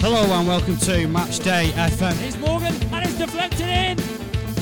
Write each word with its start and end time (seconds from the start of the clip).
Hello 0.00 0.24
and 0.32 0.48
welcome 0.48 0.78
to 0.78 1.06
Match 1.08 1.40
Day 1.40 1.72
FM. 1.74 2.16
It's 2.26 2.38
Morgan 2.38 2.72
and 2.90 3.04
it's 3.04 3.18
deflected 3.18 3.68
in 3.68 4.00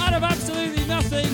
out 0.00 0.12
of 0.12 0.24
absolutely 0.24 0.84
nothing. 0.86 1.30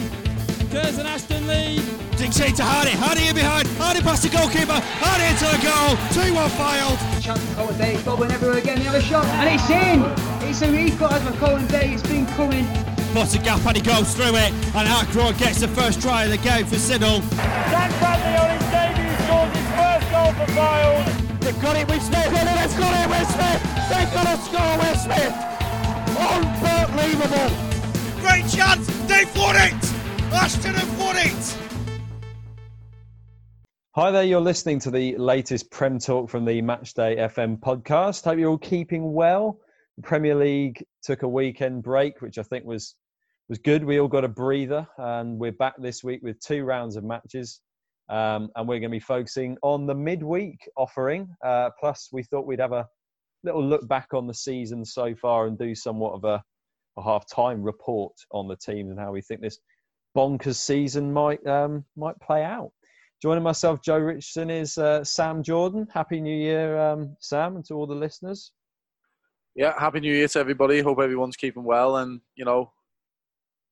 Curzon 0.69 1.07
Ashton 1.07 1.47
lead. 1.47 1.81
Dixie 2.19 2.53
to 2.53 2.63
Hardy. 2.63 2.91
Hardy 2.91 3.29
in 3.29 3.35
behind. 3.35 3.67
Hardy 3.81 4.03
past 4.03 4.23
the 4.23 4.29
goalkeeper. 4.29 4.77
Hardy 5.01 5.25
into 5.25 5.49
the 5.49 5.57
goal. 5.65 5.97
2 6.23 6.35
1 6.35 6.51
failed. 6.53 6.99
Chance 7.23 7.41
for 7.49 7.55
Colin 7.55 7.79
Day, 7.79 7.95
it's 7.95 8.03
bobbling 8.03 8.31
everywhere 8.31 8.59
again. 8.59 8.79
The 8.81 8.89
other 8.91 9.01
shot, 9.01 9.25
and 9.25 9.49
it's 9.49 9.71
in. 9.73 10.05
It's 10.47 10.61
a 10.61 10.67
he's 10.67 10.95
got 10.97 11.15
as 11.15 11.23
for 11.25 11.33
Colin 11.39 11.67
Day. 11.69 11.95
It's 11.95 12.03
been 12.03 12.27
coming. 12.37 12.69
Puts 13.15 13.35
a 13.37 13.39
gap 13.39 13.65
and 13.65 13.75
he 13.75 13.83
goes 13.83 14.15
through 14.15 14.37
it. 14.37 14.53
And 14.77 14.87
Ackroyd 14.87 15.39
gets 15.39 15.61
the 15.61 15.69
first 15.69 16.03
try 16.03 16.25
of 16.25 16.31
the 16.31 16.37
game 16.37 16.67
for 16.67 16.77
Siddle. 16.77 17.25
Jack 17.73 17.89
Bradley 18.05 18.37
on 18.37 18.53
his 18.53 18.69
debut 18.69 19.17
scores 19.25 19.49
his 19.57 19.69
first 19.73 20.07
goal 20.13 20.33
for 20.37 20.53
Fylde. 20.53 21.34
They've 21.45 21.61
got 21.61 21.77
it 21.77 21.87
with 21.87 22.01
Smith. 22.01 22.27
And 22.27 22.49
they've 22.49 22.79
got 22.79 23.05
it 23.05 23.11
with 23.11 23.29
Smith. 23.29 23.63
They've 23.91 24.15
got 24.15 24.25
to 24.25 24.37
score 24.41 24.79
with 24.79 24.99
Smith. 24.99 25.35
Unbelievable. 26.17 27.51
Great 28.23 28.49
chance. 28.49 28.87
They've 29.07 29.37
won 29.37 29.55
it. 29.57 29.75
Ashton 30.33 30.73
have 30.73 30.99
won 30.99 31.17
it. 31.19 31.59
Hi 33.95 34.11
there, 34.11 34.25
you're 34.25 34.41
listening 34.41 34.79
to 34.81 34.91
the 34.91 35.19
latest 35.19 35.71
Prem 35.71 35.99
Talk 35.99 36.31
from 36.31 36.47
the 36.47 36.63
Matchday 36.63 37.19
FM 37.19 37.61
podcast. 37.61 38.25
Hope 38.25 38.39
you're 38.39 38.49
all 38.49 38.57
keeping 38.57 39.13
well. 39.13 39.61
The 39.97 40.03
Premier 40.03 40.35
League 40.35 40.83
took 41.03 41.25
a 41.25 41.29
weekend 41.29 41.83
break, 41.83 42.23
which 42.23 42.39
I 42.39 42.43
think 42.43 42.65
was 42.65 42.95
was 43.51 43.59
good. 43.59 43.85
We 43.85 44.01
all 44.01 44.09
got 44.09 44.25
a 44.25 44.29
breather, 44.29 44.89
and 44.97 45.39
we're 45.39 45.53
back 45.53 45.75
this 45.79 46.03
week 46.03 46.23
with 46.23 46.41
two 46.41 46.65
rounds 46.65 46.97
of 46.97 47.05
matches. 47.05 47.61
Um, 48.09 48.51
and 48.57 48.69
we're 48.69 48.81
going 48.81 48.91
to 48.91 48.97
be 48.97 49.01
focusing 49.01 49.57
on 49.63 49.87
the 49.87 49.95
midweek 49.95 50.69
offering. 50.77 51.29
Uh, 51.45 51.71
plus, 51.81 52.11
we 52.13 52.23
thought 52.23 52.47
we'd 52.47 52.61
have 52.61 52.73
a 52.73 52.87
little 53.43 53.65
look 53.65 53.87
back 53.89 54.09
on 54.13 54.27
the 54.27 54.35
season 54.35 54.85
so 54.85 55.15
far 55.15 55.47
and 55.47 55.59
do 55.59 55.75
somewhat 55.75 56.13
of 56.13 56.25
a, 56.25 56.43
a 56.99 57.03
half-time 57.03 57.63
report 57.63 58.13
on 58.31 58.49
the 58.49 58.57
teams 58.57 58.91
and 58.91 59.01
how 59.01 59.13
we 59.13 59.23
think 59.23 59.41
this 59.41 59.59
bonkers 60.17 60.57
season 60.57 61.13
might 61.13 61.45
um, 61.47 61.85
might 61.97 62.19
play 62.21 62.45
out. 62.45 62.71
Joining 63.23 63.43
myself, 63.43 63.81
Joe 63.83 63.99
Richardson, 63.99 64.51
is 64.51 64.77
uh, 64.77 65.03
Sam 65.03 65.43
Jordan. 65.43 65.87
Happy 65.93 66.21
New 66.21 66.37
Year, 66.37 66.79
um, 66.79 67.17
Sam, 67.21 67.57
and 67.57 67.65
to 67.67 67.75
all 67.75 67.87
the 67.87 67.95
listeners. 67.95 68.53
Yeah, 69.55 69.73
happy 69.79 70.01
New 70.01 70.13
Year 70.13 70.29
to 70.29 70.39
everybody. 70.39 70.81
Hope 70.81 71.01
everyone's 71.01 71.37
keeping 71.37 71.65
well 71.65 71.97
and 71.99 72.21
you 72.35 72.45
know 72.45 72.73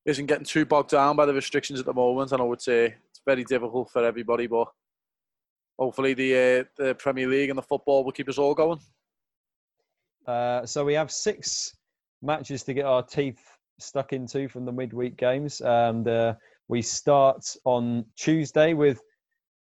isn't 0.05 0.25
getting 0.25 0.45
too 0.45 0.65
bogged 0.65 0.89
down 0.89 1.15
by 1.15 1.25
the 1.25 1.33
restrictions 1.33 1.79
at 1.79 1.85
the 1.85 1.93
moment. 1.93 2.31
And 2.31 2.41
I 2.41 2.45
know 2.45 2.53
it's 2.53 2.67
it's 2.67 3.12
very 3.25 3.43
difficult 3.43 3.89
for 3.91 4.03
everybody, 4.03 4.47
but 4.47 4.67
hopefully 5.79 6.13
the 6.13 6.33
uh, 6.35 6.63
the 6.77 6.95
Premier 6.95 7.27
League 7.27 7.49
and 7.49 7.57
the 7.57 7.63
football 7.63 8.03
will 8.03 8.11
keep 8.11 8.29
us 8.29 8.37
all 8.37 8.53
going. 8.53 8.79
Uh, 10.27 10.65
so 10.65 10.85
we 10.85 10.93
have 10.93 11.11
six 11.11 11.75
matches 12.21 12.63
to 12.63 12.73
get 12.73 12.85
our 12.85 13.03
teeth 13.03 13.39
stuck 13.79 14.13
into 14.13 14.47
from 14.47 14.65
the 14.65 14.71
midweek 14.71 15.17
games, 15.17 15.61
and 15.61 16.07
uh, 16.07 16.33
we 16.67 16.81
start 16.81 17.43
on 17.65 18.05
Tuesday 18.17 18.73
with 18.73 19.01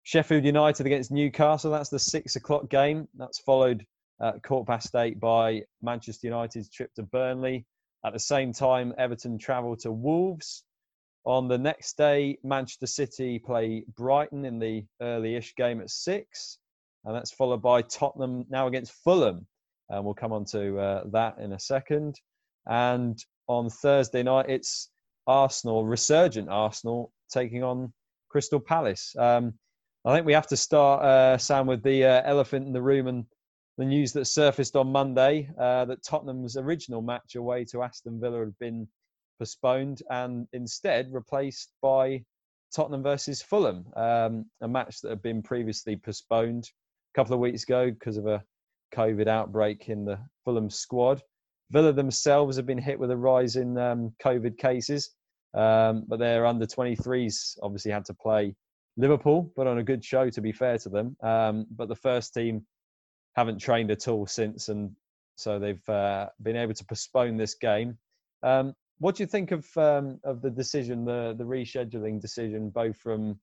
Sheffield 0.03 0.45
United 0.45 0.85
against 0.85 1.11
Newcastle. 1.11 1.71
That's 1.71 1.89
the 1.89 1.99
six 1.99 2.35
o'clock 2.35 2.69
game. 2.69 3.07
That's 3.17 3.39
followed 3.39 3.85
at 4.21 4.43
quarter 4.43 4.65
past 4.65 4.93
eight 4.95 5.19
by 5.19 5.63
Manchester 5.81 6.27
United's 6.27 6.69
trip 6.69 6.93
to 6.95 7.03
Burnley. 7.03 7.65
At 8.05 8.13
the 8.13 8.19
same 8.19 8.51
time, 8.51 8.93
Everton 8.97 9.37
travel 9.37 9.75
to 9.77 9.91
Wolves. 9.91 10.63
On 11.25 11.47
the 11.47 11.57
next 11.57 11.97
day, 11.97 12.37
Manchester 12.43 12.87
City 12.87 13.39
play 13.39 13.85
Brighton 13.95 14.43
in 14.45 14.59
the 14.59 14.85
early-ish 15.01 15.55
game 15.55 15.79
at 15.79 15.89
six, 15.89 16.57
and 17.05 17.15
that's 17.15 17.31
followed 17.31 17.61
by 17.61 17.81
Tottenham 17.81 18.45
now 18.49 18.67
against 18.67 18.91
Fulham. 19.03 19.47
And 19.89 20.03
we'll 20.03 20.13
come 20.13 20.33
on 20.33 20.45
to 20.45 20.79
uh, 20.79 21.03
that 21.11 21.37
in 21.39 21.53
a 21.53 21.59
second. 21.59 22.19
And 22.65 23.17
on 23.47 23.69
Thursday 23.69 24.23
night, 24.23 24.49
it's 24.49 24.89
Arsenal, 25.27 25.85
resurgent 25.85 26.49
Arsenal, 26.49 27.11
taking 27.31 27.63
on 27.63 27.93
Crystal 28.29 28.59
Palace. 28.59 29.15
Um, 29.17 29.53
I 30.05 30.13
think 30.13 30.25
we 30.25 30.33
have 30.33 30.47
to 30.47 30.57
start, 30.57 31.03
uh, 31.03 31.37
Sam, 31.37 31.67
with 31.67 31.83
the 31.83 32.03
uh, 32.03 32.21
elephant 32.25 32.67
in 32.67 32.73
the 32.73 32.81
room 32.81 33.07
and 33.07 33.25
the 33.77 33.85
news 33.85 34.11
that 34.13 34.25
surfaced 34.25 34.75
on 34.75 34.91
Monday 34.91 35.49
uh, 35.57 35.85
that 35.85 36.03
Tottenham's 36.03 36.57
original 36.57 37.01
match 37.01 37.35
away 37.35 37.63
to 37.65 37.81
Aston 37.83 38.19
Villa 38.19 38.39
had 38.39 38.57
been 38.59 38.87
postponed 39.39 40.01
and 40.09 40.47
instead 40.53 41.11
replaced 41.11 41.71
by 41.81 42.23
Tottenham 42.73 43.03
versus 43.03 43.41
Fulham, 43.41 43.85
um, 43.95 44.45
a 44.61 44.67
match 44.67 45.01
that 45.01 45.09
had 45.09 45.21
been 45.21 45.41
previously 45.41 45.95
postponed 45.95 46.69
a 47.13 47.17
couple 47.17 47.33
of 47.33 47.39
weeks 47.39 47.63
ago 47.63 47.91
because 47.91 48.17
of 48.17 48.25
a 48.25 48.43
COVID 48.93 49.27
outbreak 49.27 49.89
in 49.89 50.05
the 50.05 50.19
Fulham 50.43 50.69
squad. 50.69 51.21
Villa 51.71 51.93
themselves 51.93 52.57
have 52.57 52.65
been 52.65 52.77
hit 52.77 52.99
with 52.99 53.11
a 53.11 53.17
rise 53.17 53.55
in 53.55 53.77
um, 53.77 54.13
COVID 54.23 54.57
cases, 54.57 55.11
um, 55.53 56.05
but 56.07 56.19
their 56.19 56.45
under 56.45 56.65
23s 56.65 57.57
obviously 57.61 57.91
had 57.91 58.05
to 58.05 58.13
play 58.13 58.55
Liverpool, 58.97 59.51
but 59.55 59.67
on 59.67 59.79
a 59.79 59.83
good 59.83 60.03
show 60.03 60.29
to 60.29 60.41
be 60.41 60.51
fair 60.51 60.77
to 60.79 60.89
them. 60.89 61.15
Um, 61.21 61.65
but 61.71 61.89
the 61.89 61.95
first 61.95 62.33
team 62.33 62.65
haven't 63.35 63.59
trained 63.59 63.91
at 63.91 64.07
all 64.07 64.27
since, 64.27 64.69
and 64.69 64.91
so 65.35 65.59
they've 65.59 65.89
uh, 65.89 66.29
been 66.41 66.55
able 66.55 66.73
to 66.73 66.85
postpone 66.85 67.37
this 67.37 67.55
game. 67.55 67.97
Um, 68.43 68.73
what 68.99 69.15
do 69.15 69.23
you 69.23 69.27
think 69.27 69.51
of 69.51 69.65
um, 69.77 70.19
of 70.23 70.41
the 70.41 70.49
decision, 70.49 71.05
the 71.05 71.35
the 71.37 71.43
rescheduling 71.43 72.21
decision, 72.21 72.69
both 72.69 72.97
from 72.97 73.39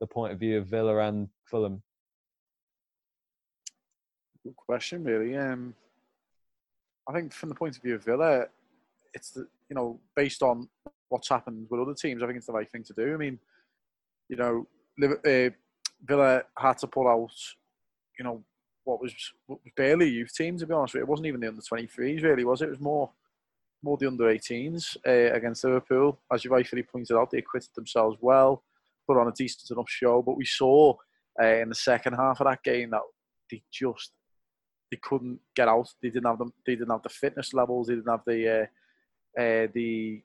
the 0.00 0.06
point 0.06 0.32
of 0.32 0.38
view 0.38 0.58
of 0.58 0.66
Villa 0.66 0.98
and 0.98 1.28
Fulham? 1.44 1.82
Good 4.44 4.56
question, 4.56 5.04
really. 5.04 5.36
Um, 5.36 5.74
I 7.08 7.12
think 7.12 7.32
from 7.32 7.48
the 7.48 7.54
point 7.54 7.76
of 7.76 7.82
view 7.82 7.94
of 7.94 8.04
Villa, 8.04 8.46
it's 9.14 9.30
the, 9.30 9.46
you 9.68 9.76
know 9.76 10.00
based 10.16 10.42
on 10.42 10.68
what's 11.12 11.28
happened 11.28 11.66
with 11.70 11.80
other 11.80 11.94
teams, 11.94 12.22
I 12.22 12.26
think 12.26 12.38
it's 12.38 12.46
the 12.46 12.52
right 12.52 12.70
thing 12.70 12.84
to 12.84 12.94
do. 12.94 13.12
I 13.12 13.16
mean, 13.16 13.38
you 14.28 14.36
know, 14.36 14.66
uh, 15.26 15.50
Villa 16.04 16.42
had 16.58 16.78
to 16.78 16.86
pull 16.86 17.06
out, 17.06 17.30
you 18.18 18.24
know, 18.24 18.42
what 18.84 19.00
was, 19.00 19.14
what 19.46 19.60
was 19.62 19.72
barely 19.76 20.08
youth 20.08 20.34
team 20.34 20.58
to 20.58 20.66
be 20.66 20.72
honest 20.72 20.94
with 20.94 21.00
you. 21.00 21.04
It 21.04 21.08
wasn't 21.08 21.26
even 21.26 21.40
the 21.40 21.48
under 21.48 21.60
23s 21.60 22.22
really, 22.22 22.44
was 22.44 22.62
it? 22.62 22.66
It 22.66 22.70
was 22.70 22.80
more 22.80 23.10
more 23.82 23.96
the 23.96 24.06
under 24.06 24.24
18s 24.24 24.96
uh, 25.06 25.34
against 25.34 25.64
Liverpool. 25.64 26.20
As 26.32 26.44
you 26.44 26.50
rightfully 26.50 26.82
pointed 26.82 27.16
out, 27.16 27.30
they 27.30 27.38
acquitted 27.38 27.70
themselves 27.74 28.16
well, 28.20 28.62
put 29.06 29.18
on 29.18 29.28
a 29.28 29.32
decent 29.32 29.70
enough 29.70 29.88
show. 29.88 30.22
But 30.22 30.36
we 30.36 30.44
saw 30.44 30.94
uh, 31.40 31.46
in 31.46 31.68
the 31.68 31.74
second 31.74 32.14
half 32.14 32.40
of 32.40 32.46
that 32.46 32.62
game 32.62 32.90
that 32.90 33.02
they 33.50 33.62
just 33.72 34.12
they 34.90 34.98
couldn't 35.02 35.40
get 35.56 35.68
out. 35.68 35.88
They 36.02 36.10
didn't 36.10 36.26
have 36.26 36.38
them. 36.38 36.52
They 36.66 36.74
didn't 36.74 36.90
have 36.90 37.02
the 37.02 37.08
fitness 37.08 37.54
levels. 37.54 37.86
They 37.86 37.94
didn't 37.94 38.10
have 38.10 38.24
the 38.26 38.60
uh, 38.60 39.40
uh, 39.40 39.66
the 39.74 40.22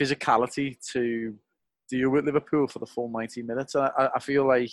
physicality 0.00 0.76
to 0.92 1.34
deal 1.88 2.10
with 2.10 2.24
Liverpool 2.24 2.66
for 2.66 2.78
the 2.78 2.86
full 2.86 3.08
90 3.08 3.42
minutes. 3.42 3.74
And 3.74 3.84
I, 3.84 4.10
I 4.14 4.18
feel 4.20 4.46
like 4.46 4.70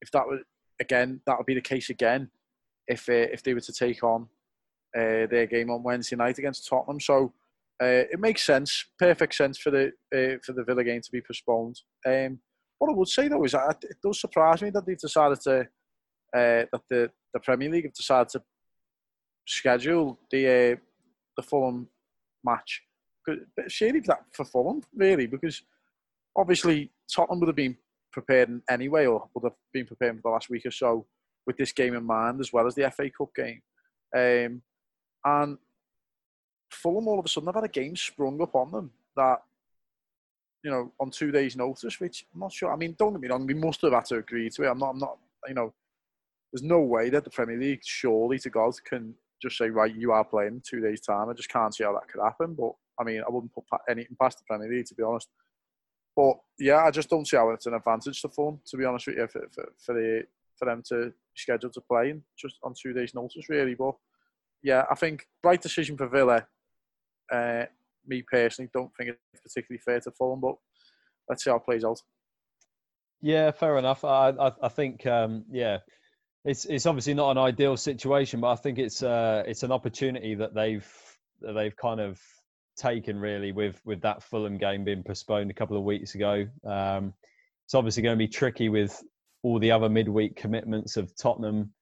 if 0.00 0.10
that 0.12 0.26
was 0.26 0.40
again, 0.80 1.20
that 1.26 1.36
would 1.36 1.46
be 1.46 1.54
the 1.54 1.60
case 1.60 1.90
again 1.90 2.30
if 2.88 3.08
uh, 3.08 3.12
if 3.12 3.42
they 3.42 3.54
were 3.54 3.60
to 3.60 3.72
take 3.72 4.02
on 4.02 4.28
uh, 4.96 5.26
their 5.30 5.46
game 5.46 5.70
on 5.70 5.82
Wednesday 5.82 6.16
night 6.16 6.38
against 6.38 6.66
Tottenham. 6.68 7.00
So 7.00 7.32
uh, 7.82 8.04
it 8.12 8.20
makes 8.20 8.46
sense, 8.46 8.84
perfect 8.96 9.34
sense 9.34 9.58
for 9.58 9.70
the 9.70 9.86
uh, 10.14 10.38
for 10.44 10.52
the 10.52 10.62
Villa 10.62 10.84
game 10.84 11.00
to 11.00 11.10
be 11.10 11.20
postponed. 11.20 11.80
Um, 12.06 12.38
what 12.78 12.90
I 12.90 12.94
would 12.94 13.08
say 13.08 13.26
though 13.26 13.44
is 13.44 13.52
that 13.52 13.78
it 13.82 13.96
does 14.04 14.20
surprise 14.20 14.62
me 14.62 14.70
that 14.70 14.86
they've 14.86 14.96
decided 14.96 15.40
to 15.42 15.60
uh, 16.34 16.64
that 16.70 16.80
the, 16.88 17.10
the 17.34 17.40
Premier 17.40 17.70
League 17.70 17.84
have 17.84 17.94
decided 17.94 18.28
to 18.30 18.42
schedule 19.48 20.20
the 20.30 20.46
uh, 20.46 20.76
the 21.36 21.42
Fulham 21.42 21.88
match. 22.44 22.82
Shady 23.68 24.00
that 24.00 24.24
for 24.32 24.44
Fulham 24.44 24.82
really 24.94 25.26
because 25.26 25.62
obviously 26.36 26.92
Tottenham 27.12 27.40
would 27.40 27.48
have 27.48 27.56
been 27.56 27.76
prepared 28.12 28.60
anyway 28.70 29.06
or 29.06 29.28
would 29.34 29.44
have 29.44 29.58
been 29.72 29.86
prepared 29.86 30.16
for 30.16 30.22
the 30.22 30.28
last 30.28 30.50
week 30.50 30.66
or 30.66 30.70
so 30.70 31.06
with 31.46 31.56
this 31.56 31.72
game 31.72 31.94
in 31.94 32.04
mind 32.04 32.40
as 32.40 32.52
well 32.52 32.66
as 32.66 32.74
the 32.74 32.90
FA 32.90 33.10
Cup 33.10 33.30
game. 33.34 33.60
Um, 34.14 34.62
and 35.24 35.58
Fulham 36.72 37.08
all 37.08 37.18
of 37.18 37.24
a 37.24 37.28
sudden 37.28 37.48
have 37.48 37.56
had 37.56 37.64
a 37.64 37.68
game 37.68 37.96
sprung 37.96 38.40
up 38.40 38.54
on 38.54 38.70
them 38.70 38.90
that, 39.16 39.42
you 40.64 40.70
know, 40.70 40.92
on 41.00 41.10
two 41.10 41.30
days' 41.30 41.56
notice, 41.56 42.00
which 42.00 42.26
I'm 42.34 42.40
not 42.40 42.52
sure. 42.52 42.72
I 42.72 42.76
mean, 42.76 42.94
don't 42.98 43.12
get 43.12 43.20
me 43.20 43.28
wrong, 43.28 43.46
we 43.46 43.54
must 43.54 43.82
have 43.82 43.92
had 43.92 44.04
to 44.06 44.16
agree 44.16 44.48
to 44.50 44.62
it. 44.64 44.68
I'm 44.68 44.78
not, 44.78 44.90
I'm 44.90 44.98
not, 44.98 45.18
you 45.48 45.54
know, 45.54 45.72
there's 46.52 46.62
no 46.62 46.80
way 46.80 47.10
that 47.10 47.24
the 47.24 47.30
Premier 47.30 47.58
League, 47.58 47.80
surely 47.82 48.38
to 48.40 48.50
God, 48.50 48.74
can 48.84 49.14
just 49.40 49.58
say, 49.58 49.70
right, 49.70 49.94
you 49.94 50.12
are 50.12 50.24
playing 50.24 50.62
two 50.64 50.80
days' 50.80 51.00
time. 51.00 51.28
I 51.28 51.32
just 51.32 51.48
can't 51.48 51.74
see 51.74 51.84
how 51.84 51.92
that 51.94 52.08
could 52.08 52.22
happen. 52.22 52.54
But 52.54 52.72
I 52.98 53.04
mean, 53.04 53.22
I 53.26 53.30
wouldn't 53.30 53.54
put 53.54 53.64
anything 53.88 54.16
past 54.20 54.38
the 54.38 54.44
Premier 54.44 54.70
League, 54.70 54.86
to 54.86 54.94
be 54.94 55.02
honest. 55.02 55.28
But 56.14 56.38
yeah, 56.58 56.84
I 56.84 56.90
just 56.90 57.08
don't 57.08 57.26
see 57.26 57.36
how 57.36 57.50
it's 57.50 57.66
an 57.66 57.74
advantage 57.74 58.20
to 58.22 58.28
Fulham, 58.28 58.60
to 58.66 58.76
be 58.76 58.84
honest 58.84 59.06
with 59.06 59.16
you, 59.16 59.26
for, 59.26 59.48
for, 59.50 59.72
for 59.78 59.94
the 59.94 60.24
for 60.58 60.66
them 60.66 60.82
to 60.88 61.12
scheduled 61.34 61.72
to 61.72 61.80
play 61.80 62.14
just 62.36 62.56
on 62.62 62.74
two 62.80 62.92
days' 62.92 63.14
notice, 63.14 63.48
really. 63.48 63.74
But 63.74 63.94
yeah, 64.62 64.84
I 64.90 64.94
think 64.94 65.26
right 65.42 65.60
decision 65.60 65.96
for 65.96 66.06
Villa. 66.06 66.46
Uh, 67.32 67.64
me 68.06 68.22
personally, 68.22 68.70
don't 68.72 68.90
think 68.96 69.10
it's 69.32 69.42
particularly 69.42 69.80
fair 69.84 70.00
to 70.00 70.10
Fulham, 70.10 70.40
but 70.40 70.56
let's 71.28 71.44
see 71.44 71.50
how 71.50 71.56
it 71.56 71.64
plays 71.64 71.84
out. 71.84 72.00
Yeah, 73.20 73.52
fair 73.52 73.78
enough. 73.78 74.04
I 74.04 74.30
I, 74.30 74.52
I 74.62 74.68
think 74.68 75.06
um, 75.06 75.44
yeah, 75.50 75.78
it's 76.44 76.64
it's 76.64 76.86
obviously 76.86 77.14
not 77.14 77.30
an 77.30 77.38
ideal 77.38 77.76
situation, 77.76 78.40
but 78.40 78.52
I 78.52 78.56
think 78.56 78.78
it's 78.78 79.02
uh 79.02 79.44
it's 79.46 79.62
an 79.62 79.72
opportunity 79.72 80.34
that 80.34 80.54
they've 80.54 80.88
that 81.40 81.52
they've 81.52 81.76
kind 81.76 82.00
of 82.00 82.20
taken 82.76 83.18
really 83.18 83.52
with 83.52 83.80
with 83.84 84.02
that 84.02 84.22
Fulham 84.22 84.58
game 84.58 84.84
being 84.84 85.04
postponed 85.04 85.50
a 85.50 85.54
couple 85.54 85.76
of 85.76 85.84
weeks 85.84 86.14
ago. 86.14 86.46
Um, 86.66 87.14
it's 87.64 87.74
obviously 87.74 88.02
going 88.02 88.18
to 88.18 88.24
be 88.24 88.28
tricky 88.28 88.68
with 88.68 89.00
all 89.42 89.58
the 89.58 89.70
other 89.70 89.88
midweek 89.88 90.36
commitments 90.36 90.96
of 90.96 91.16
Tottenham, 91.16 91.72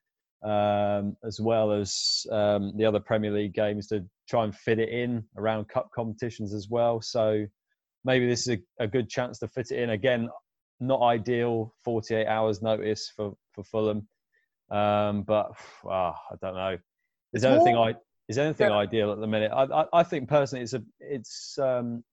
um, 0.42 1.16
as 1.24 1.40
well 1.40 1.72
as 1.72 2.26
um, 2.30 2.72
the 2.76 2.84
other 2.84 3.00
Premier 3.00 3.30
League 3.30 3.54
games 3.54 3.88
to 3.88 4.04
try 4.30 4.44
and 4.44 4.54
fit 4.54 4.78
it 4.78 4.88
in 4.88 5.24
around 5.36 5.68
cup 5.68 5.90
competitions 5.92 6.54
as 6.54 6.68
well. 6.70 7.00
So 7.02 7.44
maybe 8.04 8.28
this 8.28 8.46
is 8.46 8.58
a, 8.78 8.84
a 8.84 8.86
good 8.86 9.10
chance 9.10 9.40
to 9.40 9.48
fit 9.48 9.72
it 9.72 9.82
in 9.82 9.90
again. 9.90 10.30
Not 10.78 11.02
ideal, 11.02 11.74
48 11.84 12.26
hours 12.26 12.62
notice 12.62 13.12
for 13.14 13.36
for 13.52 13.64
Fulham. 13.64 14.08
Um, 14.70 15.22
but 15.24 15.52
ah, 15.84 16.14
I 16.30 16.36
don't 16.40 16.54
know. 16.54 16.78
Is 17.34 17.42
It's 17.42 17.44
anything 17.44 17.76
I 17.76 17.94
is 18.28 18.38
anything 18.38 18.68
Yeah. 18.68 18.76
ideal 18.76 19.12
at 19.12 19.18
the 19.20 19.26
minute? 19.26 19.50
I, 19.52 19.64
I 19.64 19.86
I 19.92 20.02
think 20.04 20.28
personally 20.28 20.62
it's 20.62 20.74
a 20.74 20.82
it's 21.00 21.58
um 21.58 22.04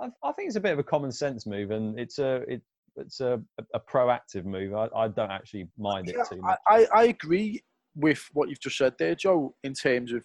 I, 0.00 0.08
I 0.24 0.32
think 0.32 0.48
it's 0.48 0.56
a 0.56 0.60
bit 0.60 0.72
of 0.72 0.78
a 0.78 0.84
common 0.84 1.12
sense 1.12 1.46
move 1.46 1.70
and 1.70 1.98
it's 2.00 2.18
a 2.18 2.36
it, 2.48 2.62
it's 2.96 3.20
a, 3.20 3.40
a 3.74 3.80
proactive 3.80 4.44
move. 4.44 4.74
I, 4.74 4.88
I 4.96 5.08
don't 5.08 5.30
actually 5.30 5.68
mind 5.78 6.08
it 6.08 6.16
Yeah, 6.16 6.24
too 6.28 6.42
much. 6.42 6.58
I, 6.66 6.86
I 6.94 7.04
agree 7.04 7.62
with 7.94 8.28
what 8.32 8.48
you've 8.48 8.60
just 8.60 8.78
said 8.78 8.94
there, 8.98 9.14
Joe. 9.14 9.54
In 9.62 9.74
terms 9.74 10.12
of 10.12 10.24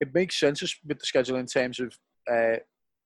it 0.00 0.14
makes 0.14 0.38
sense 0.38 0.60
with 0.86 0.98
the 0.98 1.06
schedule 1.06 1.36
in 1.36 1.46
terms 1.46 1.80
of 1.80 1.96
uh, 2.30 2.56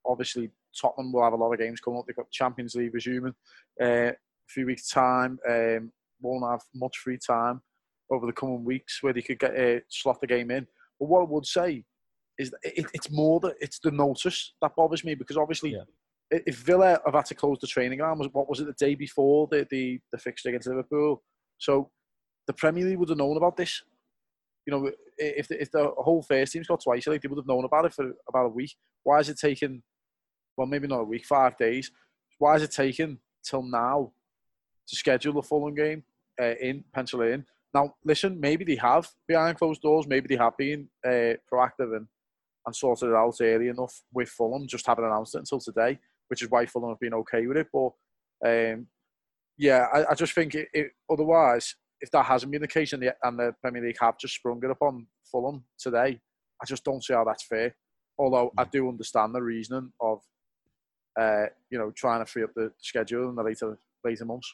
obviously 0.06 0.50
Tottenham 0.78 1.12
will 1.12 1.22
have 1.22 1.32
a 1.32 1.36
lot 1.36 1.52
of 1.52 1.58
games 1.58 1.80
coming 1.80 1.98
up. 1.98 2.06
They've 2.06 2.16
got 2.16 2.30
Champions 2.30 2.74
League 2.74 2.94
resuming 2.94 3.34
uh, 3.80 4.10
a 4.12 4.14
few 4.48 4.66
weeks 4.66 4.88
time. 4.88 5.38
Um, 5.48 5.92
won't 6.20 6.50
have 6.50 6.62
much 6.74 6.98
free 6.98 7.18
time 7.18 7.60
over 8.10 8.26
the 8.26 8.32
coming 8.32 8.64
weeks 8.64 9.02
where 9.02 9.12
they 9.12 9.22
could 9.22 9.38
get 9.38 9.58
uh, 9.58 9.80
slot 9.88 10.20
the 10.20 10.26
game 10.26 10.50
in. 10.50 10.66
But 10.98 11.06
what 11.06 11.20
I 11.20 11.30
would 11.30 11.46
say 11.46 11.84
is 12.38 12.50
that 12.50 12.60
it, 12.62 12.86
it's 12.94 13.10
more 13.10 13.40
that 13.40 13.54
it's 13.60 13.78
the 13.78 13.90
notice 13.90 14.54
that 14.62 14.76
bothers 14.76 15.04
me 15.04 15.14
because 15.14 15.36
obviously. 15.36 15.72
Yeah. 15.72 15.84
If 16.34 16.60
Villa 16.60 16.98
have 17.04 17.12
had 17.12 17.26
to 17.26 17.34
close 17.34 17.58
the 17.60 17.66
training 17.66 17.98
ground, 17.98 18.18
was 18.18 18.30
what 18.32 18.48
was 18.48 18.58
it 18.58 18.64
the 18.64 18.86
day 18.86 18.94
before 18.94 19.48
the 19.50 19.66
the, 19.70 20.00
the 20.12 20.16
fixture 20.16 20.48
against 20.48 20.66
Liverpool? 20.66 21.22
So 21.58 21.90
the 22.46 22.54
Premier 22.54 22.86
League 22.86 22.96
would 22.96 23.10
have 23.10 23.18
known 23.18 23.36
about 23.36 23.58
this. 23.58 23.82
You 24.66 24.70
know, 24.70 24.90
if 25.24 25.48
the, 25.48 25.60
if 25.60 25.70
the 25.70 25.90
whole 25.96 26.22
first 26.22 26.52
team's 26.52 26.66
got 26.66 26.82
twice, 26.82 27.06
like 27.06 27.22
they 27.22 27.28
would 27.28 27.38
have 27.38 27.46
known 27.46 27.64
about 27.64 27.86
it 27.86 27.94
for 27.94 28.12
about 28.28 28.46
a 28.46 28.50
week. 28.50 28.74
Why 29.02 29.20
is 29.20 29.28
it 29.28 29.38
taking? 29.38 29.82
Well, 30.56 30.66
maybe 30.66 30.86
not 30.86 31.00
a 31.00 31.04
week, 31.04 31.24
five 31.24 31.56
days. 31.56 31.90
Why 32.38 32.56
is 32.56 32.62
it 32.62 32.72
taking 32.72 33.18
till 33.44 33.62
now 33.62 34.12
to 34.86 34.96
schedule 34.96 35.34
the 35.34 35.42
Fulham 35.42 35.74
game 35.74 36.02
uh, 36.40 36.54
in 36.60 36.84
pencil? 36.92 37.20
Now, 37.74 37.94
listen, 38.04 38.38
maybe 38.38 38.64
they 38.64 38.76
have 38.76 39.08
behind 39.26 39.56
closed 39.56 39.80
doors. 39.80 40.06
Maybe 40.06 40.28
they 40.28 40.42
have 40.42 40.56
been 40.56 40.88
uh, 41.04 41.34
proactive 41.50 41.96
and 41.96 42.06
and 42.66 42.76
sorted 42.76 43.08
it 43.08 43.14
out 43.14 43.34
early 43.40 43.68
enough 43.68 44.02
with 44.12 44.28
Fulham. 44.28 44.66
Just 44.68 44.86
haven't 44.86 45.04
announced 45.04 45.34
it 45.34 45.38
until 45.38 45.60
today, 45.60 45.98
which 46.28 46.42
is 46.42 46.50
why 46.50 46.66
Fulham 46.66 46.90
have 46.90 47.00
been 47.00 47.14
okay 47.14 47.46
with 47.46 47.56
it. 47.56 47.66
But 47.72 47.92
um, 48.46 48.86
yeah, 49.58 49.86
I, 49.92 50.10
I 50.10 50.14
just 50.14 50.32
think 50.32 50.54
it, 50.54 50.68
it, 50.72 50.92
otherwise, 51.10 51.74
if 52.02 52.10
that 52.10 52.26
hasn't 52.26 52.52
been 52.52 52.60
the 52.60 52.68
case 52.68 52.92
and 52.92 53.02
the, 53.02 53.14
and 53.22 53.38
the 53.38 53.54
Premier 53.62 53.82
League 53.82 53.96
have 54.00 54.18
just 54.18 54.34
sprung 54.34 54.60
it 54.62 54.70
upon 54.70 55.06
Fulham 55.30 55.64
today, 55.78 56.20
I 56.60 56.66
just 56.66 56.84
don't 56.84 57.02
see 57.02 57.14
how 57.14 57.24
that's 57.24 57.46
fair. 57.46 57.74
Although 58.18 58.52
I 58.58 58.64
do 58.64 58.88
understand 58.88 59.34
the 59.34 59.40
reasoning 59.40 59.90
of, 60.00 60.20
uh, 61.18 61.46
you 61.70 61.78
know, 61.78 61.92
trying 61.96 62.24
to 62.24 62.30
free 62.30 62.42
up 62.42 62.50
the 62.54 62.72
schedule 62.78 63.30
in 63.30 63.36
the 63.36 63.42
later 63.42 63.78
later 64.04 64.24
months. 64.24 64.52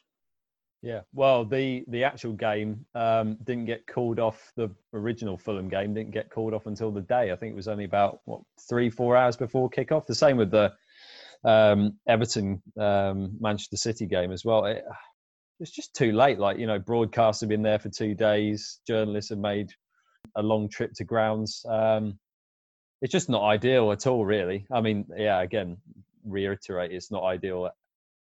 Yeah, 0.81 1.01
well, 1.13 1.45
the 1.45 1.85
the 1.89 2.05
actual 2.05 2.35
game 2.35 2.87
um, 2.95 3.37
didn't 3.43 3.65
get 3.65 3.87
called 3.89 4.21
off. 4.21 4.53
The 4.57 4.71
original 4.93 5.37
Fulham 5.37 5.69
game 5.69 5.93
didn't 5.93 6.13
get 6.13 6.31
called 6.31 6.55
off 6.55 6.67
until 6.67 6.93
the 6.93 7.01
day. 7.01 7.33
I 7.33 7.37
think 7.37 7.53
it 7.53 7.57
was 7.57 7.67
only 7.67 7.85
about 7.85 8.21
what 8.27 8.43
three, 8.69 8.91
four 8.91 9.17
hours 9.17 9.37
before 9.37 9.69
kickoff. 9.69 10.07
The 10.07 10.15
same 10.15 10.37
with 10.37 10.53
the 10.53 10.73
um, 11.45 11.99
Everton 12.07 12.63
um, 12.79 13.37
Manchester 13.41 13.77
City 13.77 14.07
game 14.07 14.31
as 14.31 14.45
well. 14.45 14.67
It, 14.67 14.85
it's 15.61 15.71
just 15.71 15.95
too 15.95 16.13
late. 16.13 16.39
Like 16.39 16.59
you 16.59 16.67
know, 16.67 16.79
broadcasts 16.79 17.41
have 17.41 17.49
been 17.49 17.63
there 17.63 17.79
for 17.79 17.89
two 17.89 18.15
days. 18.15 18.81
Journalists 18.87 19.31
have 19.31 19.39
made 19.39 19.71
a 20.37 20.43
long 20.43 20.69
trip 20.69 20.93
to 20.95 21.05
grounds. 21.05 21.65
Um, 21.69 22.19
it's 23.01 23.13
just 23.13 23.29
not 23.29 23.45
ideal 23.45 23.93
at 23.93 24.07
all, 24.07 24.25
really. 24.25 24.67
I 24.73 24.81
mean, 24.81 25.07
yeah, 25.17 25.41
again, 25.41 25.77
reiterate, 26.25 26.93
it's 26.93 27.11
not 27.11 27.23
ideal, 27.23 27.71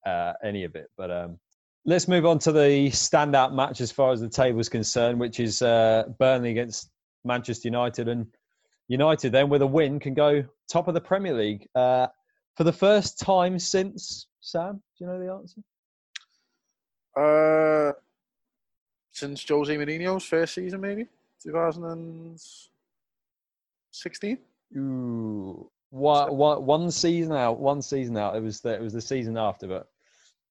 uh, 0.05 0.33
any 0.43 0.63
of 0.63 0.75
it. 0.75 0.89
But 0.97 1.11
um, 1.11 1.39
let's 1.85 2.07
move 2.07 2.25
on 2.25 2.39
to 2.39 2.51
the 2.51 2.89
standout 2.89 3.53
match 3.53 3.81
as 3.81 3.91
far 3.91 4.11
as 4.11 4.21
the 4.21 4.29
table 4.29 4.59
is 4.59 4.69
concerned, 4.69 5.19
which 5.19 5.39
is 5.39 5.61
uh, 5.61 6.03
Burnley 6.19 6.51
against 6.51 6.89
Manchester 7.25 7.67
United. 7.67 8.07
And 8.07 8.27
United, 8.87 9.31
then 9.31 9.49
with 9.49 9.61
a 9.61 9.67
win, 9.67 9.99
can 9.99 10.13
go 10.13 10.43
top 10.69 10.87
of 10.87 10.93
the 10.93 11.01
Premier 11.01 11.33
League 11.33 11.67
uh, 11.75 12.07
for 12.55 12.63
the 12.63 12.73
first 12.73 13.19
time 13.19 13.59
since 13.59 14.27
Sam. 14.39 14.81
Do 14.97 15.05
you 15.05 15.07
know 15.07 15.19
the 15.19 15.31
answer? 15.33 15.61
Uh, 17.15 17.91
since 19.11 19.47
Jose 19.47 19.75
Mourinho's 19.75 20.25
first 20.25 20.55
season, 20.55 20.81
maybe 20.81 21.05
2016. 21.43 24.37
Ooh, 24.77 25.69
one, 25.89 26.37
one, 26.37 26.65
one 26.65 26.91
season 26.91 27.33
out. 27.35 27.59
One 27.59 27.81
season 27.81 28.15
out. 28.17 28.35
It 28.35 28.43
was 28.43 28.61
the, 28.61 28.73
it 28.73 28.81
was 28.81 28.93
the 28.93 29.01
season 29.01 29.37
after, 29.37 29.67
but 29.67 29.87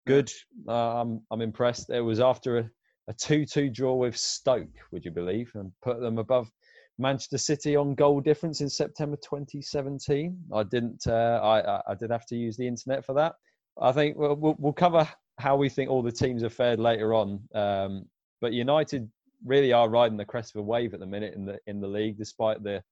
good. 0.06 0.30
Uh, 0.68 1.00
I'm 1.00 1.22
I'm 1.30 1.40
impressed. 1.40 1.88
It 1.90 2.02
was 2.02 2.20
after 2.20 2.58
a, 2.58 2.70
a 3.08 3.14
two-two 3.14 3.70
draw 3.70 3.94
with 3.94 4.14
Stoke. 4.16 4.68
Would 4.92 5.04
you 5.06 5.10
believe? 5.10 5.50
And 5.54 5.72
put 5.82 6.00
them 6.00 6.18
above 6.18 6.50
Manchester 6.98 7.38
City 7.38 7.76
on 7.76 7.94
goal 7.94 8.20
difference 8.20 8.60
in 8.60 8.68
September 8.68 9.16
2017. 9.16 10.38
I 10.54 10.62
didn't. 10.64 11.06
Uh, 11.06 11.40
I 11.42 11.76
I- 11.76 11.82
I 11.88 11.94
did 11.94 12.10
have 12.10 12.26
to 12.26 12.36
use 12.36 12.56
the 12.58 12.68
internet 12.68 13.06
for 13.06 13.14
that. 13.14 13.36
I 13.80 13.92
think 13.92 14.18
we'll 14.18 14.36
we'll, 14.36 14.56
we'll 14.58 14.72
cover 14.74 15.08
how 15.40 15.56
we 15.56 15.69
think 15.69 15.90
all 15.90 16.02
the 16.02 16.12
teams 16.12 16.42
have 16.42 16.52
fared 16.52 16.78
later 16.78 17.14
on. 17.14 17.40
Um, 17.54 18.04
but 18.40 18.52
United 18.52 19.10
really 19.44 19.72
are 19.72 19.88
riding 19.88 20.16
the 20.16 20.25
crest 20.25 20.54
of 20.54 20.60
a 20.60 20.62
wave 20.62 20.94
at 20.94 21.00
the 21.00 21.06
minute 21.06 21.34
in 21.34 21.44
the 21.44 21.58
in 21.66 21.81
the 21.81 21.88
league, 21.88 22.19
despite 22.19 22.62
the 22.62 22.82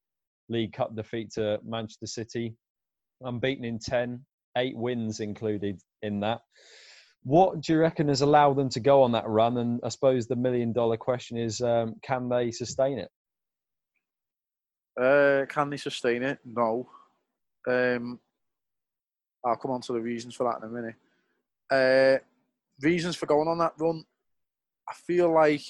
League 0.48 0.72
Cup 0.72 0.94
defeat 0.96 1.32
to 1.32 1.60
Manchester 1.64 2.06
City. 2.06 2.54
Unbeaten 3.20 3.64
in 3.64 3.78
10, 3.78 4.24
eight 4.56 4.76
wins 4.76 5.20
included 5.20 5.80
in 6.02 6.20
that. 6.20 6.40
What 7.24 7.60
do 7.60 7.72
you 7.72 7.80
reckon 7.80 8.08
has 8.08 8.20
allowed 8.20 8.56
them 8.56 8.68
to 8.70 8.80
go 8.80 9.02
on 9.02 9.12
that 9.12 9.28
run? 9.28 9.58
And 9.58 9.80
I 9.82 9.88
suppose 9.88 10.26
the 10.26 10.36
million 10.36 10.72
dollar 10.72 10.96
question 10.96 11.36
is 11.36 11.60
um, 11.60 11.96
can 12.02 12.28
they 12.28 12.50
sustain 12.50 12.98
it? 12.98 13.10
Uh, 14.98 15.46
can 15.46 15.70
they 15.70 15.76
sustain 15.76 16.22
it? 16.22 16.38
No. 16.44 16.88
Um, 17.66 18.18
I'll 19.44 19.56
come 19.56 19.72
on 19.72 19.80
to 19.82 19.92
the 19.92 20.00
reasons 20.00 20.34
for 20.34 20.44
that 20.44 20.64
in 20.64 20.70
a 20.70 20.72
minute. 20.72 20.94
Uh, 21.70 22.18
reasons 22.80 23.16
for 23.16 23.26
going 23.26 23.48
on 23.48 23.58
that 23.58 23.74
run. 23.78 24.04
I 24.88 24.94
feel 24.94 25.32
like 25.32 25.62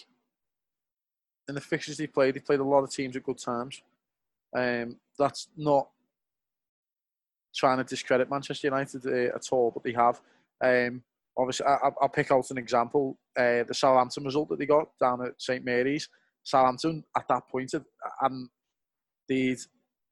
in 1.48 1.54
the 1.54 1.60
fixtures 1.60 1.96
they 1.96 2.06
played, 2.06 2.34
they 2.34 2.40
played 2.40 2.60
a 2.60 2.64
lot 2.64 2.84
of 2.84 2.90
teams 2.90 3.16
at 3.16 3.22
good 3.22 3.38
times. 3.38 3.82
Um, 4.56 4.96
that's 5.18 5.48
not 5.56 5.88
trying 7.54 7.78
to 7.78 7.84
discredit 7.84 8.30
Manchester 8.30 8.68
United 8.68 9.06
uh, 9.06 9.34
at 9.34 9.48
all, 9.50 9.70
but 9.72 9.82
they 9.82 9.92
have. 9.92 10.20
Um, 10.62 11.02
obviously, 11.36 11.66
I, 11.66 11.74
I- 11.74 11.92
I'll 12.02 12.08
pick 12.08 12.30
out 12.30 12.50
an 12.50 12.58
example. 12.58 13.18
Uh, 13.36 13.64
the 13.64 13.74
Southampton 13.74 14.24
result 14.24 14.48
that 14.50 14.58
they 14.58 14.66
got 14.66 14.88
down 15.00 15.24
at 15.24 15.40
St 15.40 15.64
Mary's. 15.64 16.08
Southampton 16.44 17.04
at 17.16 17.26
that 17.28 17.48
point 17.48 17.72
had, 17.72 17.84
hadn't 18.20 18.48
they'd 19.28 19.58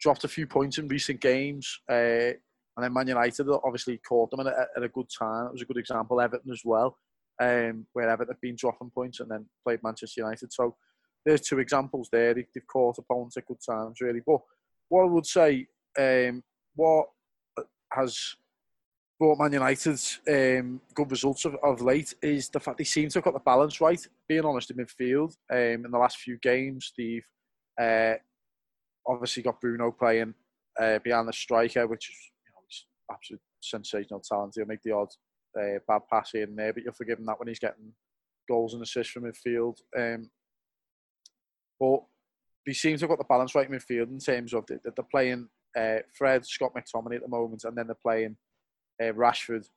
dropped 0.00 0.24
a 0.24 0.28
few 0.28 0.46
points 0.46 0.78
in 0.78 0.88
recent 0.88 1.20
games, 1.20 1.80
uh, 1.88 2.30
and 2.76 2.85
then 2.85 2.92
Man 2.92 3.09
United 3.09 3.49
obviously 3.64 3.99
caught 3.99 4.30
them 4.30 4.40
at 4.40 4.47
a, 4.47 4.66
at 4.76 4.83
a 4.83 4.88
good 4.88 5.09
time. 5.16 5.47
It 5.47 5.52
was 5.52 5.62
a 5.62 5.66
good 5.66 5.78
example. 5.78 6.21
Everton 6.21 6.52
as 6.52 6.62
well, 6.64 6.99
um, 7.40 7.87
where 7.92 8.09
Everton 8.09 8.35
had 8.35 8.40
been 8.40 8.56
dropping 8.56 8.90
points 8.90 9.21
and 9.21 9.30
then 9.30 9.47
played 9.64 9.80
Manchester 9.83 10.21
United. 10.21 10.52
So 10.52 10.76
there's 11.25 11.40
two 11.40 11.59
examples 11.59 12.09
there. 12.12 12.35
They, 12.35 12.47
they've 12.54 12.66
caught 12.66 12.99
opponents 12.99 13.37
at 13.37 13.47
good 13.47 13.59
times, 13.66 14.00
really. 14.00 14.21
But 14.25 14.40
what 14.88 15.02
I 15.02 15.06
would 15.06 15.26
say, 15.26 15.66
um, 15.99 16.42
what 16.75 17.06
has 17.92 18.37
brought 19.18 19.38
Man 19.38 19.52
United 19.52 19.99
um, 20.28 20.80
good 20.95 21.11
results 21.11 21.45
of, 21.45 21.56
of 21.62 21.80
late 21.80 22.14
is 22.23 22.49
the 22.49 22.61
fact 22.61 22.78
they 22.78 22.85
seem 22.85 23.09
to 23.09 23.18
have 23.18 23.25
got 23.25 23.35
the 23.35 23.40
balance 23.40 23.80
right. 23.80 24.06
Being 24.28 24.45
honest, 24.45 24.71
in 24.71 24.76
midfield, 24.76 25.35
um, 25.50 25.85
in 25.85 25.90
the 25.90 25.99
last 25.99 26.18
few 26.18 26.38
games, 26.38 26.92
they've 26.97 27.26
uh, 27.80 28.14
obviously 29.06 29.42
got 29.42 29.61
Bruno 29.61 29.90
playing 29.90 30.35
uh, 30.80 30.99
behind 30.99 31.28
the 31.28 31.33
striker, 31.33 31.87
which 31.87 32.11
is 32.11 32.16
you 32.45 32.52
know, 32.52 32.61
he's 32.68 32.85
absolute 33.10 33.40
sensational 33.60 34.20
talent. 34.20 34.54
He'll 34.56 34.66
make 34.66 34.82
the 34.82 34.92
odd 34.92 35.08
uh, 35.58 35.78
bad 35.86 36.02
pass 36.10 36.30
here 36.32 36.44
and 36.44 36.58
there, 36.58 36.72
but 36.72 36.82
you'll 36.82 36.92
forgive 36.92 37.18
him 37.18 37.26
that 37.26 37.38
when 37.38 37.48
he's 37.48 37.58
getting 37.58 37.92
goals 38.48 38.75
and 38.75 38.82
assists 38.82 39.12
from 39.12 39.25
midfield. 39.25 39.78
Um, 39.96 40.30
but 41.78 42.00
they 42.66 42.72
seem 42.72 42.96
to 42.96 43.02
have 43.02 43.10
got 43.10 43.18
the 43.18 43.25
balance 43.25 43.54
right 43.54 43.68
in 43.68 43.76
midfield 43.76 44.10
in 44.10 44.18
terms 44.18 44.52
of 44.54 44.66
that 44.66 44.82
they're 44.82 45.04
playing 45.10 45.48
uh, 45.76 45.98
Fred, 46.14 46.44
Scott 46.46 46.72
McTominay 46.75 47.16
at 47.16 47.22
the 47.22 47.28
moment, 47.28 47.64
and 47.64 47.76
then 47.76 47.86
they're 47.86 47.94
playing 47.94 48.36
uh, 49.00 49.12
Rashford 49.12 49.68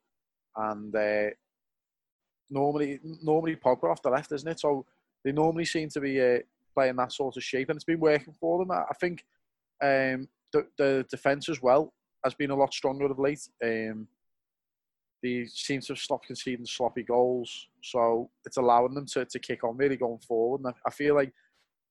and 0.56 0.96
uh, 0.96 1.30
normally 2.50 3.00
normally 3.22 3.56
Pogba 3.56 3.92
off 3.92 4.02
the 4.02 4.10
left, 4.10 4.32
isn't 4.32 4.48
it? 4.48 4.60
So 4.60 4.86
they 5.24 5.32
normally 5.32 5.66
seem 5.66 5.90
to 5.90 6.00
be 6.00 6.22
uh, 6.22 6.40
playing 6.74 6.96
that 6.96 7.12
sort 7.12 7.38
of 7.38 7.44
shape, 7.44 7.70
and 7.70 7.78
it's 7.78 7.86
been 7.86 8.00
working 8.00 8.34
for 8.40 8.60
them. 8.60 8.72
I, 8.72 8.84
I 8.90 8.94
think 9.00 9.24
um, 9.82 10.28
the 10.54 10.66
the 10.78 11.06
defense 11.10 11.50
as 11.50 11.62
well 11.62 11.94
has 12.24 12.34
been 12.34 12.52
a 12.52 12.56
lot 12.56 12.74
stronger 12.74 13.06
of 13.06 13.20
late. 13.20 13.48
Um, 13.64 14.08
they 15.22 15.46
seem 15.48 15.82
to 15.82 15.94
have 15.94 16.00
stopped 16.00 16.28
conceding 16.28 16.66
sloppy 16.66 17.04
goals, 17.04 17.68
so 17.84 18.30
it's 18.46 18.58
allowing 18.58 18.94
them 18.94 19.06
to, 19.14 19.26
to 19.26 19.40
kick 19.40 19.64
on 19.64 19.78
really 19.78 19.98
going 19.98 20.20
forward. 20.20 20.62
And 20.62 20.74
I, 20.74 20.88
I 20.88 20.92
feel 20.92 21.16
like, 21.16 21.34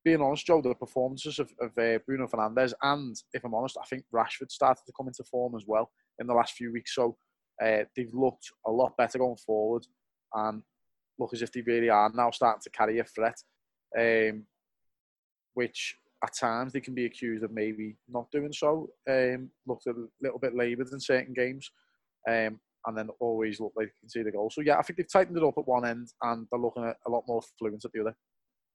being 0.04 0.23
honest, 0.23 0.47
Joe, 0.47 0.62
the 0.62 0.75
performances 0.75 1.38
of, 1.38 1.50
of 1.61 1.76
uh, 1.76 1.99
Bruno 2.06 2.26
Fernandes 2.26 2.73
and, 2.82 3.14
if 3.35 3.44
I'm 3.44 3.52
honest, 3.52 3.76
I 3.82 3.87
think 3.87 4.04
Rashford 4.14 4.50
started 4.50 4.82
to 4.87 4.92
come 4.97 5.08
into 5.08 5.25
form 5.25 5.54
as 5.56 5.64
well 5.66 5.90
in 6.18 6.26
the 6.26 6.35
last 6.35 6.54
few 6.54 6.73
weeks. 6.73 6.94
So 6.94 7.16
uh, 7.62 7.80
they've 7.94 8.14
looked 8.14 8.49
a 8.66 8.70
lot 8.70 8.97
better 8.97 9.18
going 9.18 9.37
forward 9.37 9.85
and 10.32 10.62
look 11.18 11.35
as 11.35 11.42
if 11.42 11.52
they 11.52 11.62
really 11.62 11.90
are 11.90 12.11
now 12.14 12.30
starting 12.30 12.62
to 12.62 12.70
carry 12.70 13.00
a 13.00 13.04
threat, 13.04 13.37
um, 13.99 14.44
which 15.54 15.97
at 16.25 16.35
times 16.35 16.73
they 16.73 16.81
can 16.81 16.95
be 16.95 17.07
accused 17.07 17.45
of 17.45 17.53
maybe 17.53 17.97
not 18.09 18.31
doing 18.31 18.53
so. 18.53 18.91
Um, 19.09 19.51
looked 19.67 19.87
a 19.87 19.95
little 20.21 20.39
bit 20.39 20.55
laboured 20.55 20.93
in 20.93 21.01
certain 21.01 21.35
games. 21.35 21.71
Um, 22.29 22.61
and 22.87 22.97
then 22.97 23.11
always 23.21 23.61
look 23.61 23.73
like 23.77 23.89
they 23.89 24.01
can 24.01 24.09
see 24.09 24.23
the 24.23 24.33
goal. 24.33 24.51
So 24.51 24.63
yeah, 24.63 24.79
I 24.79 24.83
think 24.83 24.97
they've 24.97 25.13
tightened 25.13 25.37
it 25.37 25.45
up 25.45 25.59
at 25.59 25.67
one 25.67 25.85
end 25.85 26.13
and 26.23 26.47
they're 26.51 26.61
looking 26.61 26.85
at 26.85 26.97
a 27.07 27.11
lot 27.11 27.25
more 27.27 27.43
fluent 27.59 27.85
at 27.85 27.93
the 27.93 28.01
other. 28.01 28.17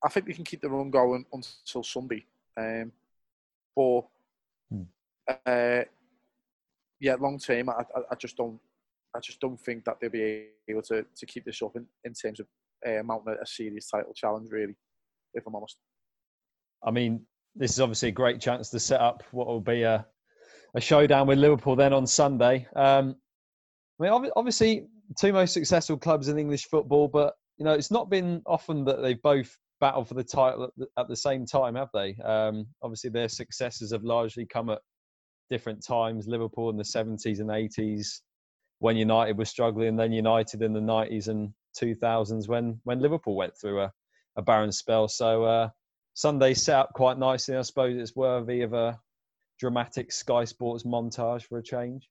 I 0.04 0.10
think 0.10 0.28
they 0.28 0.34
can 0.34 0.44
keep 0.44 0.62
the 0.62 0.70
run 0.70 0.92
going 0.92 1.26
until 1.34 1.84
Sunday. 1.84 2.26
Um, 2.58 2.92
but 3.76 4.02
Hmm. 4.70 4.84
uh, 5.46 5.84
yeah, 7.00 7.16
long 7.20 7.40
term, 7.40 7.70
I, 7.70 7.74
I, 7.96 8.02
I 8.12 8.16
just 8.16 8.38
don't, 8.38 8.60
I 9.16 9.20
just 9.20 9.40
don't 9.40 9.60
think 9.60 9.86
that 9.86 9.98
they'll 10.00 10.10
be 10.10 10.48
able 10.70 10.82
to, 10.84 11.06
to 11.16 11.26
keep 11.26 11.46
this 11.46 11.62
up 11.62 11.76
in, 11.76 11.86
in 12.04 12.14
terms 12.14 12.40
of 12.40 12.48
uh, 12.86 13.04
mounting 13.04 13.36
a 13.42 13.46
serious 13.46 13.90
title 13.90 14.14
challenge. 14.14 14.50
Really, 14.52 14.76
if 15.34 15.46
I'm 15.48 15.56
honest. 15.56 15.78
I 16.86 16.92
mean, 16.92 17.26
this 17.56 17.72
is 17.72 17.80
obviously 17.80 18.10
a 18.10 18.14
great 18.14 18.42
chance 18.42 18.70
to 18.70 18.80
set 18.80 19.02
up 19.02 19.24
what 19.32 19.48
will 19.48 19.62
be 19.62 19.84
a, 19.84 20.06
a 20.76 20.82
showdown 20.82 21.28
with 21.28 21.38
Liverpool 21.38 21.76
then 21.76 21.94
on 21.94 22.08
Sunday. 22.08 22.68
Um, 22.76 23.16
I 24.02 24.18
mean, 24.20 24.32
obviously, 24.36 24.88
two 25.20 25.34
most 25.34 25.54
successful 25.54 25.98
clubs 25.98 26.28
in 26.28 26.40
English 26.40 26.68
football, 26.68 27.08
but 27.08 27.36
you 27.58 27.66
know, 27.66 27.74
it's 27.74 27.92
not 27.92 28.10
been 28.10 28.42
often 28.46 28.84
that 28.86 29.02
they've 29.02 29.22
both 29.22 29.56
battled 29.80 30.08
for 30.08 30.16
the 30.16 30.24
title 30.24 30.72
at 30.98 31.08
the, 31.08 31.16
same 31.16 31.46
time, 31.46 31.76
have 31.76 31.90
they? 31.94 32.16
Um, 32.24 32.66
obviously, 32.82 33.10
their 33.10 33.30
successes 33.30 33.92
have 33.92 34.04
largely 34.04 34.46
come 34.46 34.70
at 34.70 34.80
different 35.50 35.86
times. 35.86 36.28
Liverpool 36.28 36.70
in 36.70 36.78
the 36.78 36.84
70s 36.84 37.40
and 37.40 37.50
80s, 37.50 38.22
when 38.80 38.98
United 38.98 39.38
was 39.38 39.50
struggling, 39.50 39.96
then 39.96 40.12
United 40.12 40.62
in 40.62 40.74
the 40.74 40.80
90s 40.80 41.28
and 41.28 41.54
2000s 41.80 42.48
when 42.48 42.80
when 42.84 43.00
Liverpool 43.00 43.36
went 43.36 43.54
through 43.60 43.82
a, 43.82 43.92
a 44.38 44.42
barren 44.42 44.72
spell. 44.72 45.08
So 45.08 45.44
uh, 45.44 45.70
Sunday 46.14 46.54
set 46.54 46.76
up 46.76 46.94
quite 46.94 47.18
nicely. 47.18 47.56
I 47.56 47.62
suppose 47.62 47.98
it's 47.98 48.16
worthy 48.16 48.62
of 48.62 48.74
a 48.74 49.00
dramatic 49.60 50.12
Sky 50.12 50.44
Sports 50.46 50.84
montage 50.84 51.44
for 51.44 51.58
a 51.58 51.64
change. 51.64 52.10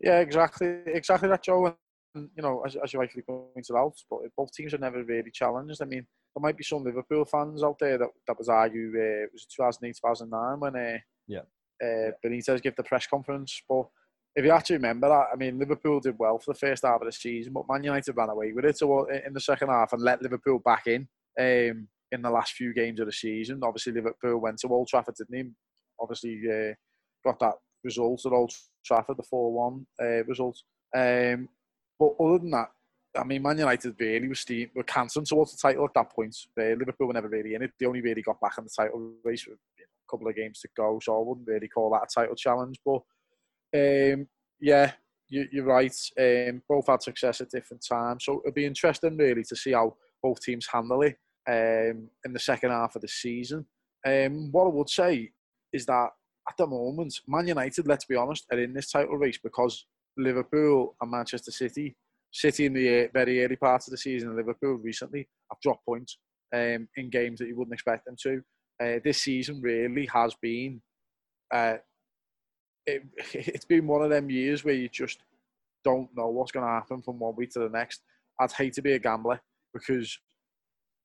Yeah, 0.00 0.20
exactly, 0.20 0.78
exactly 0.86 1.28
that, 1.28 1.42
Joe. 1.42 1.74
And 2.14 2.30
you 2.36 2.42
know, 2.42 2.62
as, 2.64 2.76
as 2.76 2.92
you 2.92 3.00
rightly 3.00 3.22
pointed 3.22 3.76
out, 3.76 3.94
but 4.10 4.20
both 4.36 4.52
teams 4.52 4.72
are 4.74 4.78
never 4.78 5.02
really 5.02 5.30
challenged. 5.32 5.82
I 5.82 5.86
mean, 5.86 6.06
there 6.34 6.40
might 6.40 6.56
be 6.56 6.64
some 6.64 6.84
Liverpool 6.84 7.24
fans 7.24 7.62
out 7.64 7.78
there 7.80 7.98
that 7.98 8.08
that 8.26 8.38
was 8.38 8.48
argue 8.48 8.92
uh, 8.96 9.24
it 9.24 9.30
was 9.32 9.46
2008, 9.46 9.96
2009 9.96 10.60
when 10.60 10.76
uh, 10.76 10.98
Yeah. 11.26 11.40
uh, 11.82 12.12
Benitez 12.24 12.62
gave 12.62 12.76
the 12.76 12.82
press 12.84 13.06
conference. 13.06 13.60
But 13.68 13.88
if 14.36 14.44
you 14.44 14.52
actually 14.52 14.76
remember 14.76 15.08
that, 15.08 15.26
I 15.32 15.36
mean, 15.36 15.58
Liverpool 15.58 16.00
did 16.00 16.16
well 16.18 16.38
for 16.38 16.52
the 16.54 16.58
first 16.58 16.84
half 16.84 17.00
of 17.00 17.06
the 17.06 17.12
season, 17.12 17.52
but 17.52 17.64
Man 17.68 17.82
United 17.82 18.16
ran 18.16 18.28
away 18.28 18.52
with 18.52 18.64
it 18.64 18.80
in 19.26 19.32
the 19.32 19.40
second 19.40 19.68
half 19.68 19.92
and 19.92 20.02
let 20.02 20.22
Liverpool 20.22 20.60
back 20.60 20.86
in 20.86 21.08
um, 21.40 21.88
in 22.12 22.22
the 22.22 22.30
last 22.30 22.52
few 22.52 22.72
games 22.72 23.00
of 23.00 23.06
the 23.06 23.12
season. 23.12 23.60
Obviously, 23.62 23.92
Liverpool 23.92 24.38
went 24.38 24.58
to 24.58 24.68
Old 24.68 24.88
Trafford, 24.88 25.14
didn't 25.16 25.36
he? 25.36 25.50
Obviously, 26.00 26.40
uh, 26.48 26.74
got 27.24 27.38
that 27.40 27.54
result 27.84 28.24
at 28.26 28.32
Old 28.32 28.52
Trafford, 28.84 29.16
the 29.16 29.22
4 29.22 29.52
1 29.52 29.86
uh, 30.00 30.24
result. 30.24 30.62
Um, 30.96 31.48
but 31.98 32.14
other 32.20 32.38
than 32.38 32.50
that, 32.52 32.68
I 33.16 33.24
mean, 33.24 33.42
Man 33.42 33.58
United 33.58 33.94
really 33.98 34.28
was 34.28 34.40
steam, 34.40 34.70
were 34.74 34.82
cancelling 34.82 35.26
towards 35.26 35.52
the 35.52 35.58
title 35.58 35.84
at 35.84 35.94
that 35.94 36.10
point. 36.10 36.36
Uh, 36.58 36.76
Liverpool 36.78 37.08
were 37.08 37.14
never 37.14 37.28
really 37.28 37.54
in 37.54 37.62
it. 37.62 37.72
They 37.78 37.86
only 37.86 38.00
really 38.00 38.22
got 38.22 38.40
back 38.40 38.58
in 38.58 38.64
the 38.64 38.70
title 38.70 39.14
race 39.24 39.46
with 39.46 39.58
a 39.80 40.10
couple 40.10 40.28
of 40.28 40.36
games 40.36 40.60
to 40.60 40.68
go, 40.76 40.98
so 41.02 41.16
I 41.16 41.24
wouldn't 41.24 41.48
really 41.48 41.68
call 41.68 41.90
that 41.90 42.04
a 42.04 42.20
title 42.20 42.36
challenge. 42.36 42.78
But 42.84 43.02
um, 43.74 44.28
yeah, 44.60 44.92
you, 45.28 45.48
you're 45.50 45.64
right. 45.64 45.94
Um, 46.18 46.62
both 46.68 46.86
had 46.86 47.02
success 47.02 47.40
at 47.40 47.50
different 47.50 47.84
times, 47.86 48.24
so 48.24 48.40
it'll 48.44 48.54
be 48.54 48.66
interesting 48.66 49.16
really 49.16 49.44
to 49.44 49.56
see 49.56 49.72
how 49.72 49.96
both 50.22 50.40
teams 50.40 50.68
handle 50.70 51.02
it 51.02 51.16
um, 51.48 52.08
in 52.24 52.32
the 52.32 52.38
second 52.38 52.70
half 52.70 52.94
of 52.94 53.02
the 53.02 53.08
season. 53.08 53.66
Um, 54.06 54.52
what 54.52 54.66
I 54.66 54.70
would 54.70 54.90
say 54.90 55.30
is 55.72 55.86
that 55.86 56.10
at 56.48 56.56
the 56.56 56.66
moment, 56.66 57.20
Man 57.26 57.48
United, 57.48 57.86
let's 57.86 58.04
be 58.04 58.16
honest, 58.16 58.46
are 58.52 58.58
in 58.58 58.72
this 58.72 58.90
title 58.90 59.16
race 59.16 59.38
because 59.42 59.86
Liverpool 60.16 60.96
and 61.00 61.10
Manchester 61.10 61.50
City, 61.50 61.96
City 62.32 62.66
in 62.66 62.74
the 62.74 63.04
uh, 63.04 63.08
very 63.12 63.44
early 63.44 63.56
parts 63.56 63.86
of 63.86 63.92
the 63.92 63.98
season, 63.98 64.28
and 64.28 64.36
Liverpool 64.36 64.74
recently 64.74 65.28
have 65.50 65.60
dropped 65.60 65.84
points 65.84 66.18
um, 66.54 66.88
in 66.96 67.10
games 67.10 67.38
that 67.38 67.48
you 67.48 67.56
wouldn't 67.56 67.74
expect 67.74 68.04
them 68.04 68.16
to. 68.22 68.42
Uh, 68.80 69.00
this 69.04 69.22
season 69.22 69.60
really 69.60 70.06
has 70.06 70.34
been, 70.40 70.80
uh, 71.52 71.76
it, 72.86 73.02
it's 73.34 73.64
been 73.64 73.86
one 73.86 74.02
of 74.02 74.10
them 74.10 74.30
years 74.30 74.64
where 74.64 74.74
you 74.74 74.88
just 74.88 75.18
don't 75.84 76.08
know 76.16 76.28
what's 76.28 76.52
going 76.52 76.66
to 76.66 76.72
happen 76.72 77.02
from 77.02 77.18
one 77.18 77.34
week 77.36 77.50
to 77.50 77.60
the 77.60 77.68
next. 77.68 78.02
I'd 78.40 78.52
hate 78.52 78.74
to 78.74 78.82
be 78.82 78.92
a 78.92 78.98
gambler 78.98 79.40
because 79.72 80.18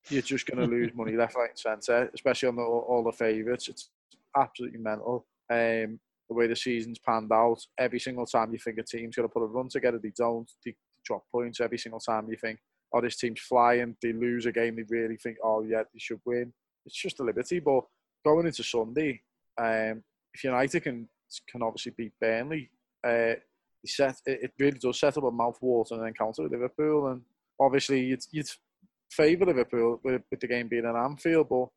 you're 0.10 0.22
just 0.22 0.46
going 0.46 0.60
to 0.60 0.76
lose 0.76 0.92
money 0.94 1.16
left, 1.16 1.36
right, 1.36 1.50
and 1.50 1.60
centre, 1.60 2.10
especially 2.14 2.50
on 2.50 2.56
the, 2.56 2.62
all 2.62 3.04
the 3.04 3.12
favourites. 3.12 3.70
It's 3.70 3.90
absolutely 4.36 4.80
mental. 4.80 5.26
Um, 5.50 6.00
the 6.30 6.36
way 6.36 6.48
the 6.48 6.56
season's 6.56 7.00
panned 7.00 7.32
out, 7.32 7.60
every 7.78 8.00
single 8.00 8.26
time 8.26 8.52
you 8.52 8.60
think 8.60 8.78
a 8.78 8.84
team's 8.84 9.16
going 9.16 9.28
to 9.28 9.34
put 9.34 9.44
a 9.44 9.48
run 9.48 9.70
together, 9.70 10.00
they 10.02 10.14
don't. 10.18 10.50
They 10.66 10.76
drop 11.06 11.24
points 11.32 11.60
every 11.60 11.78
single 11.78 12.00
time 12.00 12.30
you 12.30 12.38
think, 12.38 12.60
oh, 12.94 13.02
this 13.02 13.18
team's 13.18 13.42
flying. 13.42 13.96
They 14.02 14.14
lose 14.14 14.46
a 14.46 14.52
game, 14.52 14.76
they 14.76 14.84
really 14.90 15.18
think, 15.18 15.38
oh, 15.44 15.64
yeah, 15.64 15.84
they 15.84 16.00
should 16.00 16.22
win. 16.26 16.54
It's 16.86 16.96
just 16.96 17.20
a 17.20 17.24
liberty. 17.24 17.60
But 17.60 17.84
going 18.26 18.46
into 18.46 18.64
Sunday, 18.64 19.22
um, 19.58 20.04
if 20.34 20.44
United 20.44 20.82
can 20.82 21.08
can 21.50 21.64
obviously 21.64 21.94
beat 21.98 22.14
Burnley, 22.22 22.70
uh, 23.04 23.34
set, 23.86 24.22
it, 24.26 24.44
it 24.44 24.54
really 24.60 24.78
does 24.78 25.00
set 25.00 25.18
up 25.18 25.24
a 25.24 25.32
mouth-watering 25.32 26.08
encounter 26.08 26.44
with 26.44 26.52
Liverpool. 26.52 27.08
And 27.08 27.22
obviously, 27.60 28.02
you'd, 28.06 28.24
you'd 28.32 28.50
favour 29.16 29.46
Liverpool 29.46 30.00
with, 30.04 30.22
with 30.32 30.40
the 30.40 30.48
game 30.48 30.68
being 30.68 30.86
an 30.86 30.96
Anfield, 30.96 31.48
but 31.50 31.68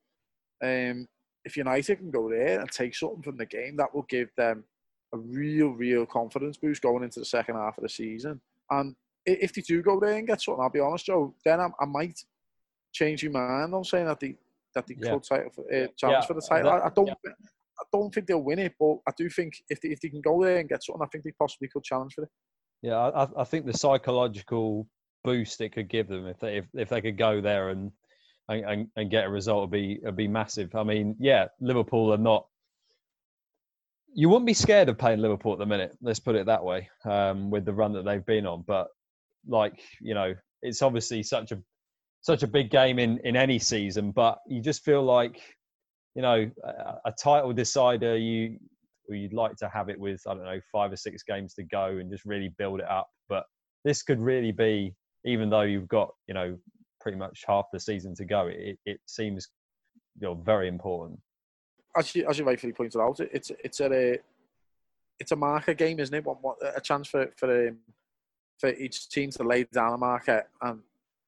um, 0.66 1.06
if 1.44 1.56
United 1.56 1.96
can 1.98 2.10
go 2.10 2.28
there 2.28 2.60
and 2.60 2.70
take 2.70 2.94
something 2.94 3.22
from 3.22 3.36
the 3.36 3.46
game, 3.46 3.76
that 3.76 3.94
will 3.94 4.06
give 4.08 4.28
them 4.36 4.64
a 5.14 5.18
real, 5.18 5.68
real 5.68 6.06
confidence 6.06 6.56
boost 6.56 6.82
going 6.82 7.04
into 7.04 7.20
the 7.20 7.26
second 7.26 7.56
half 7.56 7.78
of 7.78 7.82
the 7.82 7.88
season. 7.88 8.40
And 8.70 8.94
if 9.24 9.52
they 9.52 9.62
do 9.62 9.82
go 9.82 10.00
there 10.00 10.16
and 10.16 10.26
get 10.26 10.40
something, 10.42 10.62
I'll 10.62 10.70
be 10.70 10.80
honest, 10.80 11.06
Joe, 11.06 11.34
then 11.44 11.60
I, 11.60 11.68
I 11.80 11.84
might 11.86 12.18
change 12.92 13.24
my 13.28 13.40
mind 13.40 13.74
on 13.74 13.84
saying 13.84 14.06
that 14.06 14.20
they 14.20 14.36
that 14.74 14.86
they 14.86 14.96
Yeah. 15.00 15.12
could 15.12 15.22
title 15.24 15.50
for, 15.54 15.62
uh, 15.72 15.86
challenge 15.96 16.22
Yeah, 16.22 16.26
for 16.26 16.34
the 16.34 16.42
title. 16.46 16.70
that- 16.70 16.82
I, 16.82 16.86
I 16.86 16.90
don't. 16.94 17.10
I 17.78 17.84
don't 17.92 18.12
think 18.12 18.26
they'll 18.26 18.42
win 18.42 18.58
it, 18.58 18.72
but 18.80 18.96
I 19.06 19.12
do 19.18 19.28
think 19.28 19.52
if 19.68 19.82
they, 19.82 19.90
if 19.90 20.00
they 20.00 20.08
can 20.08 20.22
go 20.22 20.42
there 20.42 20.56
and 20.58 20.68
get 20.68 20.82
something, 20.82 21.02
I 21.02 21.08
think 21.12 21.24
they 21.24 21.32
possibly 21.38 21.68
could 21.68 21.84
challenge 21.84 22.14
for 22.14 22.22
it. 22.24 22.30
Yeah, 22.82 22.96
I, 22.96 23.24
I- 23.24 23.40
I 23.42 23.44
think 23.44 23.66
the 23.66 23.74
psychological 23.74 24.86
boost 25.26 25.60
it 25.60 25.72
could 25.72 25.88
give 25.88 26.06
them 26.06 26.26
if 26.26 26.38
they 26.38 26.58
if, 26.58 26.64
if 26.72 26.88
they 26.88 27.02
could 27.02 27.18
go 27.18 27.40
there 27.40 27.70
and 27.70 27.90
and, 28.48 28.86
and, 28.94 29.10
get 29.10 29.24
a 29.24 29.28
result 29.28 29.62
would 29.62 29.72
be 29.72 29.98
would 30.04 30.14
be 30.14 30.28
massive. 30.28 30.72
I 30.76 30.84
mean, 30.84 31.16
yeah, 31.18 31.46
Liverpool 31.60 32.12
are 32.12 32.18
not. 32.18 32.46
You 34.14 34.28
wouldn't 34.28 34.46
be 34.46 34.54
scared 34.54 34.88
of 34.88 34.98
playing 34.98 35.18
Liverpool 35.18 35.52
at 35.52 35.58
the 35.58 35.66
minute. 35.66 35.96
Let's 36.00 36.20
put 36.20 36.36
it 36.36 36.46
that 36.46 36.62
way. 36.64 36.88
Um, 37.04 37.50
with 37.50 37.64
the 37.64 37.72
run 37.72 37.92
that 37.94 38.04
they've 38.04 38.24
been 38.24 38.46
on, 38.46 38.62
but 38.64 38.86
like 39.48 39.82
you 40.00 40.14
know, 40.14 40.32
it's 40.62 40.80
obviously 40.80 41.24
such 41.24 41.50
a 41.50 41.58
such 42.20 42.44
a 42.44 42.46
big 42.46 42.70
game 42.70 43.00
in 43.00 43.18
in 43.24 43.34
any 43.34 43.58
season. 43.58 44.12
But 44.12 44.38
you 44.46 44.62
just 44.62 44.84
feel 44.84 45.02
like 45.02 45.42
you 46.14 46.22
know 46.22 46.48
a, 46.62 46.94
a 47.06 47.12
title 47.20 47.52
decider. 47.52 48.16
You 48.16 48.58
you'd 49.08 49.32
like 49.32 49.56
to 49.56 49.68
have 49.68 49.88
it 49.88 49.98
with 49.98 50.22
I 50.28 50.34
don't 50.34 50.44
know 50.44 50.60
five 50.70 50.92
or 50.92 50.96
six 50.96 51.24
games 51.24 51.54
to 51.54 51.64
go 51.64 51.98
and 51.98 52.12
just 52.12 52.24
really 52.24 52.54
build 52.58 52.78
it 52.78 52.88
up. 52.88 53.08
But 53.28 53.44
this 53.86 54.02
could 54.02 54.20
really 54.20 54.50
be, 54.50 54.92
even 55.26 55.50
though 55.50 55.62
you've 55.62 55.88
got 55.88 56.14
you 56.26 56.34
know 56.34 56.56
pretty 57.00 57.18
much 57.18 57.44
half 57.46 57.66
the 57.72 57.80
season 57.80 58.14
to 58.14 58.24
go, 58.24 58.46
it, 58.46 58.78
it 58.86 59.00
seems 59.06 59.48
you 60.20 60.26
know 60.28 60.34
very 60.34 60.68
important. 60.68 61.18
as 61.96 62.14
you 62.14 62.26
as 62.28 62.38
you 62.38 62.44
rightfully 62.44 62.72
pointed 62.72 63.00
out, 63.00 63.20
it- 63.20 63.30
it's 63.32 63.50
it's 63.62 63.80
a 63.80 64.18
it's 65.20 65.32
a 65.32 65.36
marker 65.36 65.74
game, 65.74 65.98
isn't 66.00 66.14
it? 66.14 66.24
One, 66.24 66.54
a 66.74 66.80
chance 66.80 67.08
for 67.08 67.30
for 67.36 67.68
um, 67.68 67.78
for 68.58 68.70
each 68.70 69.08
team 69.10 69.30
to 69.32 69.42
lay 69.42 69.64
down 69.64 69.92
a 69.92 69.98
marker 69.98 70.46
and 70.62 70.80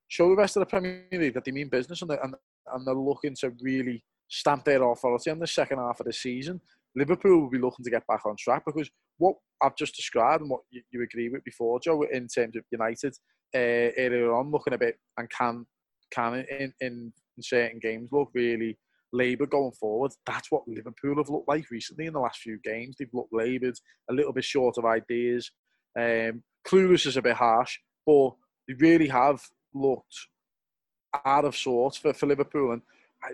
show 0.09 0.28
the 0.31 0.37
rest 0.37 0.57
of 0.57 0.61
the 0.61 0.67
Premier 0.67 1.05
League 1.12 1.35
that 1.35 1.45
they 1.45 1.52
mean 1.52 1.69
business 1.69 2.00
and 2.00 2.11
they're, 2.11 2.23
and, 2.25 2.35
and 2.73 2.87
they're 2.87 2.95
looking 2.95 3.35
to 3.35 3.52
really 3.61 4.02
stamp 4.28 4.64
their 4.64 4.83
authority 4.83 5.31
on 5.31 5.38
the 5.38 5.47
second 5.47 5.78
half 5.78 6.00
of 6.00 6.07
the 6.07 6.12
season. 6.12 6.61
Liverpool 6.97 7.40
will 7.43 7.50
be 7.50 7.59
looking 7.59 7.85
to 7.85 7.90
get 7.90 8.07
back 8.07 8.25
on 8.25 8.35
track 8.37 8.62
because 8.64 8.90
what 9.18 9.37
I've 9.62 9.76
just 9.76 9.94
described 9.94 10.42
and 10.42 10.50
what 10.50 10.62
you, 10.70 10.82
you 10.90 11.02
agree 11.02 11.28
with 11.28 11.44
before, 11.44 11.80
Joe, 11.80 12.02
in 12.02 12.28
terms 12.28 12.56
of 12.56 12.64
United 12.70 13.14
uh, 13.54 13.92
earlier 13.98 14.34
on, 14.34 14.50
looking 14.50 14.75
a 14.75 14.78
bit 14.78 14.96
and 15.16 15.28
can 15.30 15.66
can 16.10 16.44
in, 16.50 16.72
in, 16.80 17.12
in 17.37 17.42
certain 17.42 17.78
games 17.78 18.08
look 18.12 18.30
really 18.34 18.78
laboured 19.12 19.50
going 19.50 19.72
forward. 19.72 20.12
That's 20.26 20.50
what 20.50 20.66
Liverpool 20.66 21.16
have 21.16 21.28
looked 21.28 21.48
like 21.48 21.70
recently 21.70 22.06
in 22.06 22.12
the 22.12 22.20
last 22.20 22.40
few 22.40 22.58
games. 22.62 22.96
They've 22.98 23.08
looked 23.12 23.32
laboured, 23.32 23.76
a 24.10 24.14
little 24.14 24.32
bit 24.32 24.44
short 24.44 24.76
of 24.78 24.84
ideas. 24.84 25.50
Um, 25.98 26.42
clueless 26.66 27.06
is 27.06 27.16
a 27.16 27.22
bit 27.22 27.37
harsh, 27.37 27.78
but 28.06 28.30
they 28.66 28.75
really 28.78 29.08
have 29.08 29.40
looked 29.75 30.16
out 31.25 31.44
of 31.44 31.56
sorts 31.56 31.96
for, 31.96 32.12
for 32.12 32.26
Liverpool. 32.26 32.72
And 32.72 32.82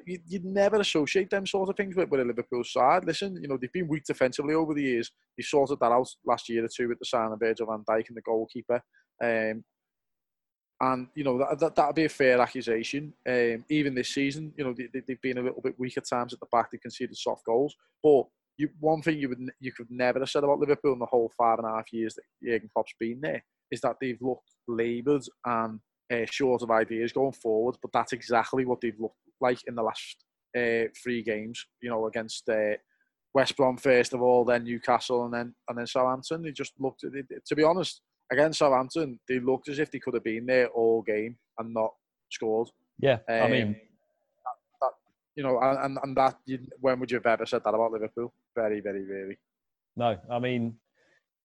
you, 0.07 0.19
would 0.33 0.45
never 0.45 0.77
associate 0.77 1.31
them 1.31 1.47
sort 1.47 1.69
of 1.69 1.77
things 1.77 1.97
with, 1.97 2.09
with 2.11 2.21
a 2.21 2.25
Liverpool 2.25 2.65
side. 2.65 3.05
Listen, 3.05 3.39
you 3.41 3.49
know, 3.49 3.59
they've 3.61 3.73
been 3.73 3.89
weak 3.89 4.05
defensively 4.05 4.55
over 4.55 4.75
the 4.75 4.83
years. 4.83 5.11
They 5.37 5.43
sorted 5.43 5.79
that 5.81 5.93
out 5.93 6.09
last 6.25 6.49
year 6.49 6.65
or 6.65 6.69
two 6.75 6.89
with 6.89 6.99
the 6.99 7.05
sign 7.05 7.33
of 7.33 7.41
Virgil 7.41 7.67
van 7.67 7.85
Dijk 7.89 8.09
and 8.09 8.17
the 8.17 8.23
goalkeeper. 8.23 8.81
Um, 9.23 9.65
and, 10.81 11.07
you 11.15 11.25
know, 11.25 11.39
that, 11.39 11.59
that, 11.61 11.77
that'd 11.77 11.95
be 11.95 12.05
a 12.05 12.09
fair 12.09 12.41
accusation. 12.41 13.13
Um, 13.29 13.65
even 13.71 13.95
this 13.95 14.13
season, 14.13 14.53
you 14.57 14.65
know, 14.65 14.75
they, 14.77 15.01
they've 15.07 15.21
been 15.21 15.39
a 15.39 15.43
little 15.43 15.63
bit 15.63 15.79
weak 15.79 15.97
at 15.97 16.09
times 16.09 16.33
at 16.33 16.41
the 16.41 16.47
back. 16.51 16.71
They 16.71 16.79
conceded 16.79 17.17
soft 17.17 17.45
goals. 17.47 17.75
But 18.03 18.25
you, 18.59 18.69
one 18.81 19.03
thing 19.03 19.19
you 19.19 19.29
would 19.29 19.39
you 19.61 19.73
could 19.73 19.91
never 19.91 20.21
have 20.21 20.31
said 20.31 20.45
about 20.45 20.59
Liverpool 20.59 20.93
in 20.93 20.99
the 20.99 21.07
whole 21.07 21.31
five 21.37 21.59
and 21.59 21.67
a 21.67 21.71
half 21.71 21.93
years 21.93 22.15
that 22.15 22.23
Jurgen 22.43 22.71
Klopp's 22.73 22.95
been 23.01 23.21
there 23.21 23.43
is 23.71 23.81
that 23.81 23.97
they've 24.01 24.21
looked 24.21 24.51
laboured 24.69 25.25
and 25.45 25.81
uh, 26.13 26.27
short 26.27 26.63
of 26.63 26.71
ideas 26.71 27.13
going 27.13 27.33
forward. 27.33 27.77
But 27.81 27.93
that's 27.93 28.13
exactly 28.13 28.65
what 28.65 28.81
they've 28.81 28.99
looked 28.99 29.17
like 29.45 29.61
in 29.69 29.75
the 29.75 29.83
last 29.83 30.17
uh, 30.57 30.89
three 31.03 31.23
games. 31.23 31.57
You 31.83 31.91
know, 31.91 32.07
against 32.07 32.49
uh, 32.49 32.77
West 33.35 33.57
Brom 33.57 33.77
first 33.77 34.15
of 34.15 34.23
all, 34.23 34.45
then 34.45 34.65
Newcastle, 34.65 35.25
and 35.25 35.35
then 35.35 35.55
and 35.69 35.79
then 35.79 35.87
Southampton. 35.87 36.43
They 36.43 36.53
just 36.53 36.73
looked. 36.79 37.03
They, 37.03 37.23
to 37.47 37.57
be 37.57 37.63
honest, 37.63 38.01
against 38.33 38.59
Southampton, 38.59 39.21
they 39.29 39.39
looked 39.39 39.69
as 39.69 39.79
if 39.79 39.91
they 39.91 40.01
could 40.01 40.15
have 40.15 40.25
been 40.25 40.47
there 40.47 40.69
all 40.69 41.03
game 41.03 41.37
and 41.59 41.75
not 41.75 41.93
scored. 42.31 42.69
Yeah, 42.99 43.19
um, 43.29 43.43
I 43.43 43.49
mean, 43.49 43.69
that, 43.73 44.57
that, 44.81 44.93
you 45.37 45.43
know, 45.43 45.59
and 45.61 45.99
and 46.03 46.17
that 46.17 46.37
when 46.81 47.01
would 47.01 47.11
you 47.11 47.19
have 47.19 47.27
ever 47.27 47.47
said 47.47 47.63
that 47.65 47.75
about 47.75 47.93
Liverpool? 47.93 48.33
Very, 48.57 48.81
very 48.81 49.05
rarely. 49.05 49.39
No, 49.97 50.17
I 50.31 50.39
mean, 50.39 50.77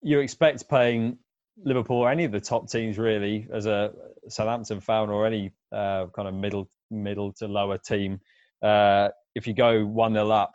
you 0.02 0.21
expect 0.21 0.68
playing 0.68 1.18
Liverpool 1.64 1.99
or 1.99 2.11
any 2.11 2.25
of 2.25 2.33
the 2.33 2.40
top 2.40 2.71
teams 2.71 2.99
really 2.99 3.49
as 3.52 3.66
a 3.66 3.92
Southampton 4.28 4.80
fan 4.80 5.11
or 5.11 5.26
any 5.26 5.52
uh, 5.73 6.07
kind 6.14 6.28
of 6.28 6.35
middle 6.35 6.68
middle 6.90 7.33
to 7.35 7.47
lower 7.47 7.78
team. 7.78 8.21
Uh, 8.62 9.09
if 9.35 9.47
you 9.47 9.54
go 9.54 9.85
one 9.85 10.14
0 10.14 10.30
up 10.30 10.52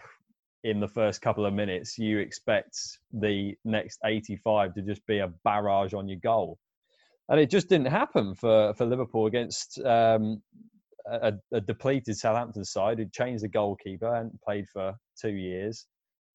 in 0.63 0.79
the 0.79 0.87
first 0.87 1.21
couple 1.21 1.45
of 1.45 1.53
minutes, 1.53 1.97
you 1.97 2.19
expect 2.19 2.77
the 3.11 3.55
next 3.65 3.99
85 4.03 4.73
to 4.75 4.81
just 4.81 5.05
be 5.05 5.19
a 5.19 5.31
barrage 5.43 5.93
on 5.93 6.07
your 6.07 6.19
goal, 6.19 6.57
and 7.29 7.39
it 7.39 7.49
just 7.49 7.69
didn't 7.69 7.87
happen 7.87 8.35
for 8.35 8.73
for 8.75 8.85
Liverpool 8.85 9.27
against 9.27 9.79
um, 9.85 10.41
a, 11.05 11.33
a, 11.51 11.61
depleted 11.61 12.17
Southampton 12.17 12.63
side 12.63 12.99
who 12.99 13.05
changed 13.05 13.43
the 13.43 13.49
goalkeeper 13.49 14.15
and 14.15 14.31
played 14.41 14.67
for 14.71 14.93
two 15.19 15.33
years, 15.33 15.85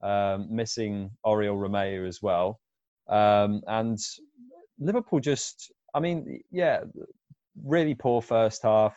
um, 0.02 0.47
missing 0.50 1.11
Oriol 1.25 1.57
Romeu 1.57 2.07
as 2.07 2.21
well, 2.23 2.61
um, 3.09 3.62
and 3.67 3.99
Liverpool 4.78 5.21
just, 5.21 5.73
I 5.95 6.00
mean, 6.00 6.40
yeah, 6.50 6.81
really 7.64 7.95
poor 7.95 8.23
first 8.23 8.62
half. 8.62 8.95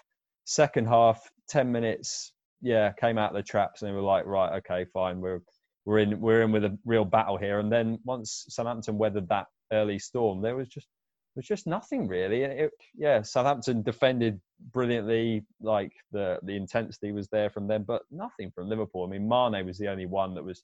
Second 0.51 0.85
half, 0.85 1.31
ten 1.47 1.71
minutes, 1.71 2.33
yeah, 2.61 2.91
came 2.99 3.17
out 3.17 3.29
of 3.29 3.37
the 3.37 3.41
traps 3.41 3.81
and 3.81 3.89
they 3.89 3.95
were 3.95 4.01
like, 4.01 4.25
right, 4.25 4.57
okay, 4.57 4.83
fine, 4.83 5.21
we're 5.21 5.39
we're 5.85 5.99
in 5.99 6.19
we're 6.19 6.41
in 6.41 6.51
with 6.51 6.65
a 6.65 6.77
real 6.83 7.05
battle 7.05 7.37
here. 7.37 7.59
And 7.59 7.71
then 7.71 7.99
once 8.03 8.45
Southampton 8.49 8.97
weathered 8.97 9.29
that 9.29 9.47
early 9.71 9.97
storm, 9.97 10.41
there 10.41 10.57
was 10.57 10.67
just 10.67 10.87
there 11.33 11.39
was 11.39 11.47
just 11.47 11.67
nothing 11.67 12.05
really. 12.05 12.43
It, 12.43 12.71
yeah, 12.93 13.21
Southampton 13.21 13.81
defended 13.81 14.41
brilliantly, 14.73 15.45
like 15.61 15.93
the 16.11 16.37
the 16.43 16.57
intensity 16.57 17.13
was 17.13 17.29
there 17.29 17.49
from 17.49 17.65
them, 17.69 17.85
but 17.87 18.01
nothing 18.11 18.51
from 18.53 18.67
Liverpool. 18.67 19.05
I 19.05 19.09
mean, 19.09 19.29
Mane 19.29 19.65
was 19.65 19.77
the 19.77 19.87
only 19.87 20.05
one 20.05 20.35
that 20.35 20.43
was 20.43 20.63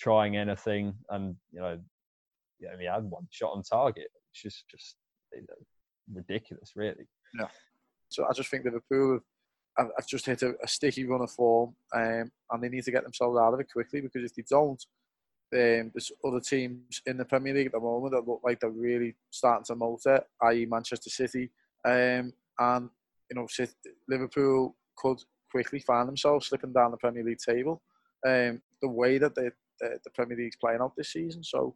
trying 0.00 0.38
anything, 0.38 0.94
and 1.10 1.36
you 1.52 1.60
know, 1.60 1.78
he 2.60 2.66
only 2.66 2.86
had 2.86 3.04
one 3.04 3.28
shot 3.30 3.52
on 3.52 3.62
target. 3.62 4.08
It's 4.32 4.42
just 4.42 4.64
just 4.70 4.96
ridiculous, 6.10 6.72
really. 6.74 7.06
Yeah. 7.38 7.48
So 8.08 8.24
I 8.24 8.32
just 8.32 8.50
think 8.50 8.64
Liverpool 8.64 9.20
have, 9.76 9.90
have 9.96 10.06
just 10.06 10.26
hit 10.26 10.42
a, 10.42 10.54
a, 10.62 10.68
sticky 10.68 11.04
run 11.04 11.22
of 11.22 11.30
form, 11.30 11.74
um, 11.94 12.30
and 12.50 12.62
they 12.62 12.68
need 12.68 12.84
to 12.84 12.90
get 12.90 13.04
themselves 13.04 13.38
out 13.38 13.54
of 13.54 13.60
it 13.60 13.70
quickly 13.72 14.00
because 14.00 14.24
if 14.24 14.34
they 14.34 14.44
don't, 14.48 14.82
um, 15.54 15.90
there's 15.94 16.12
other 16.26 16.40
teams 16.40 17.00
in 17.06 17.16
the 17.16 17.24
Premier 17.24 17.54
League 17.54 17.66
at 17.66 17.72
the 17.72 17.80
moment 17.80 18.12
that 18.12 18.28
look 18.28 18.40
like 18.44 18.60
they're 18.60 18.70
really 18.70 19.14
starting 19.30 19.64
to 19.64 19.74
motor, 19.76 20.22
i.e. 20.42 20.66
Manchester 20.66 21.10
City, 21.10 21.50
um, 21.84 22.32
and 22.58 22.90
you 23.30 23.34
know 23.34 23.46
Liverpool 24.08 24.76
could 24.96 25.22
quickly 25.50 25.80
find 25.80 26.08
themselves 26.08 26.48
slipping 26.48 26.72
down 26.72 26.90
the 26.90 26.96
Premier 26.98 27.24
League 27.24 27.38
table. 27.38 27.80
Um, 28.26 28.60
the 28.82 28.88
way 28.88 29.18
that 29.18 29.34
they, 29.34 29.50
the, 29.80 29.98
the 30.04 30.10
Premier 30.14 30.36
League's 30.36 30.56
playing 30.56 30.80
out 30.80 30.92
this 30.96 31.12
season, 31.12 31.42
so 31.42 31.74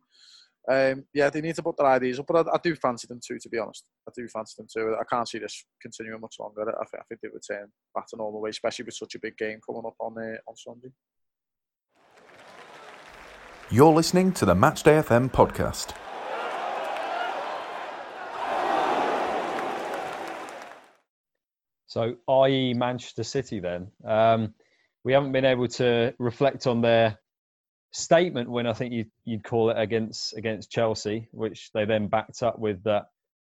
um, 0.70 1.04
yeah, 1.12 1.28
they 1.28 1.40
need 1.40 1.56
to 1.56 1.62
put 1.62 1.76
their 1.76 1.88
ideas 1.88 2.20
up, 2.20 2.26
but 2.28 2.46
I, 2.46 2.54
I, 2.54 2.58
do 2.62 2.76
fancy 2.76 3.08
them 3.08 3.20
too, 3.24 3.38
to 3.40 3.48
be 3.48 3.58
honest. 3.58 3.84
I 4.08 4.12
do 4.14 4.28
fancy 4.28 4.54
them 4.58 4.68
too. 4.72 4.94
I 4.98 5.02
can't 5.12 5.28
see 5.28 5.38
this 5.38 5.64
continuing 5.80 6.20
much 6.20 6.36
longer. 6.38 6.62
I, 6.62 6.84
think, 6.84 7.00
I 7.00 7.04
think 7.08 7.20
they 7.20 7.28
would 7.32 7.42
turn 7.48 7.66
back 7.94 8.06
to 8.08 8.16
normal 8.16 8.40
way, 8.40 8.50
especially 8.50 8.84
with 8.84 8.94
such 8.94 9.16
a 9.16 9.18
big 9.18 9.36
game 9.36 9.58
coming 9.66 9.82
up 9.84 9.96
on 9.98 10.16
uh, 10.16 10.36
on 10.46 10.56
Sunday. 10.56 10.90
You're 13.70 13.92
listening 13.92 14.32
to 14.32 14.44
the 14.44 14.54
Matchday 14.54 15.02
FM 15.02 15.32
podcast. 15.32 15.96
So, 21.86 22.14
i.e., 22.26 22.72
Manchester 22.72 23.24
City, 23.24 23.60
then. 23.60 23.88
Um, 24.06 24.54
we 25.04 25.12
haven't 25.12 25.32
been 25.32 25.44
able 25.44 25.68
to 25.68 26.14
reflect 26.18 26.66
on 26.66 26.80
their 26.80 27.18
statement 27.92 28.50
win, 28.50 28.66
I 28.66 28.72
think 28.72 28.92
you'd, 28.92 29.10
you'd 29.24 29.44
call 29.44 29.70
it 29.70 29.78
against 29.78 30.36
against 30.36 30.70
Chelsea, 30.70 31.28
which 31.32 31.70
they 31.72 31.84
then 31.84 32.08
backed 32.08 32.42
up 32.42 32.58
with 32.58 32.82
that 32.84 33.06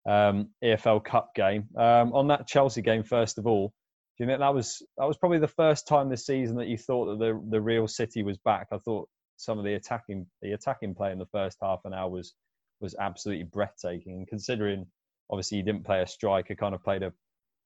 um, 0.07 0.49
EFL 0.63 1.03
Cup 1.03 1.33
game. 1.35 1.67
Um, 1.77 2.13
on 2.13 2.27
that 2.27 2.47
Chelsea 2.47 2.81
game, 2.81 3.03
first 3.03 3.37
of 3.37 3.47
all, 3.47 3.73
do 4.17 4.23
you 4.23 4.27
think 4.27 4.39
that 4.39 4.53
was 4.53 4.81
that 4.97 5.07
was 5.07 5.17
probably 5.17 5.39
the 5.39 5.47
first 5.47 5.87
time 5.87 6.09
this 6.09 6.25
season 6.25 6.57
that 6.57 6.67
you 6.67 6.77
thought 6.77 7.05
that 7.05 7.19
the 7.19 7.41
the 7.49 7.61
real 7.61 7.87
City 7.87 8.23
was 8.23 8.37
back? 8.37 8.67
I 8.71 8.77
thought 8.77 9.07
some 9.37 9.57
of 9.57 9.65
the 9.65 9.73
attacking 9.73 10.27
the 10.41 10.53
attacking 10.53 10.95
play 10.95 11.11
in 11.11 11.19
the 11.19 11.25
first 11.27 11.57
half 11.61 11.81
an 11.85 11.93
hour 11.93 12.09
was 12.09 12.33
was 12.79 12.95
absolutely 12.99 13.45
breathtaking. 13.45 14.13
And 14.13 14.27
considering 14.27 14.85
obviously 15.29 15.57
you 15.59 15.63
didn't 15.63 15.85
play 15.85 16.01
a 16.01 16.07
striker, 16.07 16.55
kind 16.55 16.75
of 16.75 16.83
played 16.83 17.03
a 17.03 17.13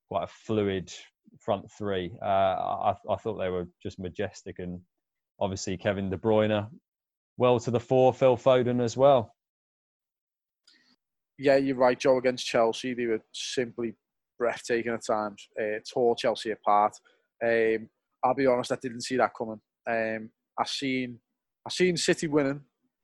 quite 0.10 0.24
a 0.24 0.28
fluid 0.28 0.92
front 1.40 1.72
three. 1.72 2.12
Uh, 2.22 2.26
I, 2.26 2.96
I 3.10 3.16
thought 3.16 3.38
they 3.38 3.50
were 3.50 3.68
just 3.82 4.00
majestic 4.00 4.60
and 4.60 4.82
obviously 5.40 5.78
Kevin 5.78 6.10
De 6.10 6.18
Bruyne 6.18 6.70
well 7.38 7.60
to 7.60 7.72
the 7.72 7.80
fore, 7.80 8.14
Phil 8.14 8.38
Foden 8.38 8.82
as 8.82 8.96
well. 8.96 9.34
Yeah, 11.38 11.58
you're 11.58 11.76
right, 11.76 12.00
Joe. 12.00 12.18
Against 12.18 12.46
Chelsea, 12.46 12.94
they 12.94 13.08
were 13.08 13.22
simply 13.34 13.94
breathtaking 14.40 14.94
at 14.94 15.06
times. 15.06 15.48
Uh, 15.60 15.80
tore 15.94 16.16
Chelsea 16.16 16.52
apart. 16.52 16.94
Um, 17.44 17.90
I'll 18.24 18.34
be 18.34 18.48
honest, 18.48 18.72
I 18.72 18.78
didn't 18.82 19.02
see 19.02 19.18
that 19.18 19.34
coming. 19.38 19.60
Um, 19.88 20.30
I 20.58 20.66
seen, 20.66 21.20
I 21.66 21.70
seen 21.70 21.98
City 21.98 22.28
winning. 22.28 22.62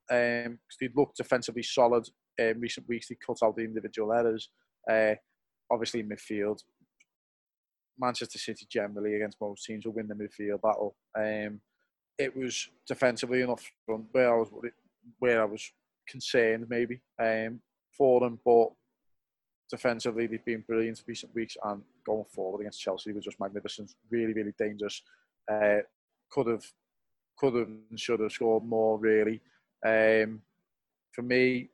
Um, 0.09 0.59
they 0.79 0.89
looked 0.95 1.17
defensively 1.17 1.63
solid. 1.63 2.07
In 2.37 2.59
recent 2.59 2.87
weeks, 2.87 3.09
they 3.09 3.17
cut 3.25 3.37
out 3.43 3.55
the 3.55 3.63
individual 3.63 4.13
errors. 4.13 4.49
Uh, 4.89 5.15
obviously, 5.69 6.03
midfield. 6.03 6.59
Manchester 7.99 8.39
City 8.39 8.65
generally 8.69 9.15
against 9.15 9.37
most 9.41 9.65
teams 9.65 9.85
will 9.85 9.93
win 9.93 10.07
the 10.07 10.15
midfield 10.15 10.61
battle. 10.61 10.95
Um, 11.17 11.59
it 12.21 12.35
was 12.35 12.69
defensively 12.87 13.41
enough 13.41 13.63
front 13.85 14.05
where 14.11 14.33
I 14.33 14.37
was 14.37 14.49
where 15.19 15.41
I 15.41 15.45
was 15.45 15.71
concerned 16.07 16.67
maybe 16.69 17.01
um, 17.19 17.59
for 17.97 18.19
them, 18.19 18.39
but 18.45 18.69
defensively 19.69 20.27
they've 20.27 20.45
been 20.45 20.63
brilliant 20.67 21.01
recent 21.07 21.33
weeks 21.33 21.57
and 21.63 21.81
going 22.05 22.25
forward 22.25 22.61
against 22.61 22.81
Chelsea 22.81 23.13
was 23.13 23.23
just 23.23 23.39
magnificent. 23.39 23.93
Really, 24.09 24.33
really 24.33 24.53
dangerous. 24.57 25.01
Uh, 25.51 25.79
could 26.29 26.47
have, 26.47 26.65
could 27.37 27.55
have, 27.55 27.67
and 27.67 27.99
should 27.99 28.19
have 28.19 28.31
scored 28.31 28.63
more. 28.63 28.97
Really, 28.97 29.41
um, 29.85 30.41
for 31.11 31.23
me, 31.23 31.69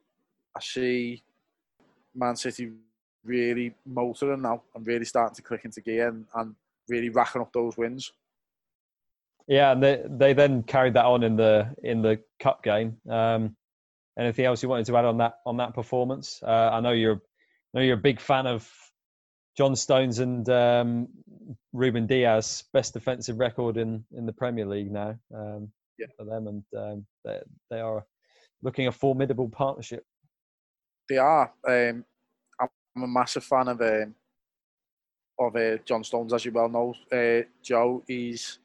I 0.55 0.59
see 0.61 1.23
Man 2.15 2.35
City 2.35 2.71
really 3.23 3.75
motoring 3.85 4.41
now 4.41 4.63
and 4.73 4.87
really 4.87 5.05
starting 5.05 5.35
to 5.35 5.41
click 5.41 5.65
into 5.65 5.81
gear 5.81 6.07
and, 6.07 6.25
and 6.35 6.55
really 6.87 7.09
racking 7.09 7.41
up 7.41 7.51
those 7.51 7.77
wins. 7.77 8.13
Yeah, 9.47 9.71
and 9.71 9.81
they 9.81 10.03
they 10.05 10.33
then 10.33 10.63
carried 10.63 10.95
that 10.95 11.05
on 11.05 11.23
in 11.23 11.37
the 11.37 11.73
in 11.81 12.01
the 12.01 12.19
cup 12.39 12.63
game. 12.63 12.97
Um, 13.09 13.55
anything 14.19 14.45
else 14.45 14.61
you 14.61 14.69
wanted 14.69 14.85
to 14.87 14.97
add 14.97 15.05
on 15.05 15.17
that 15.19 15.35
on 15.45 15.57
that 15.57 15.73
performance? 15.73 16.41
Uh, 16.43 16.69
I 16.73 16.81
know 16.81 16.91
you're 16.91 17.15
I 17.15 17.79
know 17.79 17.81
you're 17.81 17.97
a 17.97 18.01
big 18.01 18.19
fan 18.19 18.45
of 18.45 18.69
John 19.57 19.75
Stones 19.75 20.19
and 20.19 20.47
um, 20.49 21.07
Ruben 21.71 22.07
Dias, 22.07 22.63
best 22.73 22.93
defensive 22.93 23.39
record 23.39 23.77
in 23.77 24.03
in 24.11 24.25
the 24.25 24.33
Premier 24.33 24.65
League 24.65 24.91
now 24.91 25.15
um, 25.33 25.71
yeah. 25.97 26.07
for 26.17 26.25
them, 26.25 26.47
and 26.47 26.63
um, 26.77 27.05
they 27.23 27.39
they 27.69 27.79
are 27.79 28.05
looking 28.61 28.87
a 28.87 28.91
formidable 28.91 29.47
partnership. 29.47 30.03
They 31.09 31.17
are. 31.17 31.53
Um, 31.65 32.03
I'm 32.59 33.03
a 33.03 33.07
massive 33.07 33.45
fan 33.45 33.69
of 33.69 33.81
um, 33.81 34.15
of 35.39 35.55
uh, 35.55 35.77
John 35.85 36.03
Stones, 36.03 36.33
as 36.33 36.43
you 36.43 36.51
well 36.51 36.67
know, 36.67 36.93
uh, 37.11 37.43
Joe. 37.63 38.03
He's 38.07 38.59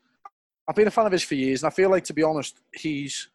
I've 0.69 0.77
been 0.77 0.89
a 0.89 0.93
fan 0.93 1.07
of 1.07 1.13
his 1.13 1.25
for 1.25 1.35
years, 1.35 1.63
and 1.63 1.71
I 1.71 1.75
feel 1.75 1.91
like, 1.91 2.05
to 2.05 2.15
be 2.15 2.23
honest, 2.23 2.61
he's 2.75 3.29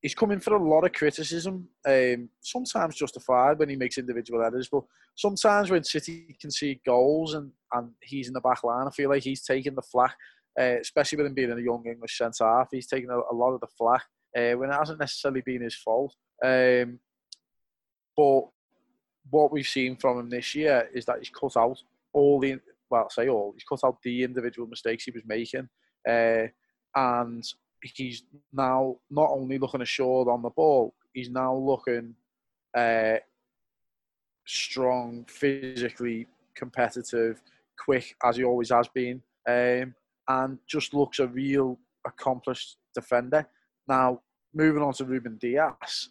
he's 0.00 0.14
coming 0.14 0.38
for 0.38 0.54
a 0.54 0.62
lot 0.62 0.84
of 0.84 0.92
criticism. 0.92 1.68
Um, 1.86 2.28
sometimes 2.40 2.96
justified 2.96 3.58
when 3.58 3.68
he 3.68 3.76
makes 3.76 3.98
individual 3.98 4.42
errors, 4.42 4.68
but 4.70 4.84
sometimes 5.16 5.70
when 5.70 5.82
City 5.82 6.36
can 6.40 6.50
see 6.50 6.80
goals 6.86 7.34
and, 7.34 7.50
and 7.72 7.90
he's 8.02 8.28
in 8.28 8.34
the 8.34 8.40
back 8.40 8.62
line, 8.62 8.86
I 8.86 8.90
feel 8.90 9.10
like 9.10 9.24
he's 9.24 9.42
taking 9.42 9.74
the 9.74 9.82
flack, 9.82 10.16
uh, 10.58 10.76
especially 10.80 11.18
with 11.18 11.26
him 11.26 11.34
being 11.34 11.50
a 11.50 11.60
young 11.60 11.84
English 11.86 12.16
centre 12.16 12.44
half. 12.44 12.68
He's 12.70 12.86
taking 12.86 13.10
a, 13.10 13.18
a, 13.18 13.34
lot 13.34 13.54
of 13.54 13.60
the 13.60 13.66
flack 13.66 14.04
uh, 14.36 14.52
when 14.52 14.70
it 14.70 14.76
hasn't 14.76 15.00
necessarily 15.00 15.42
been 15.44 15.62
his 15.62 15.74
fault. 15.74 16.14
Um, 16.44 17.00
but 18.16 18.42
what 19.30 19.52
we've 19.52 19.66
seen 19.66 19.96
from 19.96 20.20
him 20.20 20.30
this 20.30 20.54
year 20.54 20.88
is 20.94 21.04
that 21.06 21.18
he's 21.18 21.30
cut 21.30 21.56
out 21.56 21.82
all 22.12 22.40
the 22.40 22.58
well, 22.90 23.08
I 23.10 23.22
say 23.22 23.28
all, 23.28 23.52
he's 23.52 23.64
cut 23.64 23.86
out 23.86 24.00
the 24.02 24.22
individual 24.22 24.66
mistakes 24.66 25.04
he 25.04 25.10
was 25.10 25.22
making. 25.26 25.68
Uh, 26.08 26.48
and 26.94 27.44
he's 27.82 28.22
now 28.52 28.96
not 29.10 29.30
only 29.30 29.58
looking 29.58 29.82
assured 29.82 30.28
on 30.28 30.42
the 30.42 30.50
ball, 30.50 30.94
he's 31.12 31.30
now 31.30 31.54
looking 31.54 32.14
uh, 32.76 33.16
strong, 34.46 35.24
physically 35.28 36.26
competitive, 36.54 37.40
quick 37.78 38.16
as 38.24 38.36
he 38.36 38.44
always 38.44 38.70
has 38.70 38.88
been, 38.88 39.22
um, 39.48 39.94
and 40.28 40.58
just 40.66 40.94
looks 40.94 41.18
a 41.18 41.26
real 41.26 41.78
accomplished 42.06 42.76
defender. 42.94 43.46
Now, 43.86 44.20
moving 44.54 44.82
on 44.82 44.92
to 44.94 45.04
Ruben 45.04 45.38
Dias, 45.40 46.10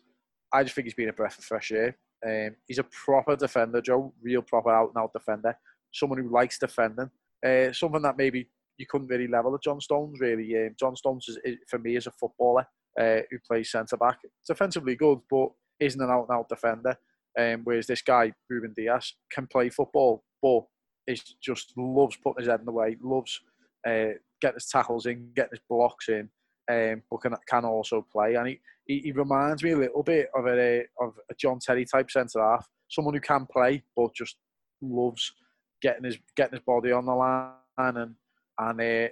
I 0.54 0.64
just 0.64 0.76
think 0.76 0.86
he's 0.86 0.94
been 0.94 1.10
a 1.10 1.14
breath 1.14 1.38
of 1.38 1.44
fresh 1.44 1.72
air. 1.72 1.98
Um, 2.26 2.56
he's 2.68 2.80
a 2.80 2.84
proper 2.84 3.36
defender, 3.36 3.82
Joe, 3.82 4.14
real 4.22 4.42
proper 4.42 4.72
out 4.72 4.90
and 4.90 4.98
out 4.98 5.14
defender. 5.14 5.56
Someone 5.92 6.20
who 6.20 6.30
likes 6.30 6.58
defending. 6.58 7.12
Uh, 7.46 7.72
something 7.72 8.02
that 8.02 8.18
maybe 8.18 8.48
you 8.78 8.86
couldn't 8.90 9.08
really 9.08 9.28
level 9.28 9.56
at 9.56 9.64
John 9.64 9.82
Stones. 9.82 10.20
Really, 10.20 10.56
um, 10.58 10.76
John 10.80 10.96
Stones 10.96 11.28
is, 11.28 11.58
for 11.68 11.80
me 11.80 11.96
is 11.96 12.08
a 12.08 12.12
footballer 12.12 12.66
uh, 13.00 13.20
who 13.30 13.38
plays 13.48 13.72
centre 13.72 13.98
back. 13.98 14.20
Defensively 14.46 14.96
good, 14.96 15.20
but 15.30 15.50
isn't 15.80 16.02
an 16.02 16.10
out 16.10 16.28
and 16.30 16.38
out 16.38 16.50
defender. 16.50 16.96
Um, 17.40 17.62
whereas 17.66 17.86
this 17.86 18.02
guy 18.02 18.34
Ruben 18.50 18.74
Dias 18.76 19.16
can 19.32 19.48
play 19.48 19.70
football, 19.70 20.24
but 20.42 20.62
is 21.08 21.22
just 21.42 21.74
loves 21.78 22.18
putting 22.18 22.44
his 22.44 22.50
head 22.50 22.60
in 22.60 22.66
the 22.66 22.72
way, 22.72 22.98
loves 23.02 23.40
uh, 23.88 24.18
getting 24.42 24.56
his 24.56 24.68
tackles 24.68 25.06
in, 25.06 25.32
getting 25.36 25.52
his 25.52 25.62
blocks 25.70 26.10
in, 26.10 26.30
um, 26.72 27.04
but 27.10 27.18
can 27.18 27.36
can 27.48 27.66
also 27.66 28.06
play. 28.12 28.36
And 28.36 28.48
he, 28.48 28.60
he, 28.86 29.00
he 29.00 29.12
reminds 29.12 29.64
me 29.64 29.72
a 29.72 29.78
little 29.78 30.04
bit 30.04 30.30
of 30.36 30.48
a 30.48 30.86
of 31.00 31.14
a 31.30 31.36
John 31.40 31.60
Terry 31.60 31.86
type 31.86 32.10
centre 32.10 32.42
half, 32.42 32.68
someone 32.90 33.14
who 33.14 33.22
can 33.22 33.46
play 33.52 33.84
but 33.96 34.16
just 34.16 34.38
loves 34.82 35.32
getting 35.82 36.06
his 36.06 36.18
getting 36.36 36.58
his 36.58 36.66
body 36.66 36.92
on 36.92 37.06
the 37.06 37.14
line 37.14 37.52
and 37.78 38.16
and 38.60 38.82
uh, 38.82 39.08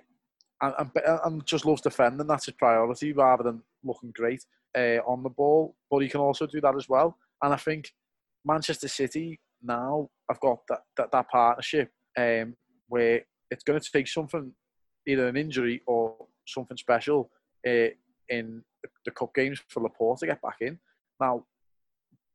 and, 0.61 0.91
and, 1.25 1.45
just 1.45 1.65
loves 1.65 1.81
defending. 1.81 2.27
That's 2.27 2.45
his 2.45 2.55
priority 2.55 3.11
rather 3.13 3.43
than 3.43 3.61
looking 3.83 4.11
great 4.15 4.43
uh, 4.75 4.99
on 5.05 5.21
the 5.21 5.29
ball. 5.29 5.75
But 5.91 5.99
he 5.99 6.09
can 6.09 6.21
also 6.21 6.47
do 6.47 6.61
that 6.61 6.75
as 6.75 6.87
well. 6.87 7.17
And 7.41 7.53
I 7.53 7.57
think 7.57 7.91
Manchester 8.45 8.87
City 8.87 9.39
now 9.61 10.09
have 10.29 10.39
got 10.39 10.59
that 10.69 10.81
that, 10.97 11.11
that 11.11 11.29
partnership 11.29 11.91
um, 12.17 12.55
where 12.87 13.21
it's 13.51 13.63
going 13.63 13.79
to 13.79 13.91
take 13.91 14.07
something, 14.07 14.51
either 15.07 15.27
an 15.27 15.37
injury 15.37 15.81
or 15.85 16.15
something 16.47 16.77
special 16.77 17.29
uh, 17.67 17.89
in 18.29 18.63
the 19.03 19.11
cup 19.11 19.33
games 19.33 19.59
for 19.67 19.81
Laporte 19.81 20.19
to 20.19 20.27
get 20.27 20.41
back 20.41 20.57
in. 20.61 20.79
Now, 21.19 21.45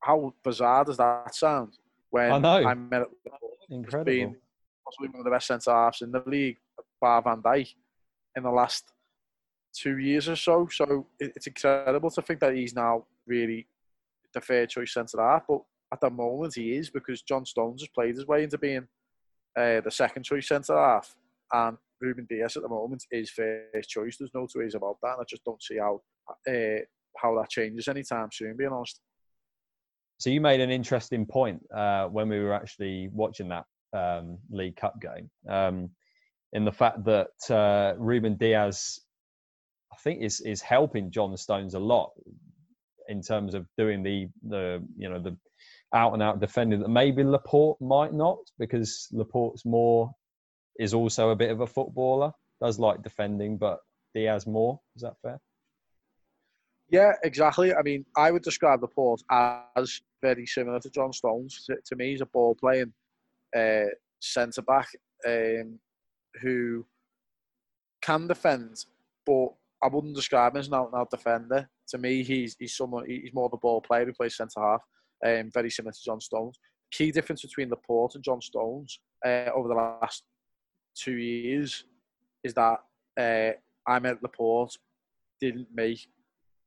how 0.00 0.34
bizarre 0.42 0.84
does 0.84 0.96
that 0.96 1.34
sound? 1.34 1.78
When 2.10 2.32
I 2.32 2.38
know. 2.38 2.64
Aymeric 2.64 3.06
Incredible. 3.70 4.04
being 4.04 4.36
possibly 4.84 5.08
one 5.08 5.20
of 5.20 5.24
the 5.24 5.30
best 5.30 5.46
centre 5.46 5.70
halves 5.70 6.02
in 6.02 6.10
the 6.10 6.22
league, 6.26 6.56
bar 7.00 7.22
Van 7.22 7.42
Dijk, 7.42 7.74
in 8.36 8.42
the 8.42 8.50
last 8.50 8.92
two 9.74 9.98
years 9.98 10.28
or 10.28 10.36
so. 10.36 10.68
So 10.70 11.06
it's 11.18 11.46
incredible 11.46 12.10
to 12.10 12.22
think 12.22 12.40
that 12.40 12.54
he's 12.54 12.74
now 12.74 13.04
really 13.26 13.66
the 14.34 14.40
fair 14.40 14.66
choice 14.66 14.94
centre 14.94 15.20
half. 15.20 15.44
But 15.48 15.62
at 15.92 16.00
the 16.00 16.10
moment, 16.10 16.54
he 16.54 16.76
is 16.76 16.90
because 16.90 17.22
John 17.22 17.44
Stones 17.44 17.82
has 17.82 17.88
played 17.88 18.16
his 18.16 18.26
way 18.26 18.44
into 18.44 18.58
being 18.58 18.86
uh, 19.56 19.80
the 19.80 19.90
second 19.90 20.22
choice 20.24 20.48
centre 20.48 20.76
half, 20.76 21.14
and 21.52 21.76
Ruben 22.00 22.26
Dias 22.28 22.56
at 22.56 22.62
the 22.62 22.68
moment 22.68 23.04
is 23.10 23.30
first 23.30 23.88
choice. 23.88 24.16
There's 24.16 24.34
no 24.34 24.46
two 24.46 24.60
ways 24.60 24.74
about 24.74 24.96
that. 25.02 25.12
And 25.12 25.20
I 25.20 25.24
just 25.28 25.44
don't 25.44 25.62
see 25.62 25.78
how 25.78 26.00
uh, 26.28 26.84
how 27.16 27.36
that 27.38 27.50
changes 27.50 27.88
anytime 27.88 28.28
soon. 28.32 28.56
Being 28.56 28.70
honest. 28.70 29.00
So 30.18 30.30
you 30.30 30.40
made 30.40 30.60
an 30.60 30.70
interesting 30.70 31.24
point 31.26 31.62
uh, 31.74 32.06
when 32.06 32.28
we 32.28 32.40
were 32.40 32.52
actually 32.52 33.08
watching 33.12 33.48
that 33.48 33.64
um, 33.92 34.38
League 34.50 34.76
Cup 34.76 35.00
game, 35.00 35.30
um, 35.48 35.90
in 36.52 36.64
the 36.64 36.72
fact 36.72 37.04
that 37.04 37.50
uh, 37.50 37.94
Ruben 37.98 38.36
Dias, 38.36 39.00
I 39.92 39.96
think, 40.02 40.22
is 40.22 40.40
is 40.40 40.60
helping 40.60 41.10
John 41.10 41.36
Stones 41.36 41.74
a 41.74 41.78
lot 41.78 42.10
in 43.08 43.22
terms 43.22 43.54
of 43.54 43.66
doing 43.76 44.02
the 44.02 44.28
the 44.48 44.84
you 44.96 45.08
know 45.08 45.20
the 45.20 45.36
out 45.94 46.12
and 46.12 46.22
out 46.22 46.40
defending 46.40 46.80
that 46.80 46.88
maybe 46.88 47.24
Laporte 47.24 47.80
might 47.80 48.12
not 48.12 48.38
because 48.58 49.08
Laporte's 49.12 49.64
more 49.64 50.10
is 50.78 50.94
also 50.94 51.30
a 51.30 51.36
bit 51.36 51.50
of 51.50 51.60
a 51.60 51.66
footballer, 51.66 52.32
does 52.62 52.78
like 52.78 53.02
defending, 53.02 53.58
but 53.58 53.80
Diaz 54.14 54.46
more. 54.46 54.80
Is 54.96 55.02
that 55.02 55.14
fair? 55.22 55.40
Yeah, 56.90 57.12
exactly. 57.22 57.72
I 57.74 57.82
mean, 57.82 58.04
I 58.16 58.30
would 58.30 58.42
describe 58.42 58.82
Laporte 58.82 59.22
as 59.30 60.00
very 60.22 60.46
similar 60.46 60.80
to 60.80 60.90
John 60.90 61.12
Stones. 61.12 61.64
To, 61.66 61.76
to 61.86 61.96
me, 61.96 62.10
he's 62.10 62.20
a 62.20 62.26
ball 62.26 62.56
playing 62.58 62.92
uh, 63.56 63.90
centre 64.20 64.62
back 64.62 64.88
um, 65.26 65.78
who 66.40 66.84
can 68.02 68.26
defend, 68.26 68.84
but 69.26 69.48
I 69.82 69.88
wouldn't 69.88 70.16
describe 70.16 70.54
him 70.54 70.60
as 70.60 70.68
an 70.68 70.74
out 70.74 70.90
and 70.92 71.00
out 71.00 71.10
defender. 71.10 71.68
To 71.88 71.98
me, 71.98 72.22
he's 72.22 72.56
he's 72.58 72.76
someone 72.76 73.06
he's 73.06 73.34
more 73.34 73.46
of 73.46 73.52
a 73.52 73.58
ball 73.58 73.80
player 73.80 74.04
who 74.04 74.12
plays 74.12 74.36
centre 74.36 74.60
half, 74.60 74.82
um, 75.26 75.50
very 75.52 75.70
similar 75.70 75.92
to 75.92 76.04
John 76.04 76.20
Stones. 76.20 76.58
Key 76.90 77.12
difference 77.12 77.42
between 77.42 77.70
Laporte 77.70 78.16
and 78.16 78.24
John 78.24 78.40
Stones 78.40 79.00
uh, 79.24 79.46
over 79.54 79.68
the 79.68 79.74
last 79.74 80.24
two 80.94 81.16
years 81.16 81.84
is 82.42 82.54
that 82.54 82.78
uh, 83.18 83.52
Aymeric 83.88 84.22
Laporte 84.22 84.76
didn't 85.40 85.68
make 85.74 86.06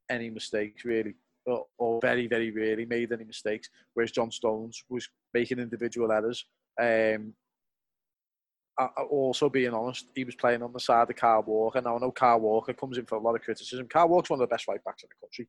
any 0.10 0.30
mistakes 0.30 0.86
really, 0.86 1.16
or, 1.46 1.66
or, 1.78 2.00
very 2.02 2.28
very 2.28 2.52
rarely 2.52 2.86
made 2.86 3.12
any 3.12 3.24
mistakes, 3.26 3.70
whereas 3.94 4.12
John 4.12 4.32
Stones 4.32 4.84
was 4.90 5.08
making 5.34 5.60
individual 5.60 6.12
errors. 6.12 6.46
Um, 6.82 7.34
also 9.10 9.50
being 9.50 9.74
honest, 9.74 10.08
he 10.16 10.24
was 10.24 10.36
playing 10.36 10.64
on 10.64 10.74
the 10.74 10.80
side 10.80 11.10
of 11.10 11.16
Kyle 11.16 11.44
Walker. 11.46 11.82
Now 11.82 11.96
I 11.96 12.00
know 12.00 12.12
Kyle 12.12 12.40
Walker 12.40 12.74
comes 12.74 12.98
in 12.98 13.06
for 13.06 13.16
a 13.16 13.22
lot 13.22 13.36
of 13.36 13.42
criticism. 13.42 13.88
Kyle 13.88 14.08
Walker's 14.08 14.32
one 14.32 14.42
of 14.42 14.50
the 14.50 14.54
best 14.54 14.68
right 14.68 14.84
backs 14.84 15.04
in 15.04 15.10
the 15.10 15.26
country. 15.26 15.48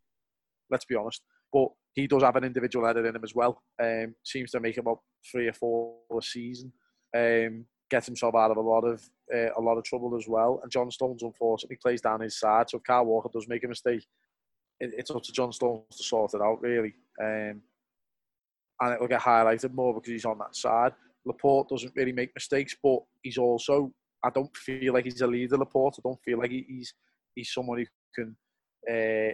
Let's 0.70 0.84
be 0.84 0.94
honest, 0.94 1.22
but 1.52 1.68
he 1.94 2.06
does 2.06 2.22
have 2.22 2.36
an 2.36 2.44
individual 2.44 2.86
error 2.86 3.06
in 3.06 3.16
him 3.16 3.24
as 3.24 3.34
well. 3.34 3.62
Um, 3.82 4.14
seems 4.24 4.50
to 4.52 4.60
make 4.60 4.76
him 4.76 4.88
up 4.88 5.00
three 5.30 5.48
or 5.48 5.52
four 5.52 5.96
a 6.16 6.22
season. 6.22 6.72
Um, 7.16 7.66
gets 7.90 8.06
himself 8.06 8.34
out 8.34 8.50
of 8.50 8.56
a 8.56 8.60
lot 8.60 8.80
of 8.80 9.02
uh, 9.32 9.52
a 9.56 9.60
lot 9.60 9.78
of 9.78 9.84
trouble 9.84 10.16
as 10.16 10.26
well. 10.28 10.60
And 10.62 10.72
John 10.72 10.90
Stones 10.90 11.22
unfortunately 11.22 11.78
plays 11.80 12.00
down 12.00 12.20
his 12.20 12.38
side. 12.38 12.68
So 12.68 12.78
if 12.78 12.84
Kyle 12.84 13.04
Walker 13.04 13.30
does 13.32 13.48
make 13.48 13.64
a 13.64 13.68
mistake, 13.68 14.04
it, 14.80 14.92
it's 14.96 15.10
up 15.10 15.22
to 15.22 15.32
John 15.32 15.52
Stones 15.52 15.96
to 15.96 16.02
sort 16.02 16.34
it 16.34 16.40
out 16.42 16.60
really. 16.60 16.94
Um, 17.22 17.62
and 18.80 18.92
it 18.92 19.00
will 19.00 19.08
get 19.08 19.20
highlighted 19.20 19.72
more 19.72 19.94
because 19.94 20.10
he's 20.10 20.24
on 20.24 20.38
that 20.38 20.56
side. 20.56 20.92
Laporte 21.26 21.68
doesn't 21.68 21.94
really 21.96 22.12
make 22.12 22.34
mistakes, 22.34 22.76
but 22.82 23.00
he's 23.22 23.38
also 23.38 23.92
I 24.24 24.30
don't 24.30 24.54
feel 24.56 24.94
like 24.94 25.04
he's 25.04 25.20
a 25.20 25.26
leader. 25.26 25.58
Laporte. 25.58 25.96
I 25.98 26.08
don't 26.08 26.22
feel 26.24 26.38
like 26.38 26.50
he's 26.50 26.94
he's 27.34 27.52
someone 27.52 27.78
who 27.78 27.86
can 28.14 28.36
uh, 28.90 29.32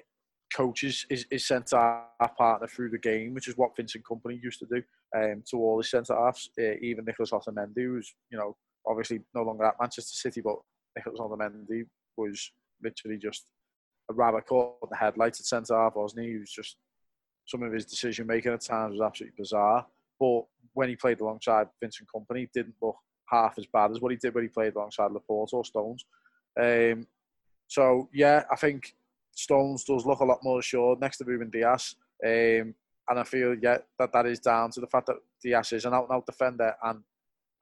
coaches 0.55 1.07
his, 1.09 1.27
his 1.31 1.47
centre 1.47 1.77
half 1.77 2.37
partner 2.37 2.67
through 2.67 2.91
the 2.91 2.99
game, 2.99 3.35
which 3.35 3.49
is 3.49 3.57
what 3.57 3.77
Vincent 3.77 4.05
Kompany 4.05 4.43
used 4.43 4.59
to 4.61 4.67
do 4.67 4.83
um, 5.17 5.43
to 5.51 5.59
all 5.59 5.79
his 5.79 5.91
centre 5.91 6.17
halves. 6.17 6.51
Uh, 6.59 6.75
even 6.83 7.05
Nicolas 7.05 7.31
Otamendi, 7.31 7.85
who's 7.85 8.15
you 8.31 8.39
know 8.39 8.57
obviously 8.87 9.21
no 9.35 9.43
longer 9.43 9.65
at 9.65 9.81
Manchester 9.81 10.17
City, 10.17 10.41
but 10.41 10.57
Nicolas 10.97 11.21
Otamendi 11.21 11.85
was 12.17 12.53
literally 12.83 13.19
just 13.19 13.47
a 14.11 14.15
rabbit 14.15 14.47
caught 14.47 14.77
in 14.83 14.89
the 14.91 14.97
headlights 14.97 15.41
at 15.41 15.47
centre 15.47 15.77
half, 15.77 15.95
wasn't 15.95 16.25
he? 16.25 16.33
He 16.33 16.39
was 16.39 16.51
just 16.51 16.77
some 17.47 17.63
of 17.63 17.73
his 17.73 17.87
decision 17.87 18.27
making 18.27 18.53
at 18.53 18.61
times 18.61 18.93
was 18.93 19.07
absolutely 19.07 19.37
bizarre. 19.39 19.87
But 20.21 20.43
when 20.75 20.91
he 20.91 20.97
played 20.97 21.21
alongside 21.21 21.69
Vincent 21.81 22.09
Kompany, 22.15 22.41
he 22.41 22.51
didn't 22.55 22.77
look 22.81 22.97
half 23.29 23.55
as 23.59 23.67
bad 23.67 23.91
as 23.91 24.01
what 24.01 24.13
he 24.13 24.19
did 24.19 24.35
when 24.35 24.45
he 24.45 24.49
played 24.49 24.75
alongside 24.77 25.13
Laporte 25.13 25.53
or 25.53 25.65
Stones. 25.65 26.05
Um, 26.61 27.07
so 27.67 28.09
yeah, 28.13 28.45
I 28.51 28.57
think 28.57 28.95
Stones 29.33 29.85
does 29.85 30.05
look 30.05 30.21
a 30.21 30.25
lot 30.25 30.45
more 30.45 30.59
assured 30.59 31.01
next 31.01 31.19
to 31.19 31.25
Ruben 31.25 31.51
Dias. 31.51 31.97
Um, 32.25 32.75
and 33.09 33.19
I 33.19 33.25
feel 33.25 33.57
yeah 33.61 33.79
that 33.99 34.13
that 34.13 34.27
is 34.27 34.39
down 34.39 34.71
to 34.73 34.81
the 34.81 34.87
fact 34.87 35.07
that 35.07 35.17
Dias 35.43 35.73
is 35.73 35.85
an 35.85 35.95
out 35.95 36.09
and 36.09 36.17
out 36.17 36.27
defender, 36.27 36.75
and 36.85 37.01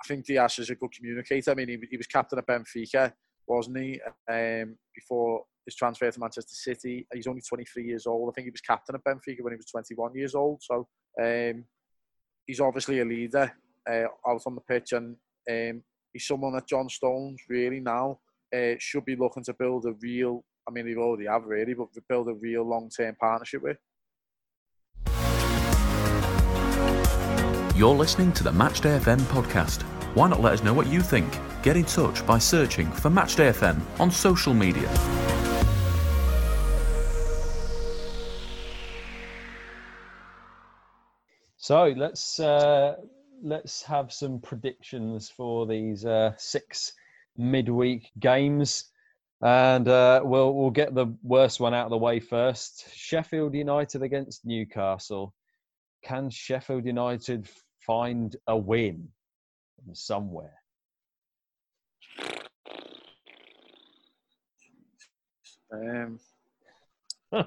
I 0.03 0.07
think 0.07 0.27
Dias 0.27 0.59
is 0.59 0.71
a 0.71 0.75
good 0.75 0.93
communicator. 0.93 1.51
I 1.51 1.55
mean, 1.55 1.69
he, 1.69 1.79
he 1.91 1.97
was 1.97 2.07
captain 2.07 2.39
of 2.39 2.47
Benfica, 2.47 3.13
wasn't 3.47 3.79
he? 3.79 4.01
Um, 4.31 4.77
before 4.95 5.45
his 5.65 5.75
transfer 5.75 6.11
to 6.11 6.21
Manchester 6.21 6.55
City, 6.55 7.07
he's 7.13 7.27
only 7.27 7.41
23 7.41 7.85
years 7.85 8.07
old. 8.07 8.31
I 8.31 8.33
think 8.33 8.47
he 8.47 8.51
was 8.51 8.61
captain 8.61 8.95
of 8.95 9.05
Benfica 9.05 9.43
when 9.43 9.53
he 9.53 9.57
was 9.57 9.67
21 9.67 10.15
years 10.15 10.35
old. 10.35 10.63
So 10.63 10.87
um, 11.23 11.65
he's 12.49 12.59
obviously 12.59 12.99
a 12.99 13.05
leader 13.05 13.53
uh, 13.89 14.05
out 14.27 14.43
on 14.45 14.57
the 14.57 14.61
pitch, 14.63 14.93
and 14.93 15.15
um, 15.49 15.83
he's 16.13 16.27
someone 16.27 16.55
that 16.55 16.67
John 16.67 16.89
Stones 16.89 17.41
really 17.49 17.79
now 17.79 18.19
uh, 18.53 18.75
should 18.79 19.05
be 19.05 19.15
looking 19.15 19.45
to 19.45 19.55
build 19.55 19.85
a 19.87 19.93
real. 20.03 20.45
I 20.67 20.73
mean, 20.73 20.87
they 20.87 20.97
already 20.97 21.27
have 21.27 21.45
really, 21.45 21.75
but 21.75 21.89
build 22.09 22.29
a 22.29 22.35
real 22.35 22.69
long-term 22.69 23.17
partnership 23.21 23.63
with. 23.63 23.77
You're 27.77 27.95
listening 27.95 28.33
to 28.33 28.43
the 28.43 28.51
Matchday 28.51 28.99
FM 28.99 29.21
podcast. 29.21 29.83
Why 30.15 30.29
not 30.29 30.41
let 30.41 30.55
us 30.55 30.65
know 30.65 30.75
what 30.75 30.89
you 30.89 31.01
think? 31.01 31.39
Get 31.63 31.77
in 31.77 31.85
touch 31.85 32.27
by 32.27 32.39
searching 32.39 32.91
for 32.91 33.09
Matchday 33.09 33.53
FM 33.53 33.81
on 34.01 34.11
social 34.11 34.53
media. 34.53 34.89
So 41.69 41.93
let's 41.99 42.41
uh, 42.41 42.95
let's 43.43 43.83
have 43.83 44.11
some 44.11 44.41
predictions 44.41 45.29
for 45.29 45.67
these 45.67 46.07
uh, 46.07 46.33
six 46.39 46.95
midweek 47.37 48.11
games, 48.19 48.85
and 49.43 49.87
uh, 49.87 50.23
we'll 50.25 50.55
we'll 50.55 50.71
get 50.71 50.95
the 50.95 51.15
worst 51.23 51.61
one 51.61 51.75
out 51.75 51.85
of 51.85 51.91
the 51.91 51.99
way 51.99 52.21
first. 52.21 52.87
Sheffield 52.95 53.55
United 53.55 54.03
against 54.03 54.47
Newcastle. 54.47 55.35
Can 56.03 56.31
Sheffield 56.31 56.87
United 56.87 57.47
find 57.81 58.35
a 58.47 58.57
win 58.57 59.07
somewhere? 59.93 60.55
Um, 65.71 66.19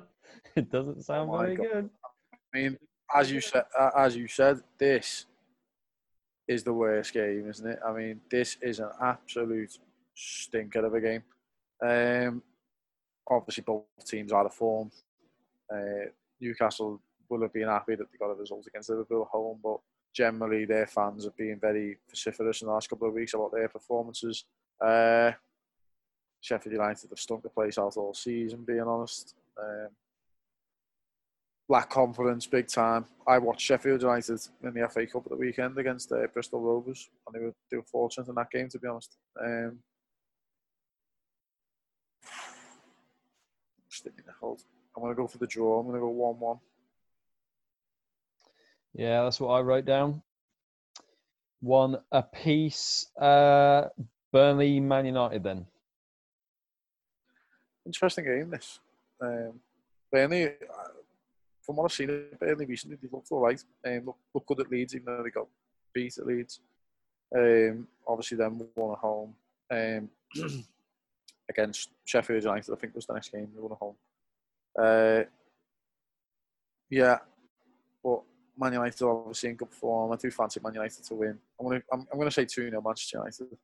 it 0.56 0.70
doesn't 0.70 1.06
sound 1.06 1.32
Oh 1.34 1.40
very 1.40 1.56
God. 1.56 1.66
good. 1.72 1.90
I 2.54 2.58
mean, 2.60 2.78
as 3.16 3.32
you 3.32 3.42
said, 3.42 3.64
as 3.98 4.16
you 4.16 4.28
said, 4.28 4.62
this 4.78 5.26
is 6.48 6.64
the 6.64 6.74
worst 6.74 7.14
game, 7.14 7.50
isn't 7.50 7.68
it? 7.68 7.80
I 7.86 7.92
mean, 7.94 8.22
this 8.30 8.58
is 8.62 8.80
an 8.80 8.90
absolute 9.02 9.78
stinker 10.16 10.86
of 10.86 10.94
a 10.94 11.02
game. 11.02 11.24
Um, 11.84 12.44
obviously, 13.30 13.64
both 13.66 13.86
teams 14.06 14.34
out 14.34 14.46
of 14.46 14.54
form. 14.54 14.92
Uh, 15.74 16.10
Newcastle 16.40 17.02
will 17.30 17.42
have 17.42 17.54
been 17.54 17.68
happy 17.68 17.96
that 17.96 18.12
they 18.12 18.18
got 18.18 18.32
a 18.32 18.36
result 18.36 18.68
against 18.68 18.90
Liverpool 18.90 19.24
at 19.24 19.30
home, 19.30 19.60
but 19.64 19.78
generally 20.14 20.66
their 20.66 20.88
fans 20.88 21.24
have 21.24 21.38
been 21.38 21.58
very 21.60 21.98
vociferous 22.10 22.62
in 22.62 22.68
the 22.68 22.74
last 22.74 22.90
couple 22.90 23.08
of 23.08 23.14
weeks 23.14 23.34
about 23.34 23.52
their 23.52 23.70
performances. 23.70 24.46
Uh, 24.84 25.32
Sheffield 26.42 26.74
United 26.74 27.10
have 27.10 27.20
stunk 27.20 27.44
the 27.44 27.50
place 27.50 27.78
out 27.78 27.96
all 27.98 28.14
season, 28.14 28.64
being 28.66 28.82
honest. 28.82 29.36
Um, 29.58 29.90
lack 31.70 31.90
confidence 31.90 32.46
big 32.48 32.68
time. 32.68 33.06
I 33.28 33.38
watched 33.38 33.62
Sheffield 33.62 34.02
United 34.02 34.40
in 34.64 34.74
the 34.74 34.88
FA 34.90 35.06
Cup 35.08 35.24
at 35.26 35.32
the 35.32 35.38
weekend 35.38 35.78
against 35.78 36.12
uh, 36.12 36.28
Bristol 36.34 36.62
Rovers, 36.62 37.10
and 37.26 37.36
they 37.36 37.46
were, 37.46 37.54
they 37.70 37.78
were 37.78 37.84
fortunate 37.84 38.28
in 38.28 38.36
that 38.36 38.52
game, 38.52 38.70
to 38.70 38.80
be 38.80 38.88
honest. 38.88 39.18
Um. 39.40 39.80
I'm 44.96 45.02
going 45.02 45.12
to 45.12 45.22
go 45.22 45.28
for 45.28 45.38
the 45.38 45.48
draw. 45.48 45.80
I'm 45.80 45.86
going 45.86 45.96
to 45.96 46.02
go 46.02 46.10
1 46.10 46.40
1. 46.40 46.58
Yeah, 48.94 49.24
that's 49.24 49.40
what 49.40 49.50
I 49.50 49.62
wrote 49.62 49.86
down. 49.86 50.22
One 51.62 51.98
apiece. 52.12 53.08
Uh, 53.20 53.88
Burnley, 54.34 54.80
Man 54.80 55.06
United. 55.06 55.44
Then. 55.44 55.66
Interesting 57.86 58.26
game, 58.26 58.50
this. 58.50 58.80
Um, 59.22 59.60
Burnley, 60.12 60.48
uh, 60.48 60.50
from 61.62 61.76
what 61.76 61.86
I've 61.86 61.94
seen 61.94 62.10
of 62.10 62.40
Burnley 62.40 62.66
recently, 62.66 62.98
they 63.02 63.10
looked 63.12 63.32
all 63.32 63.42
right. 63.42 63.64
Um, 63.86 64.06
look, 64.06 64.18
look 64.34 64.46
good 64.48 64.62
at 64.62 64.72
Leeds, 64.72 64.96
even 64.96 65.06
though 65.06 65.24
they 65.24 65.30
got 65.30 65.48
beat 65.94 66.18
at 66.18 66.26
Leeds. 66.26 66.60
Um, 67.36 67.88
obviously, 68.08 68.38
then 68.38 68.68
won 68.76 68.92
at 68.94 68.98
home. 68.98 69.36
Um, 69.70 70.10
against 71.50 71.90
Sheffield 72.06 72.44
United, 72.44 72.72
I 72.72 72.76
think 72.76 72.96
was 72.96 73.06
the 73.06 73.14
next 73.14 73.32
game. 73.32 73.50
They 73.54 73.62
won 73.62 73.72
at 73.72 73.78
home. 73.78 73.96
Uh, 74.78 75.24
yeah, 76.90 77.18
but 78.04 78.22
Man 78.58 78.74
United 78.74 79.02
are 79.04 79.10
obviously 79.10 79.50
in 79.50 79.56
good 79.56 79.72
form. 79.72 80.12
I 80.12 80.16
do 80.16 80.32
fancy 80.32 80.60
Man 80.64 80.74
United 80.74 81.04
to 81.04 81.16
win. 81.16 81.38
I'm 81.60 81.68
gonna 81.68 81.82
I'm, 81.92 82.08
I'm 82.12 82.20
gonna 82.20 82.32
say 82.32 82.46
two 82.46 82.70
0 82.70 82.82
Manchester 82.82 83.18
United. 83.18 83.58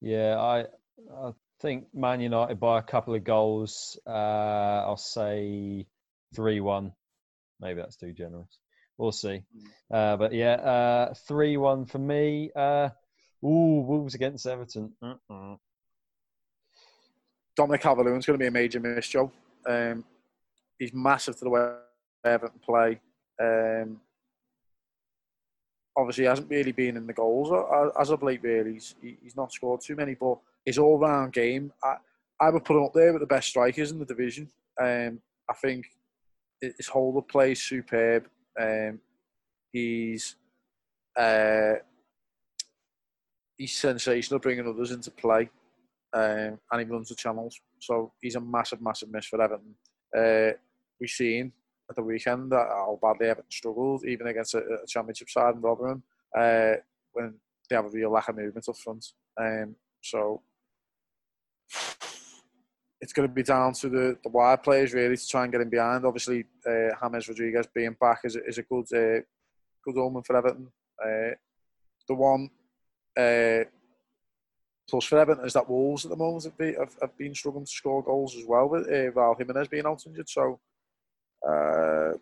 Yeah, 0.00 0.38
I 0.38 0.60
I 1.14 1.32
think 1.60 1.86
Man 1.94 2.20
United 2.20 2.60
by 2.60 2.78
a 2.78 2.82
couple 2.82 3.14
of 3.14 3.24
goals. 3.24 3.98
Uh, 4.06 4.10
I'll 4.86 4.96
say 4.96 5.86
three 6.34 6.60
one. 6.60 6.92
Maybe 7.60 7.80
that's 7.80 7.96
too 7.96 8.12
generous. 8.12 8.58
We'll 8.96 9.12
see. 9.12 9.42
Uh, 9.92 10.16
but 10.16 10.32
yeah, 10.32 10.54
uh, 10.54 11.14
three 11.26 11.56
one 11.56 11.86
for 11.86 11.98
me. 11.98 12.50
Uh, 12.54 12.90
ooh, 13.44 13.84
Wolves 13.86 14.14
against 14.14 14.46
Everton. 14.46 14.92
Uh-uh. 15.02 15.56
Dominic 17.56 17.80
Calvert-Lewin's 17.80 18.26
going 18.26 18.38
to 18.38 18.42
be 18.42 18.46
a 18.46 18.52
major 18.52 18.78
miss, 18.78 19.08
Joe. 19.08 19.32
Um, 19.66 20.04
he's 20.78 20.94
massive 20.94 21.36
to 21.38 21.44
the 21.44 21.50
way 21.50 21.74
Everton 22.24 22.60
play. 22.64 23.00
Um, 23.40 24.00
obviously, 25.96 26.24
he 26.24 26.28
hasn't 26.28 26.50
really 26.50 26.72
been 26.72 26.96
in 26.96 27.06
the 27.06 27.12
goals 27.12 27.50
as 28.00 28.10
of 28.10 28.22
late. 28.22 28.42
Really, 28.42 28.74
he's, 28.74 28.94
he's 29.00 29.36
not 29.36 29.52
scored 29.52 29.80
too 29.80 29.96
many, 29.96 30.14
but 30.14 30.38
his 30.68 30.78
all-round 30.78 31.32
game, 31.32 31.72
I, 31.82 31.96
I 32.40 32.50
would 32.50 32.64
put 32.64 32.76
him 32.76 32.84
up 32.84 32.92
there 32.92 33.12
with 33.12 33.22
the 33.22 33.26
best 33.26 33.48
strikers 33.48 33.90
in 33.90 33.98
the 33.98 34.04
division. 34.04 34.50
Um, 34.78 35.20
I 35.48 35.54
think 35.54 35.86
his 36.60 36.90
of 36.92 37.28
play 37.28 37.52
is 37.52 37.62
superb. 37.62 38.28
Um, 38.60 39.00
he's 39.72 40.36
uh, 41.16 41.76
he's 43.56 43.74
sensational, 43.74 44.40
bringing 44.40 44.68
others 44.68 44.90
into 44.90 45.10
play 45.10 45.48
um, 46.12 46.58
and 46.70 46.80
he 46.80 46.84
runs 46.84 47.08
the 47.08 47.14
channels. 47.14 47.58
So 47.80 48.12
he's 48.20 48.36
a 48.36 48.40
massive, 48.40 48.82
massive 48.82 49.10
miss 49.10 49.26
for 49.26 49.40
Everton. 49.40 49.74
Uh, 50.16 50.56
we've 51.00 51.08
seen 51.08 51.52
at 51.88 51.96
the 51.96 52.02
weekend 52.02 52.52
how 52.52 52.98
badly 53.00 53.28
Everton 53.28 53.50
struggled, 53.50 54.04
even 54.04 54.26
against 54.26 54.54
a, 54.54 54.58
a 54.58 54.86
championship 54.86 55.30
side 55.30 55.54
in 55.54 55.62
Rotherham, 55.62 56.02
uh, 56.36 56.74
when 57.12 57.34
they 57.70 57.76
have 57.76 57.86
a 57.86 57.90
real 57.90 58.12
lack 58.12 58.28
of 58.28 58.36
movement 58.36 58.68
up 58.68 58.76
front. 58.76 59.04
Um, 59.40 59.74
so 60.02 60.42
it's 63.00 63.12
going 63.12 63.28
to 63.28 63.34
be 63.34 63.42
down 63.42 63.72
to 63.72 63.88
the, 63.88 64.18
the 64.22 64.28
wide 64.28 64.62
players 64.62 64.92
really 64.92 65.16
to 65.16 65.28
try 65.28 65.44
and 65.44 65.52
get 65.52 65.60
him 65.60 65.68
behind. 65.68 66.04
Obviously, 66.04 66.44
uh, 66.66 66.90
James 67.00 67.28
Rodriguez 67.28 67.68
being 67.72 67.96
back 68.00 68.20
is, 68.24 68.36
is 68.36 68.58
a 68.58 68.62
good 68.62 68.86
uh, 68.92 69.20
good 69.84 69.98
omen 69.98 70.22
for 70.22 70.36
Everton. 70.36 70.68
Uh, 71.00 71.34
the 72.08 72.14
one 72.14 72.50
uh, 73.16 73.64
plus 74.88 75.04
for 75.04 75.18
Everton 75.18 75.44
is 75.44 75.52
that 75.52 75.68
Wolves 75.68 76.04
at 76.04 76.10
the 76.10 76.16
moment 76.16 76.44
have 76.44 76.56
been, 76.58 76.74
have, 76.74 76.96
have 77.00 77.16
been 77.16 77.34
struggling 77.34 77.64
to 77.64 77.70
score 77.70 78.02
goals 78.02 78.36
as 78.36 78.44
well 78.46 78.68
with 78.68 78.86
uh, 78.86 79.12
Raul 79.12 79.38
Jimenez 79.38 79.68
being 79.68 79.86
out 79.86 80.04
injured. 80.06 80.28
So 80.28 80.58
uh, 81.46 82.14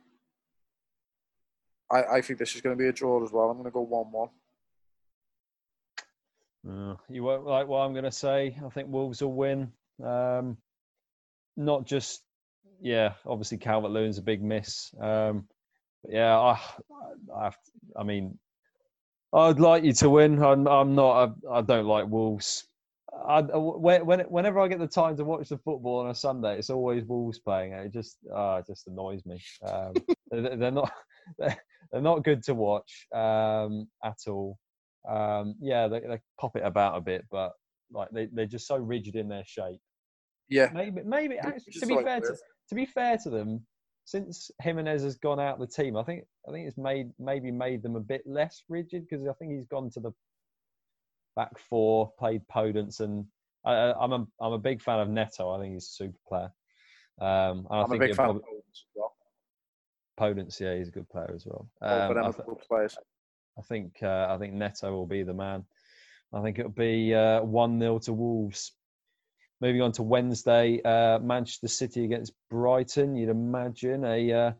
I, 1.90 2.16
I 2.16 2.20
think 2.20 2.38
this 2.38 2.54
is 2.54 2.60
going 2.60 2.76
to 2.76 2.82
be 2.82 2.88
a 2.88 2.92
draw 2.92 3.24
as 3.24 3.32
well. 3.32 3.48
I'm 3.48 3.56
going 3.56 3.64
to 3.64 3.70
go 3.70 3.80
1 3.80 4.06
1. 4.12 4.28
Uh, 6.68 6.96
you 7.08 7.22
won't 7.22 7.46
like 7.46 7.68
what 7.68 7.78
I'm 7.78 7.92
going 7.92 8.04
to 8.04 8.12
say. 8.12 8.56
I 8.64 8.68
think 8.70 8.88
Wolves 8.88 9.22
will 9.22 9.32
win. 9.32 9.72
Um, 10.04 10.56
not 11.56 11.86
just, 11.86 12.22
yeah, 12.80 13.14
obviously 13.26 13.58
Calvert 13.58 13.90
Lewin's 13.90 14.18
a 14.18 14.22
big 14.22 14.42
miss. 14.42 14.94
Um, 15.00 15.46
but 16.02 16.12
yeah, 16.14 16.38
I, 16.38 16.60
I, 17.36 17.44
have- 17.44 17.56
I 17.96 18.02
mean, 18.02 18.38
I'd 19.32 19.60
like 19.60 19.84
you 19.84 19.92
to 19.94 20.10
win. 20.10 20.42
I'm, 20.42 20.66
I'm 20.66 20.94
not. 20.94 21.34
I, 21.50 21.58
I 21.58 21.60
don't 21.62 21.86
like 21.86 22.06
Wolves. 22.08 22.66
I, 23.26 23.40
when, 23.42 24.04
when, 24.06 24.20
whenever 24.20 24.60
I 24.60 24.68
get 24.68 24.78
the 24.78 24.86
time 24.86 25.16
to 25.16 25.24
watch 25.24 25.48
the 25.48 25.58
football 25.58 26.00
on 26.00 26.10
a 26.10 26.14
Sunday, 26.14 26.58
it's 26.58 26.70
always 26.70 27.04
Wolves 27.04 27.38
playing. 27.38 27.72
It 27.72 27.92
just, 27.92 28.18
ah, 28.32 28.58
it 28.58 28.66
just 28.66 28.86
annoys 28.86 29.24
me. 29.24 29.42
Um, 29.66 29.94
they're, 30.30 30.56
they're 30.56 30.70
not, 30.70 30.92
they're, 31.38 31.56
they're 31.90 32.02
not 32.02 32.24
good 32.24 32.42
to 32.44 32.54
watch 32.54 33.06
um, 33.14 33.88
at 34.04 34.18
all. 34.28 34.58
Um, 35.08 35.54
yeah, 35.60 35.88
they, 35.88 36.00
they 36.00 36.20
pop 36.38 36.56
it 36.56 36.64
about 36.64 36.96
a 36.96 37.00
bit, 37.00 37.24
but 37.30 37.52
like 37.92 38.10
they, 38.10 38.26
they're 38.32 38.46
just 38.46 38.66
so 38.66 38.76
rigid 38.76 39.16
in 39.16 39.28
their 39.28 39.44
shape. 39.46 39.80
Yeah. 40.48 40.70
Maybe, 40.72 41.02
maybe 41.04 41.38
actually, 41.38 41.72
to 41.80 41.86
be 41.86 41.94
like 41.94 42.04
fair 42.04 42.20
to, 42.20 42.36
to 42.68 42.74
be 42.74 42.86
fair 42.86 43.18
to 43.18 43.30
them, 43.30 43.66
since 44.04 44.50
Jimenez 44.62 45.02
has 45.02 45.16
gone 45.16 45.40
out 45.40 45.58
the 45.58 45.66
team, 45.66 45.96
I 45.96 46.02
think 46.04 46.24
I 46.48 46.52
think 46.52 46.68
it's 46.68 46.78
made 46.78 47.10
maybe 47.18 47.50
made 47.50 47.82
them 47.82 47.96
a 47.96 48.00
bit 48.00 48.22
less 48.26 48.62
rigid 48.68 49.06
because 49.08 49.26
I 49.26 49.32
think 49.34 49.52
he's 49.52 49.66
gone 49.66 49.90
to 49.90 50.00
the 50.00 50.12
back 51.34 51.58
four, 51.58 52.12
played 52.18 52.42
Podence, 52.48 53.00
and 53.00 53.26
I, 53.64 53.72
I- 53.74 54.02
I'm 54.04 54.12
a 54.12 54.26
I'm 54.40 54.52
a 54.52 54.58
big 54.58 54.80
fan 54.82 55.00
of 55.00 55.08
Neto. 55.08 55.50
I 55.50 55.60
think 55.60 55.74
he's 55.74 55.84
a 55.84 55.88
super 56.04 56.18
player. 56.28 56.52
Um, 57.20 57.66
I 57.70 57.78
I'm 57.78 57.84
a 57.84 57.88
think 57.88 58.00
big 58.02 58.14
fan 58.14 58.30
of 58.30 58.36
Podence 58.36 58.70
as 58.70 58.84
well. 58.94 59.16
Podence, 60.18 60.60
yeah, 60.60 60.76
he's 60.76 60.88
a 60.88 60.92
good 60.92 61.08
player 61.08 61.30
as 61.34 61.44
well. 61.46 61.68
Um, 61.82 62.14
them 62.14 62.24
I 62.24 62.30
th- 62.30 62.58
players. 62.68 62.96
I 63.58 63.62
think 63.62 63.96
uh, 64.02 64.28
I 64.30 64.38
think 64.38 64.54
Neto 64.54 64.92
will 64.92 65.06
be 65.06 65.22
the 65.22 65.34
man. 65.34 65.64
I 66.32 66.42
think 66.42 66.58
it'll 66.58 66.70
be 66.70 67.14
uh, 67.14 67.42
one 67.42 67.78
0 67.78 67.98
to 68.00 68.12
Wolves. 68.12 68.72
Moving 69.60 69.80
on 69.80 69.92
to 69.92 70.02
Wednesday, 70.02 70.82
uh, 70.84 71.18
Manchester 71.20 71.68
City 71.68 72.04
against 72.04 72.32
Brighton. 72.50 73.16
You'd 73.16 73.30
imagine 73.30 74.04
a 74.04 74.32
uh, 74.32 74.52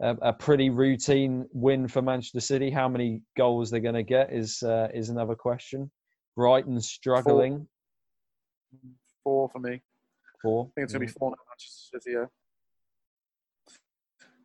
a, 0.00 0.16
a 0.22 0.32
pretty 0.32 0.70
routine 0.70 1.46
win 1.52 1.88
for 1.88 2.00
Manchester 2.00 2.40
City. 2.40 2.70
How 2.70 2.88
many 2.88 3.22
goals 3.36 3.70
they're 3.70 3.80
going 3.80 3.96
to 3.96 4.04
get 4.04 4.32
is 4.32 4.62
uh, 4.62 4.88
is 4.94 5.08
another 5.08 5.34
question. 5.34 5.90
Brighton 6.36 6.80
struggling. 6.80 7.66
Four, 9.24 9.48
four 9.48 9.48
for 9.48 9.58
me. 9.58 9.82
Four. 10.42 10.66
I 10.66 10.70
think 10.74 10.84
it's 10.84 10.92
going 10.94 11.06
to 11.06 11.12
be 11.12 11.18
4 11.18 11.30
0 11.30 11.36
Manchester 11.48 11.98
City, 11.98 12.16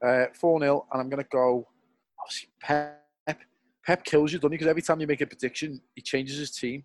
yeah. 0.02 0.08
Uh, 0.08 0.26
4 0.34 0.60
0, 0.60 0.88
and 0.92 1.02
I'm 1.02 1.10
going 1.10 1.24
to 1.24 1.30
go. 1.32 1.68
Obviously, 2.20 2.50
Pep. 2.60 3.02
Pep 3.86 4.04
kills 4.04 4.34
you, 4.34 4.40
doesn't 4.40 4.52
he? 4.52 4.58
Because 4.58 4.68
every 4.68 4.82
time 4.82 5.00
you 5.00 5.06
make 5.06 5.22
a 5.22 5.28
prediction, 5.28 5.80
he 5.94 6.02
changes 6.02 6.38
his 6.40 6.52
team. 6.52 6.84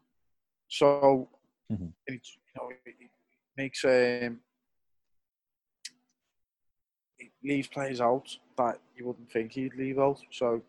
So, 0.68 1.30
Mhm. 1.72 1.92
he, 2.06 2.20
you 2.54 2.62
know, 2.62 2.68
he 2.84 3.10
makes. 3.56 3.84
Um, 3.84 4.40
he 7.16 7.30
leaves 7.44 7.68
players 7.68 8.00
out 8.00 8.36
that 8.56 8.78
you 8.96 9.06
wouldn't 9.06 9.30
think 9.30 9.52
he'd 9.52 9.74
leave 9.74 9.98
out. 9.98 10.20
So, 10.30 10.62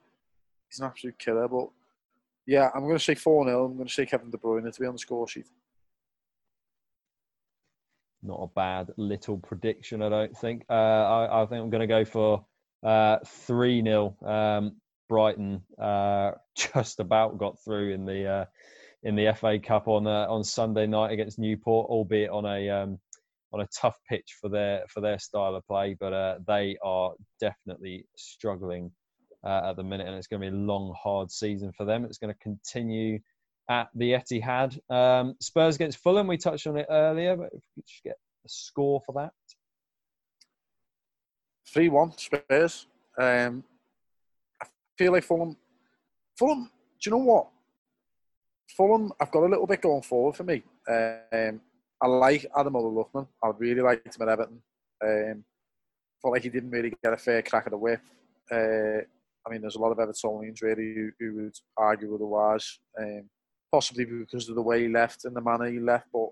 he's 0.70 0.80
an 0.80 0.86
absolute 0.86 1.17
killer. 1.17 1.48
But, 1.48 1.70
yeah, 2.46 2.70
I'm 2.74 2.82
going 2.82 2.98
to 2.98 3.04
say 3.04 3.15
4 3.15 3.46
0. 3.46 3.65
I'm 3.65 3.76
going 3.76 3.88
to 3.88 3.94
say 3.94 4.06
Kevin 4.06 4.30
De 4.30 4.38
Bruyne 4.38 4.72
to 4.72 4.82
be 4.82 4.88
on 4.88 4.94
the 4.94 5.00
score 5.00 5.28
sheet. 5.28 5.48
Not 8.24 8.39
a 8.41 8.48
bad 8.48 8.91
little 8.98 9.38
prediction, 9.38 10.02
I 10.02 10.10
don't 10.10 10.38
think. 10.38 10.63
Uh, 10.70 10.74
I, 10.74 11.41
I 11.41 11.46
think 11.46 11.63
I'm 11.63 11.70
going 11.70 11.82
to 11.82 11.88
go 11.88 12.06
for 12.06 12.46
uh, 12.84 13.17
three 13.26 13.82
0 13.82 14.15
um, 14.26 14.76
Brighton. 15.10 15.62
Uh, 15.80 16.32
just 16.56 17.00
about 17.00 17.38
got 17.38 17.63
through 17.63 17.94
in 17.94 18.06
the 18.06 18.26
uh, 18.28 18.46
in 19.04 19.16
the 19.16 19.34
FA 19.36 19.60
Cup 19.60 19.88
on 19.88 20.08
uh, 20.08 20.28
on 20.30 20.44
Sunday 20.44 20.88
night 20.88 21.12
against 21.12 21.40
Newport, 21.40 21.90
albeit 21.90 22.30
on 22.30 22.46
a 22.46 22.70
um, 22.70 23.00
on 23.54 23.62
a 23.62 23.68
tough 23.68 23.98
pitch 24.08 24.38
for 24.40 24.50
their 24.50 24.84
for 24.88 25.02
their 25.02 25.20
style 25.20 25.56
of 25.56 25.66
play. 25.68 25.96
But 26.00 26.14
uh, 26.14 26.40
they 26.48 26.78
are 26.84 27.14
definitely 27.40 28.06
struggling 28.16 28.92
uh, 29.44 29.70
at 29.70 29.76
the 29.76 29.84
minute, 29.84 30.08
and 30.08 30.16
it's 30.16 30.28
going 30.28 30.42
to 30.42 30.50
be 30.50 30.56
a 30.56 30.60
long, 30.60 30.96
hard 31.02 31.32
season 31.32 31.72
for 31.72 31.86
them. 31.86 32.06
It's 32.06 32.18
going 32.18 32.34
to 32.34 32.40
continue 32.40 33.20
at 33.70 33.90
the 33.96 34.14
Etihad. 34.14 34.78
Um, 34.92 35.36
Spurs 35.40 35.76
against 35.76 36.00
Fulham. 36.00 36.28
We 36.28 36.38
touched 36.38 36.68
on 36.68 36.78
it 36.78 36.88
earlier, 36.90 37.36
but 37.36 37.50
if 37.54 37.64
we 37.76 37.84
just 37.88 38.04
get 38.04 38.18
a 38.46 38.50
score 38.50 39.02
for 39.06 39.14
that. 39.14 39.32
3 41.68 41.90
1 41.90 42.18
Spurs. 42.18 42.88
Um, 43.18 43.64
I 44.62 44.66
feel 44.98 45.14
like 45.14 45.24
Fulham. 45.24 45.56
Fulham, 46.38 46.70
do 47.02 47.10
you 47.10 47.12
know 47.12 47.24
what? 47.24 47.48
Fulham, 48.76 49.12
I've 49.20 49.32
got 49.32 49.44
a 49.44 49.50
little 49.50 49.68
bit 49.68 49.82
going 49.82 50.02
forward 50.02 50.36
for 50.36 50.44
me. 50.44 50.64
Um, 50.90 51.62
I 52.02 52.08
like 52.08 52.46
Adam 52.58 52.74
Lookman. 52.74 53.28
I 53.44 53.52
really 53.58 53.82
liked 53.82 54.16
him 54.16 54.28
at 54.28 54.30
Everton. 54.30 54.62
Um, 55.04 55.44
felt 56.22 56.34
like 56.34 56.44
he 56.44 56.50
didn't 56.50 56.72
really 56.72 56.94
get 57.04 57.14
a 57.14 57.18
fair 57.18 57.42
crack 57.42 57.66
at 57.66 57.72
the 57.72 57.78
whip. 57.78 58.02
Uh, 58.52 59.04
I 59.46 59.50
mean, 59.50 59.62
there's 59.62 59.76
a 59.76 59.80
lot 59.80 59.92
of 59.92 59.98
Evertonians 59.98 60.62
really 60.62 60.94
who, 60.94 61.12
who 61.20 61.44
would 61.44 61.56
argue 61.78 62.14
otherwise. 62.14 62.80
Um, 63.00 63.30
possibly 63.72 64.06
because 64.06 64.50
of 64.50 64.56
the 64.56 64.62
way 64.62 64.84
he 64.84 64.88
left 64.90 65.26
and 65.26 65.36
the 65.36 65.42
manner 65.42 65.66
he 65.66 65.80
left, 65.80 66.08
but 66.12 66.30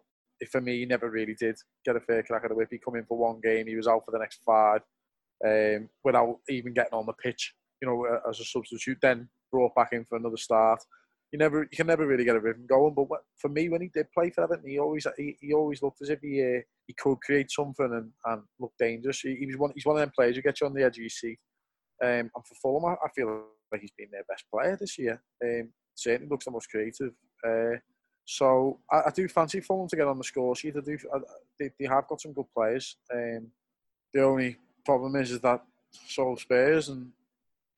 for 0.51 0.61
me, 0.61 0.79
he 0.79 0.85
never 0.85 1.09
really 1.09 1.35
did 1.35 1.57
get 1.85 1.95
a 1.95 1.99
fair 1.99 2.23
crack 2.23 2.43
at 2.43 2.49
the 2.49 2.55
whip. 2.55 2.69
He 2.71 2.77
come 2.77 2.95
in 2.95 3.05
for 3.05 3.17
one 3.17 3.39
game, 3.41 3.67
he 3.67 3.75
was 3.75 3.87
out 3.87 4.03
for 4.05 4.11
the 4.11 4.19
next 4.19 4.41
five 4.45 4.81
um, 5.45 5.89
without 6.03 6.37
even 6.49 6.73
getting 6.73 6.93
on 6.93 7.05
the 7.05 7.13
pitch, 7.13 7.53
you 7.81 7.87
know, 7.87 8.05
uh, 8.05 8.29
as 8.29 8.39
a 8.39 8.45
substitute. 8.45 8.97
Then 9.01 9.29
brought 9.51 9.75
back 9.75 9.89
in 9.93 10.05
for 10.05 10.17
another 10.17 10.37
start. 10.37 10.83
You 11.31 11.37
never, 11.37 11.61
you 11.61 11.77
can 11.77 11.87
never 11.87 12.07
really 12.07 12.25
get 12.25 12.35
a 12.35 12.39
rhythm 12.39 12.65
going. 12.67 12.95
But 12.95 13.09
what, 13.09 13.21
for 13.37 13.49
me, 13.49 13.69
when 13.69 13.81
he 13.81 13.89
did 13.93 14.11
play 14.11 14.31
for 14.31 14.43
Everton, 14.43 14.67
he 14.67 14.79
always, 14.79 15.05
he, 15.15 15.37
he 15.39 15.53
always 15.53 15.81
looked 15.83 16.01
as 16.01 16.09
if 16.09 16.19
he, 16.21 16.41
uh, 16.41 16.61
he 16.87 16.93
could 16.93 17.17
create 17.21 17.51
something 17.51 17.85
and, 17.85 18.11
and 18.25 18.41
look 18.59 18.73
dangerous. 18.79 19.19
He, 19.21 19.35
he 19.35 19.45
was 19.45 19.57
one, 19.57 19.71
he's 19.75 19.85
one 19.85 19.95
of 19.95 20.01
them 20.01 20.11
players 20.15 20.35
who 20.35 20.41
gets 20.41 20.61
you 20.61 20.67
on 20.67 20.73
the 20.73 20.83
edge 20.83 20.97
of 20.97 21.01
your 21.01 21.09
seat. 21.09 21.37
Um, 22.01 22.09
and 22.09 22.31
for 22.33 22.55
Fulham, 22.61 22.85
I, 22.85 22.93
I 23.05 23.09
feel 23.15 23.43
like 23.71 23.81
he's 23.81 23.91
been 23.97 24.09
their 24.11 24.23
best 24.27 24.45
player 24.51 24.75
this 24.79 24.97
year. 24.97 25.21
Um, 25.43 25.69
certainly 25.93 26.29
looks 26.29 26.45
the 26.45 26.51
most 26.51 26.69
creative. 26.69 27.11
Uh, 27.45 27.77
so 28.25 28.79
I, 28.91 28.97
I 29.07 29.11
do 29.13 29.27
fancy 29.27 29.61
Fulham 29.61 29.87
to 29.89 29.95
get 29.95 30.07
on 30.07 30.17
the 30.17 30.23
score 30.23 30.55
sheet. 30.55 30.77
I 30.77 30.81
do. 30.81 30.97
I, 31.13 31.19
they, 31.59 31.69
they 31.79 31.85
have 31.85 32.07
got 32.07 32.21
some 32.21 32.33
good 32.33 32.45
players. 32.55 32.95
Um, 33.13 33.51
the 34.13 34.23
only 34.23 34.57
problem 34.85 35.15
is, 35.15 35.31
is 35.31 35.41
that 35.41 35.61
so 36.07 36.35
Spurs, 36.35 36.89
and 36.89 37.11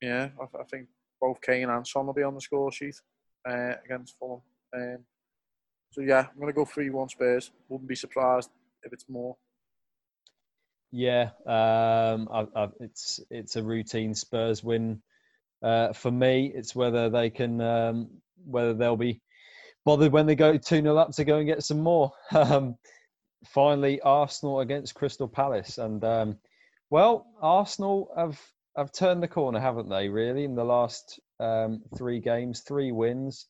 yeah, 0.01 0.29
I, 0.39 0.59
I 0.59 0.63
think 0.63 0.87
both 1.19 1.41
Kane 1.41 1.69
and 1.69 1.85
Son 1.85 2.05
will 2.05 2.13
be 2.13 2.23
on 2.23 2.35
the 2.35 2.41
score 2.41 2.71
sheet 2.71 2.95
uh, 3.47 3.73
against 3.85 4.17
Fulham. 4.19 4.41
Um, 4.73 4.99
so 5.91 6.01
yeah, 6.01 6.27
I'm 6.31 6.39
going 6.39 6.47
to 6.47 6.53
go 6.53 6.65
three-one 6.65 7.09
Spurs. 7.09 7.51
Wouldn't 7.69 7.89
be 7.89 7.95
surprised 7.95 8.49
if 8.83 8.93
it's 8.93 9.05
more. 9.09 9.35
Yeah, 10.91 11.29
um, 11.45 12.27
I, 12.31 12.47
I, 12.55 12.67
it's 12.79 13.21
it's 13.29 13.55
a 13.55 13.63
routine 13.63 14.13
Spurs 14.13 14.63
win. 14.63 15.01
Uh, 15.63 15.93
for 15.93 16.11
me, 16.11 16.51
it's 16.53 16.75
whether 16.75 17.09
they 17.09 17.29
can, 17.29 17.61
um, 17.61 18.09
whether 18.45 18.73
they'll 18.73 18.97
be 18.97 19.21
bothered 19.85 20.11
when 20.11 20.25
they 20.25 20.35
go 20.35 20.57
2 20.57 20.81
0 20.81 20.97
up 20.97 21.11
to 21.11 21.23
go 21.23 21.37
and 21.37 21.47
get 21.47 21.63
some 21.63 21.81
more. 21.81 22.11
Um, 22.33 22.75
finally, 23.47 23.99
Arsenal 24.01 24.59
against 24.59 24.93
Crystal 24.93 25.27
Palace. 25.27 25.77
And, 25.77 26.03
um, 26.03 26.37
well, 26.91 27.25
Arsenal 27.41 28.09
have, 28.15 28.39
have 28.77 28.91
turned 28.91 29.23
the 29.23 29.27
corner, 29.27 29.59
haven't 29.59 29.89
they, 29.89 30.09
really, 30.09 30.43
in 30.43 30.55
the 30.55 30.63
last 30.63 31.19
um, 31.41 31.81
three 31.97 32.19
games, 32.19 32.61
three 32.61 32.91
wins. 32.91 33.47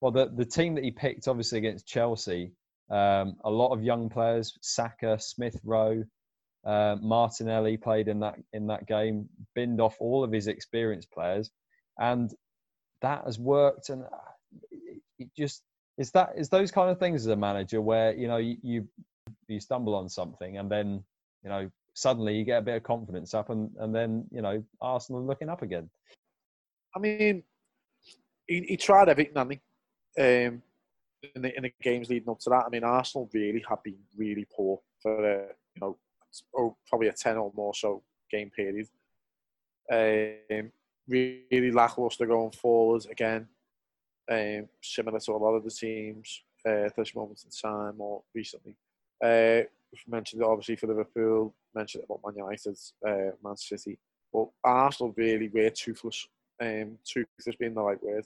Well, 0.00 0.12
the, 0.12 0.30
the 0.34 0.44
team 0.44 0.74
that 0.74 0.84
he 0.84 0.90
picked, 0.90 1.28
obviously, 1.28 1.58
against 1.58 1.86
Chelsea, 1.86 2.52
um, 2.90 3.36
a 3.44 3.50
lot 3.50 3.72
of 3.72 3.82
young 3.82 4.08
players, 4.08 4.56
Saka, 4.62 5.18
Smith 5.18 5.58
Rowe, 5.64 6.04
uh, 6.64 6.96
Martinelli 7.00 7.76
played 7.76 8.08
in 8.08 8.20
that 8.20 8.36
in 8.52 8.66
that 8.66 8.86
game, 8.86 9.28
binned 9.54 9.80
off 9.80 9.96
all 10.00 10.24
of 10.24 10.32
his 10.32 10.48
experienced 10.48 11.10
players, 11.10 11.50
and 11.98 12.30
that 13.00 13.24
has 13.24 13.38
worked. 13.38 13.90
And 13.90 14.04
it 15.18 15.28
just 15.36 15.62
is 15.98 16.10
that 16.12 16.30
is 16.36 16.48
those 16.48 16.70
kind 16.70 16.90
of 16.90 16.98
things 16.98 17.22
as 17.22 17.32
a 17.32 17.36
manager 17.36 17.80
where 17.80 18.14
you 18.14 18.28
know 18.28 18.36
you, 18.36 18.56
you 18.62 18.88
you 19.48 19.60
stumble 19.60 19.94
on 19.94 20.08
something 20.08 20.58
and 20.58 20.70
then 20.70 21.02
you 21.42 21.50
know 21.50 21.70
suddenly 21.94 22.36
you 22.36 22.44
get 22.44 22.58
a 22.58 22.62
bit 22.62 22.76
of 22.76 22.82
confidence 22.82 23.34
up 23.34 23.50
and 23.50 23.70
and 23.78 23.94
then 23.94 24.24
you 24.30 24.42
know 24.42 24.62
Arsenal 24.80 25.24
looking 25.24 25.48
up 25.48 25.62
again. 25.62 25.90
I 26.94 26.98
mean, 26.98 27.42
he, 28.46 28.64
he 28.68 28.76
tried 28.76 29.08
everything, 29.08 29.34
hadn't 29.36 29.60
he? 30.16 30.22
Um, 30.22 30.62
in 31.34 31.42
the 31.42 31.56
in 31.56 31.62
the 31.64 31.72
games 31.82 32.08
leading 32.08 32.28
up 32.28 32.40
to 32.40 32.50
that. 32.50 32.64
I 32.66 32.68
mean, 32.68 32.84
Arsenal 32.84 33.28
really 33.32 33.64
have 33.68 33.82
been 33.82 33.98
really 34.16 34.46
poor 34.54 34.80
for 35.02 35.18
uh, 35.18 35.52
you 35.74 35.80
know 35.80 35.96
oh, 36.56 36.76
probably 36.86 37.08
a 37.08 37.12
ten 37.12 37.36
or 37.36 37.52
more 37.54 37.74
so 37.74 38.02
game 38.30 38.50
period. 38.50 38.88
Um, 39.90 40.70
really 41.08 41.70
lackluster 41.72 42.26
going 42.26 42.52
forward 42.52 43.06
again. 43.10 43.48
Um, 44.30 44.68
similar 44.82 45.18
to 45.20 45.32
a 45.32 45.38
lot 45.38 45.54
of 45.54 45.64
the 45.64 45.70
teams 45.70 46.42
uh, 46.66 46.86
at 46.86 46.96
this 46.96 47.14
moment 47.14 47.42
in 47.44 47.50
time 47.50 47.94
or 47.98 48.22
recently. 48.34 48.76
Uh, 49.24 49.62
mentioned 50.06 50.42
it 50.42 50.46
obviously 50.46 50.76
for 50.76 50.86
Liverpool, 50.86 51.54
mentioned 51.74 52.02
it 52.02 52.10
about 52.10 52.20
Man 52.24 52.44
United, 52.44 52.76
uh, 53.06 53.34
Man 53.42 53.56
City, 53.56 53.98
but 54.32 54.48
Arsenal 54.62 55.14
really 55.16 55.48
were 55.48 55.70
toothless. 55.70 56.28
Um, 56.60 56.98
toothless 57.04 57.56
being 57.58 57.74
the 57.74 57.82
right 57.82 58.02
word. 58.02 58.24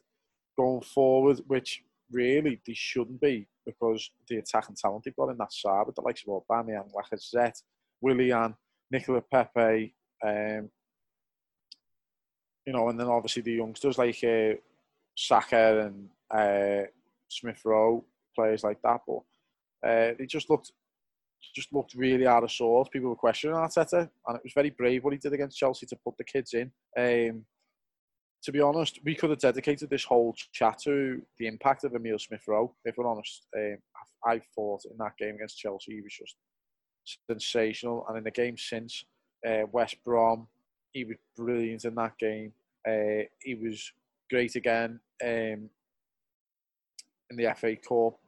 Going 0.56 0.82
forward, 0.82 1.40
which 1.46 1.82
really 2.10 2.60
they 2.66 2.74
shouldn't 2.74 3.20
be 3.20 3.46
because 3.64 4.10
the 4.28 4.36
attacking 4.36 4.76
talent 4.76 5.04
they've 5.04 5.16
got 5.16 5.30
in 5.30 5.38
that 5.38 5.52
side 5.52 5.86
with 5.86 5.94
the 5.94 6.02
likes 6.02 6.24
of 6.26 6.42
Aubameyang, 6.42 6.90
Lacazette, 6.92 7.62
Willian, 8.00 8.54
Nicola 8.90 9.22
Pepe, 9.22 9.94
um, 10.24 10.70
you 12.66 12.72
know, 12.72 12.88
and 12.88 12.98
then 12.98 13.08
obviously 13.08 13.42
the 13.42 13.52
youngsters 13.52 13.98
like 13.98 14.22
uh, 14.24 14.54
Saka 15.16 15.86
and 15.86 16.08
uh, 16.30 16.86
Smith 17.28 17.60
Rowe, 17.64 18.04
players 18.34 18.62
like 18.62 18.80
that. 18.82 19.00
But 19.06 19.88
uh, 19.88 20.14
they 20.18 20.26
just 20.26 20.50
looked 20.50 20.72
just 21.54 21.72
looked 21.72 21.94
really 21.94 22.26
out 22.26 22.44
of 22.44 22.52
sorts. 22.52 22.90
People 22.90 23.10
were 23.10 23.16
questioning 23.16 23.56
Arteta, 23.56 24.08
and 24.26 24.36
it 24.36 24.42
was 24.44 24.52
very 24.54 24.70
brave 24.70 25.02
what 25.02 25.12
he 25.12 25.18
did 25.18 25.32
against 25.32 25.58
Chelsea 25.58 25.86
to 25.86 25.96
put 25.96 26.16
the 26.16 26.24
kids 26.24 26.54
in. 26.54 26.70
Um, 26.96 27.44
to 28.42 28.52
be 28.52 28.60
honest, 28.60 28.98
we 29.04 29.14
could 29.14 29.30
have 29.30 29.38
dedicated 29.38 29.88
this 29.88 30.04
whole 30.04 30.34
chat 30.52 30.78
to 30.84 31.22
the 31.38 31.46
impact 31.46 31.84
of 31.84 31.94
Emile 31.94 32.18
Smith 32.18 32.42
Rowe. 32.48 32.74
If 32.84 32.96
we're 32.96 33.06
honest, 33.06 33.46
um, 33.56 33.78
I 34.26 34.40
thought 34.54 34.84
in 34.90 34.96
that 34.98 35.16
game 35.18 35.36
against 35.36 35.58
Chelsea, 35.58 35.94
he 35.94 36.00
was 36.00 36.12
just 36.12 36.36
sensational. 37.30 38.04
And 38.08 38.18
in 38.18 38.24
the 38.24 38.30
game 38.30 38.56
since 38.58 39.04
uh, 39.46 39.62
West 39.70 39.96
Brom, 40.04 40.48
he 40.92 41.04
was 41.04 41.16
brilliant 41.36 41.84
in 41.84 41.94
that 41.94 42.18
game. 42.18 42.52
Uh, 42.86 43.26
he 43.40 43.54
was 43.54 43.92
great 44.28 44.56
again 44.56 44.98
um, 45.22 45.70
in 47.30 47.36
the 47.36 47.54
FA 47.56 47.76
Cup. 47.76 48.18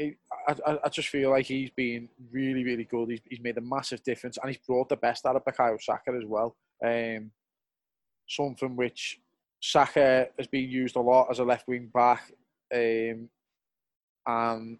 I, 0.00 0.78
I 0.82 0.88
just 0.88 1.08
feel 1.08 1.30
like 1.30 1.44
he's 1.44 1.70
been 1.70 2.08
really, 2.32 2.64
really 2.64 2.84
good. 2.84 3.10
He's, 3.10 3.20
he's 3.28 3.42
made 3.42 3.58
a 3.58 3.62
massive 3.62 4.02
difference 4.02 4.38
and 4.38 4.50
he's 4.50 4.64
brought 4.66 4.88
the 4.88 4.96
best 4.96 5.26
out 5.26 5.36
of 5.36 5.44
Bukayo 5.44 5.80
Saka 5.80 6.12
as 6.16 6.24
well. 6.26 6.56
Um, 6.82 7.30
something 8.26 8.76
which 8.76 9.20
Saka 9.60 10.28
has 10.38 10.46
been 10.46 10.68
used 10.68 10.96
a 10.96 11.00
lot 11.00 11.28
as 11.30 11.38
a 11.38 11.44
left 11.44 11.68
wing 11.68 11.90
back, 11.92 12.32
um, 12.74 13.28
and 14.26 14.78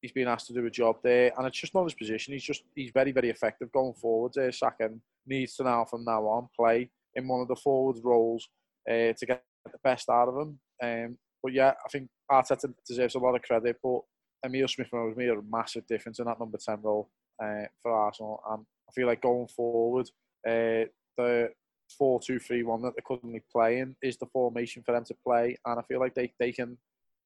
he's 0.00 0.12
been 0.12 0.28
asked 0.28 0.46
to 0.48 0.52
do 0.52 0.66
a 0.66 0.70
job 0.70 0.96
there, 1.02 1.32
and 1.36 1.46
it's 1.46 1.58
just 1.58 1.74
not 1.74 1.84
his 1.84 1.94
position. 1.94 2.32
He's 2.32 2.44
just 2.44 2.62
he's 2.74 2.92
very 2.92 3.12
very 3.12 3.30
effective 3.30 3.72
going 3.72 3.94
forward. 3.94 4.32
There, 4.34 4.52
Saka 4.52 4.90
needs 5.26 5.56
to 5.56 5.64
now 5.64 5.84
from 5.84 6.04
now 6.04 6.22
on 6.26 6.48
play 6.54 6.90
in 7.14 7.28
one 7.28 7.40
of 7.40 7.48
the 7.48 7.56
forward 7.56 7.96
roles 8.02 8.48
uh, 8.88 9.12
to 9.12 9.26
get 9.26 9.42
the 9.64 9.78
best 9.82 10.08
out 10.08 10.28
of 10.28 10.36
him. 10.36 10.58
Um, 10.82 11.18
but 11.42 11.52
yeah, 11.52 11.72
I 11.84 11.88
think 11.90 12.08
Arteta 12.30 12.72
deserves 12.86 13.14
a 13.14 13.18
lot 13.18 13.34
of 13.34 13.42
credit, 13.42 13.76
but 13.82 14.00
Emile 14.44 14.68
Smith 14.68 14.88
Rowe 14.92 15.08
has 15.08 15.16
made 15.16 15.28
a 15.28 15.42
massive 15.50 15.86
difference 15.86 16.18
in 16.18 16.26
that 16.26 16.38
number 16.38 16.58
10 16.58 16.82
role 16.82 17.10
uh, 17.42 17.64
for 17.82 17.92
Arsenal. 17.92 18.40
And 18.50 18.64
I 18.88 18.92
feel 18.92 19.06
like 19.06 19.22
going 19.22 19.48
forward, 19.48 20.08
uh, 20.46 20.88
the 21.16 21.50
4 21.98 22.20
2 22.20 22.38
3 22.38 22.62
1 22.62 22.82
that 22.82 22.94
they're 22.96 23.16
currently 23.16 23.42
playing 23.52 23.96
is 24.02 24.16
the 24.16 24.26
formation 24.26 24.82
for 24.82 24.92
them 24.92 25.04
to 25.04 25.14
play. 25.26 25.56
And 25.66 25.78
I 25.78 25.82
feel 25.82 26.00
like 26.00 26.14
they, 26.14 26.32
they 26.38 26.52
can 26.52 26.76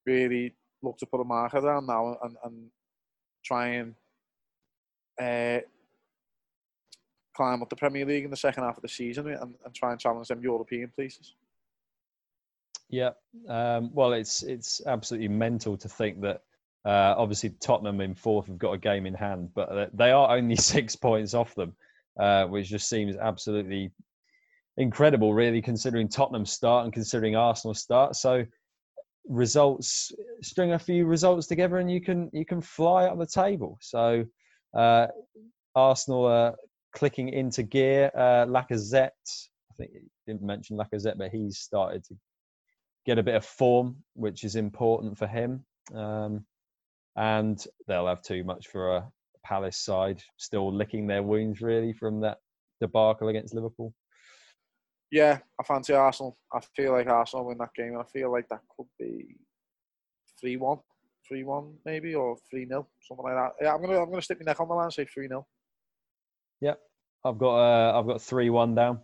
really 0.06 0.54
look 0.82 0.98
to 0.98 1.06
put 1.06 1.20
a 1.20 1.24
marker 1.24 1.60
down 1.60 1.86
now 1.86 2.16
and, 2.22 2.36
and 2.44 2.70
try 3.44 3.68
and 3.68 3.94
uh, 5.20 5.60
climb 7.34 7.62
up 7.62 7.70
the 7.70 7.76
Premier 7.76 8.04
League 8.04 8.24
in 8.24 8.30
the 8.30 8.36
second 8.36 8.64
half 8.64 8.76
of 8.76 8.82
the 8.82 8.88
season 8.88 9.28
and, 9.28 9.54
and 9.64 9.74
try 9.74 9.92
and 9.92 10.00
challenge 10.00 10.28
them 10.28 10.42
European 10.42 10.90
places. 10.94 11.34
Yeah, 12.90 13.10
um, 13.48 13.90
well, 13.92 14.14
it's 14.14 14.42
it's 14.42 14.80
absolutely 14.86 15.28
mental 15.28 15.76
to 15.76 15.88
think 15.88 16.22
that 16.22 16.42
uh, 16.86 17.14
obviously 17.18 17.50
Tottenham 17.60 18.00
in 18.00 18.14
fourth 18.14 18.46
have 18.46 18.58
got 18.58 18.72
a 18.72 18.78
game 18.78 19.04
in 19.04 19.12
hand, 19.12 19.50
but 19.54 19.90
they 19.96 20.10
are 20.10 20.34
only 20.34 20.56
six 20.74 20.96
points 20.96 21.34
off 21.34 21.54
them, 21.54 21.74
uh, 22.18 22.46
which 22.46 22.68
just 22.68 22.88
seems 22.88 23.16
absolutely 23.16 23.90
incredible, 24.78 25.34
really, 25.34 25.60
considering 25.60 26.08
Tottenham's 26.08 26.52
start 26.52 26.84
and 26.84 26.92
considering 26.92 27.36
Arsenal's 27.36 27.80
start. 27.80 28.16
So 28.16 28.44
results, 29.28 30.12
string 30.40 30.72
a 30.72 30.78
few 30.78 31.04
results 31.04 31.46
together, 31.46 31.78
and 31.78 31.90
you 31.90 32.00
can 32.00 32.30
you 32.32 32.46
can 32.46 32.62
fly 32.62 33.04
up 33.04 33.18
the 33.18 33.26
table. 33.26 33.76
So 33.82 34.24
uh, 34.74 35.08
Arsenal 35.74 36.24
are 36.24 36.54
clicking 36.94 37.28
into 37.28 37.62
gear. 37.62 38.10
Uh, 38.14 38.46
Lacazette, 38.46 39.10
I 39.70 39.74
think 39.76 39.90
didn't 40.26 40.42
mention 40.42 40.78
Lacazette, 40.78 41.18
but 41.18 41.30
he's 41.30 41.58
started 41.58 42.04
to 42.04 42.14
get 43.04 43.18
a 43.18 43.22
bit 43.22 43.34
of 43.34 43.44
form, 43.44 43.96
which 44.14 44.44
is 44.44 44.56
important 44.56 45.18
for 45.18 45.26
him. 45.26 45.64
Um, 45.94 46.44
and 47.16 47.62
they'll 47.86 48.06
have 48.06 48.22
too 48.22 48.44
much 48.44 48.68
for 48.68 48.96
a 48.96 49.08
Palace 49.44 49.78
side, 49.78 50.22
still 50.36 50.72
licking 50.72 51.06
their 51.06 51.22
wounds 51.22 51.62
really 51.62 51.92
from 51.92 52.20
that 52.20 52.38
debacle 52.80 53.28
against 53.28 53.54
Liverpool. 53.54 53.94
Yeah, 55.10 55.38
I 55.58 55.62
fancy 55.62 55.94
Arsenal. 55.94 56.36
I 56.52 56.60
feel 56.76 56.92
like 56.92 57.06
Arsenal 57.06 57.46
win 57.46 57.58
that 57.58 57.74
game, 57.74 57.94
and 57.94 58.02
I 58.02 58.04
feel 58.04 58.30
like 58.30 58.48
that 58.50 58.60
could 58.76 58.86
be 58.98 59.36
three 60.38 60.56
one, 60.56 60.78
three 61.26 61.44
one 61.44 61.74
maybe, 61.86 62.14
or 62.14 62.36
three 62.50 62.66
0 62.66 62.86
something 63.00 63.24
like 63.24 63.34
that. 63.34 63.52
Yeah, 63.60 63.74
I'm 63.74 63.80
gonna 63.80 64.02
I'm 64.02 64.10
gonna 64.10 64.22
stick 64.22 64.38
my 64.40 64.50
neck 64.50 64.60
on 64.60 64.68
the 64.68 64.74
line 64.74 64.84
and 64.84 64.92
say 64.92 65.06
three 65.06 65.28
0 65.28 65.46
Yeah, 66.60 66.74
I've 67.24 67.38
got 67.38 67.56
uh, 67.56 67.98
I've 67.98 68.06
got 68.06 68.20
three 68.20 68.50
one 68.50 68.74
down. 68.74 69.00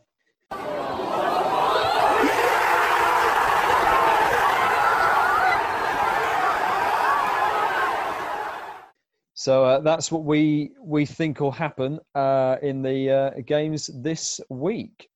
So 9.36 9.62
uh, 9.62 9.80
that's 9.80 10.10
what 10.10 10.24
we 10.24 10.72
we 10.82 11.04
think 11.04 11.40
will 11.40 11.50
happen 11.50 11.98
uh, 12.14 12.56
in 12.62 12.80
the 12.80 13.10
uh, 13.10 13.40
games 13.46 13.90
this 14.02 14.40
week, 14.48 15.08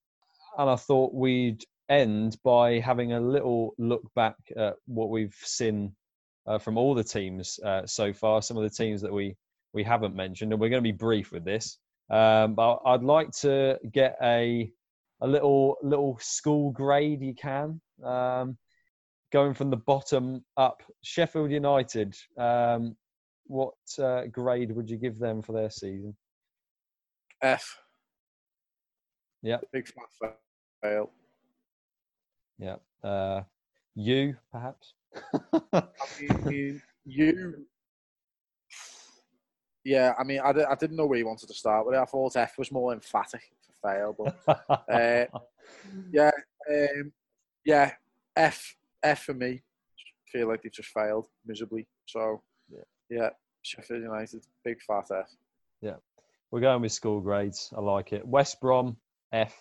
and 0.57 0.69
I 0.69 0.75
thought 0.75 1.13
we'd 1.13 1.63
end 1.89 2.37
by 2.43 2.79
having 2.79 3.13
a 3.13 3.19
little 3.19 3.73
look 3.77 4.03
back 4.15 4.35
at 4.55 4.75
what 4.85 5.09
we've 5.09 5.35
seen 5.41 5.95
uh, 6.47 6.57
from 6.57 6.77
all 6.77 6.93
the 6.93 7.03
teams 7.03 7.59
uh, 7.65 7.85
so 7.85 8.13
far. 8.13 8.41
Some 8.41 8.57
of 8.57 8.63
the 8.63 8.69
teams 8.69 9.01
that 9.01 9.13
we 9.13 9.35
we 9.73 9.83
haven't 9.83 10.15
mentioned, 10.15 10.51
and 10.51 10.59
we're 10.59 10.69
going 10.69 10.83
to 10.83 10.91
be 10.91 10.91
brief 10.91 11.31
with 11.31 11.45
this. 11.45 11.77
Um, 12.09 12.55
but 12.55 12.79
I'd 12.85 13.03
like 13.03 13.31
to 13.41 13.77
get 13.91 14.17
a 14.21 14.71
a 15.21 15.27
little 15.27 15.77
little 15.83 16.17
school 16.21 16.71
grade. 16.71 17.21
You 17.21 17.35
can 17.35 17.79
um, 18.03 18.57
going 19.31 19.53
from 19.53 19.69
the 19.69 19.77
bottom 19.77 20.43
up. 20.57 20.81
Sheffield 21.03 21.51
United. 21.51 22.15
Um, 22.37 22.95
what 23.45 23.73
uh, 23.97 24.23
grade 24.31 24.71
would 24.71 24.89
you 24.89 24.97
give 24.97 25.17
them 25.17 25.41
for 25.41 25.53
their 25.53 25.69
season? 25.69 26.15
F. 27.41 27.77
Yeah. 29.41 29.57
Big 29.71 29.87
fat 29.87 30.35
fail. 30.81 31.09
Yeah. 32.57 32.75
Uh, 33.03 33.43
you 33.95 34.35
perhaps. 34.51 34.93
I 35.73 35.83
mean, 36.45 36.81
you. 37.05 37.65
Yeah, 39.85 40.13
I 40.19 40.23
mean, 40.23 40.39
I, 40.41 40.49
I 40.49 40.75
didn't 40.75 40.97
know 40.97 41.05
where 41.05 41.17
you 41.17 41.25
wanted 41.25 41.47
to 41.47 41.53
start 41.53 41.85
with 41.85 41.95
it. 41.95 41.99
I 41.99 42.05
thought 42.05 42.35
F 42.35 42.57
was 42.57 42.71
more 42.71 42.93
emphatic 42.93 43.41
for 43.81 43.89
fail, 43.89 44.15
but 44.45 44.59
uh, 44.89 45.25
yeah, 46.11 46.31
um, 46.69 47.11
yeah, 47.65 47.93
F 48.35 48.75
F 49.01 49.23
for 49.23 49.33
me. 49.33 49.61
Feel 50.31 50.49
like 50.49 50.61
they've 50.61 50.71
just 50.71 50.89
failed 50.89 51.27
miserably. 51.45 51.87
So 52.05 52.41
Yeah. 52.69 52.83
yeah, 53.09 53.29
Sheffield 53.63 54.03
United, 54.03 54.45
big 54.63 54.81
fat 54.81 55.05
F. 55.11 55.29
yeah. 55.81 55.95
We're 56.51 56.61
going 56.61 56.81
with 56.81 56.91
school 56.91 57.21
grades. 57.21 57.71
I 57.77 57.79
like 57.79 58.11
it. 58.11 58.27
West 58.27 58.59
Brom 58.59 58.97
F. 59.31 59.55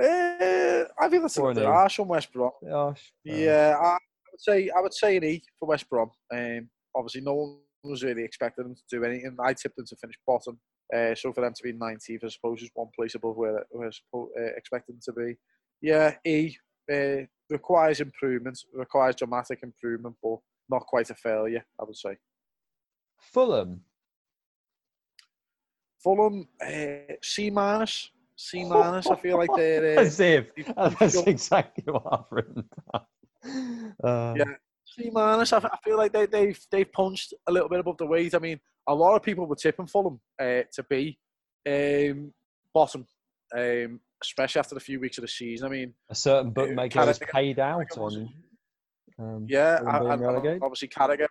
Uh, 0.00 0.84
I 1.00 1.08
think 1.08 1.22
that's 1.22 1.36
a 1.38 1.42
Or 1.42 1.52
bit 1.54 1.64
an 1.64 1.70
E. 1.70 1.72
harsh 1.72 1.98
on 1.98 2.08
West 2.08 2.32
Brom. 2.32 2.52
Gosh. 2.68 3.12
Yeah, 3.24 3.76
I 3.80 3.86
I 3.86 3.98
would 4.32 4.40
say 4.40 4.70
I 4.76 4.80
would 4.80 4.94
say 4.94 5.16
an 5.16 5.24
E 5.24 5.42
for 5.58 5.66
West 5.68 5.88
Brom. 5.90 6.10
Um, 6.32 6.68
obviously, 6.94 7.20
no 7.22 7.34
one 7.34 7.56
was 7.82 8.04
really 8.04 8.22
expecting 8.24 8.64
them 8.64 8.74
to 8.76 8.82
do 8.90 9.04
anything. 9.04 9.36
I 9.40 9.52
tipped 9.54 9.76
them 9.76 9.86
to 9.86 9.96
finish 9.96 10.16
bottom, 10.26 10.60
uh, 10.94 11.14
so 11.16 11.32
for 11.32 11.40
them 11.40 11.52
to 11.54 11.62
be 11.62 11.72
19th, 11.72 12.24
I 12.24 12.28
suppose, 12.28 12.62
is 12.62 12.70
one 12.74 12.88
place 12.96 13.14
above 13.16 13.36
where 13.36 13.64
we're 13.72 13.88
uh, 13.88 14.20
expected 14.56 14.94
them 14.94 15.00
to 15.04 15.12
be. 15.12 15.36
Yeah, 15.80 16.14
E 16.24 16.54
uh, 16.92 17.22
requires 17.50 18.00
improvement, 18.00 18.58
requires 18.72 19.16
dramatic 19.16 19.60
improvement, 19.64 20.14
but 20.22 20.38
not 20.70 20.86
quite 20.86 21.10
a 21.10 21.14
failure. 21.14 21.64
I 21.80 21.84
would 21.84 21.96
say. 21.96 22.16
Fulham. 23.32 23.80
Fulham, 26.02 26.48
uh, 26.64 27.14
C 27.22 27.50
minus, 27.50 28.10
C 28.36 28.64
minus. 28.64 29.06
I 29.08 29.16
feel 29.16 29.36
like 29.36 29.50
they're. 29.56 29.98
Uh, 29.98 30.02
if. 30.02 30.46
That's 30.98 31.16
exactly 31.26 31.84
what 31.86 32.04
I've 32.10 32.24
written 32.30 32.64
down. 32.92 33.94
Uh, 34.02 34.34
Yeah. 34.36 34.54
C 34.86 35.10
minus. 35.10 35.52
I 35.52 35.60
feel 35.84 35.96
like 35.96 36.12
they, 36.12 36.26
they've 36.26 36.60
they've 36.70 36.90
punched 36.92 37.34
a 37.46 37.52
little 37.52 37.68
bit 37.68 37.80
above 37.80 37.98
the 37.98 38.06
weight. 38.06 38.34
I 38.34 38.38
mean, 38.38 38.58
a 38.88 38.94
lot 38.94 39.14
of 39.14 39.22
people 39.22 39.46
were 39.46 39.56
tipping 39.56 39.86
Fulham 39.86 40.20
uh, 40.40 40.62
to 40.72 40.82
be 40.88 41.18
um, 41.68 42.32
bottom, 42.72 43.06
um, 43.56 44.00
especially 44.22 44.58
after 44.60 44.74
the 44.74 44.80
few 44.80 44.98
weeks 44.98 45.18
of 45.18 45.22
the 45.22 45.28
season. 45.28 45.66
I 45.66 45.70
mean, 45.70 45.94
A 46.08 46.14
certain 46.14 46.50
bookmaker 46.50 47.00
has 47.04 47.18
paid 47.18 47.58
out 47.58 47.98
on. 47.98 48.28
Um, 49.20 49.46
yeah, 49.48 49.78
and, 49.78 50.22
and 50.22 50.62
obviously 50.62 50.88
Carragher 50.88 51.26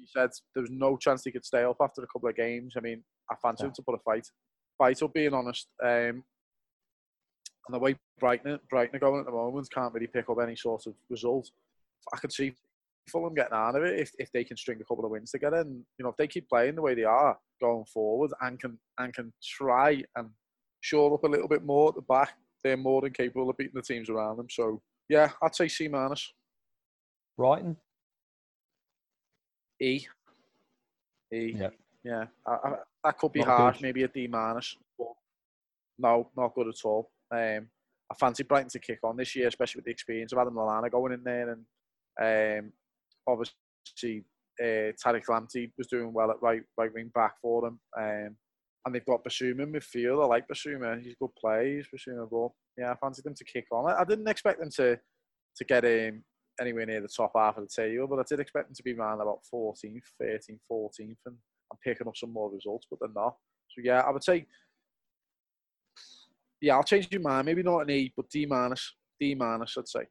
obviously 0.00 0.20
said 0.20 0.30
there 0.54 0.62
was 0.62 0.70
no 0.70 0.96
chance 0.96 1.24
he 1.24 1.30
could 1.32 1.44
stay 1.44 1.62
up 1.64 1.76
after 1.80 2.02
a 2.02 2.06
couple 2.06 2.28
of 2.28 2.36
games. 2.36 2.74
I 2.76 2.80
mean, 2.80 3.02
I 3.30 3.34
fancy 3.36 3.62
Yeah. 3.64 3.68
him 3.68 3.74
to 3.74 3.82
put 3.82 3.94
a 3.94 3.98
fight, 3.98 4.26
fight 4.78 5.02
up, 5.02 5.12
being 5.14 5.34
honest. 5.34 5.68
Um, 5.82 6.24
and 7.66 7.74
the 7.74 7.78
way 7.78 7.96
Brighton, 8.18 8.58
Brighton 8.68 8.96
are 8.96 9.00
going 9.00 9.20
at 9.20 9.26
the 9.26 9.32
moment 9.32 9.68
can't 9.72 9.92
really 9.94 10.06
pick 10.06 10.28
up 10.28 10.38
any 10.42 10.56
sort 10.56 10.86
of 10.86 10.94
result. 11.08 11.50
I 12.12 12.16
could 12.16 12.32
see 12.32 12.54
Fulham 13.08 13.34
getting 13.34 13.52
out 13.54 13.76
of 13.76 13.84
it 13.84 13.98
if, 14.00 14.10
if 14.18 14.32
they 14.32 14.44
can 14.44 14.56
string 14.56 14.80
a 14.80 14.84
couple 14.84 15.04
of 15.04 15.10
wins 15.10 15.30
together. 15.30 15.58
And 15.58 15.84
you 15.98 16.02
know, 16.02 16.08
if 16.10 16.16
they 16.16 16.26
keep 16.26 16.48
playing 16.48 16.74
the 16.76 16.82
way 16.82 16.94
they 16.94 17.04
are 17.04 17.38
going 17.60 17.84
forward 17.84 18.32
and 18.40 18.58
can 18.58 18.78
and 18.98 19.12
can 19.12 19.32
try 19.42 20.02
and 20.16 20.30
shore 20.80 21.12
up 21.14 21.24
a 21.24 21.28
little 21.28 21.48
bit 21.48 21.62
more 21.64 21.90
at 21.90 21.94
the 21.94 22.02
back, 22.02 22.34
they're 22.64 22.76
more 22.76 23.02
than 23.02 23.12
capable 23.12 23.50
of 23.50 23.56
beating 23.56 23.74
the 23.74 23.82
teams 23.82 24.08
around 24.08 24.38
them. 24.38 24.48
So 24.50 24.80
yeah, 25.08 25.30
I'd 25.42 25.54
say 25.54 25.68
C 25.68 25.88
minus. 25.88 26.32
Brighton. 27.36 27.76
E. 29.80 30.06
E. 31.32 31.54
Yeah. 31.56 31.70
Yeah. 32.04 32.24
I, 32.46 32.50
I, 32.52 32.72
that 33.04 33.18
could 33.18 33.32
be 33.32 33.40
Not 33.40 33.48
harsh, 33.48 33.76
good. 33.78 33.82
maybe 33.82 34.02
a 34.02 34.08
D 34.08 34.26
minus. 34.26 34.76
No, 35.98 36.30
not 36.36 36.54
good 36.54 36.68
at 36.68 36.84
all. 36.84 37.10
Um, 37.30 37.68
I 38.10 38.14
fancy 38.18 38.42
Brighton 38.42 38.70
to 38.70 38.78
kick 38.78 38.98
on 39.04 39.16
this 39.16 39.36
year, 39.36 39.48
especially 39.48 39.78
with 39.78 39.84
the 39.84 39.90
experience 39.92 40.32
of 40.32 40.38
Adam 40.38 40.54
Lallana 40.54 40.90
going 40.90 41.12
in 41.12 41.22
there, 41.22 41.50
and 41.50 42.64
um, 42.64 42.72
obviously 43.26 44.24
uh, 44.60 44.92
Tariq 45.04 45.24
Lamptey 45.28 45.70
was 45.78 45.86
doing 45.86 46.12
well 46.12 46.30
at 46.30 46.42
right 46.42 46.62
right 46.76 46.92
wing 46.92 47.10
back 47.14 47.34
for 47.40 47.62
them. 47.62 47.78
Um, 47.98 48.36
and 48.84 48.94
they've 48.94 49.04
got 49.04 49.22
Bissouma 49.22 49.62
in 49.62 49.72
midfield. 49.72 50.22
I 50.22 50.26
like 50.26 50.48
Bissouma. 50.48 51.00
He's 51.02 51.12
a 51.12 51.24
good 51.24 51.34
player. 51.38 51.76
He's 51.76 51.86
Bissouma, 51.94 52.28
but 52.30 52.48
yeah, 52.78 52.90
I 52.90 52.94
fancy 52.96 53.22
them 53.22 53.34
to 53.34 53.44
kick 53.44 53.66
on. 53.70 53.90
I, 53.90 54.00
I 54.00 54.04
didn't 54.04 54.28
expect 54.28 54.60
them 54.60 54.70
to 54.76 54.98
to 55.56 55.64
get 55.64 55.84
um, 55.84 56.22
anywhere 56.60 56.86
near 56.86 57.00
the 57.00 57.08
top 57.08 57.32
half 57.34 57.56
of 57.56 57.66
the 57.66 57.82
table, 57.82 58.06
but 58.06 58.18
I 58.18 58.24
did 58.28 58.40
expect 58.40 58.68
them 58.68 58.74
to 58.74 58.82
be 58.82 58.92
around 58.92 59.20
about 59.20 59.40
14th, 59.52 60.02
13th, 60.22 60.58
14th, 60.70 61.16
and 61.26 61.36
I'm 61.72 61.78
picking 61.84 62.06
up 62.06 62.16
some 62.16 62.32
more 62.32 62.50
results, 62.50 62.86
but 62.90 62.98
they're 63.00 63.08
not. 63.14 63.36
So 63.70 63.82
yeah, 63.82 64.00
I 64.00 64.10
would 64.10 64.24
say, 64.24 64.46
yeah, 66.60 66.76
I'll 66.76 66.82
change 66.82 67.08
your 67.10 67.22
mind. 67.22 67.46
Maybe 67.46 67.62
not 67.62 67.80
an 67.80 67.90
E, 67.90 68.12
but 68.16 68.28
D 68.28 68.46
minus, 68.46 68.94
D 69.18 69.34
minus, 69.34 69.76
I'd 69.78 69.88
say. 69.88 70.06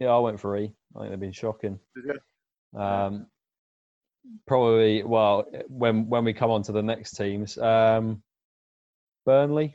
Yeah, 0.00 0.08
I 0.08 0.18
went 0.18 0.38
for 0.38 0.56
E. 0.56 0.72
I 0.96 1.00
think 1.00 1.10
they've 1.10 1.20
been 1.20 1.32
shocking. 1.32 1.78
Um, 2.76 3.26
probably, 4.46 5.02
well, 5.02 5.46
when 5.68 6.08
when 6.08 6.24
we 6.24 6.32
come 6.32 6.50
on 6.50 6.62
to 6.64 6.72
the 6.72 6.82
next 6.82 7.12
teams, 7.12 7.56
um, 7.58 8.22
Burnley. 9.24 9.74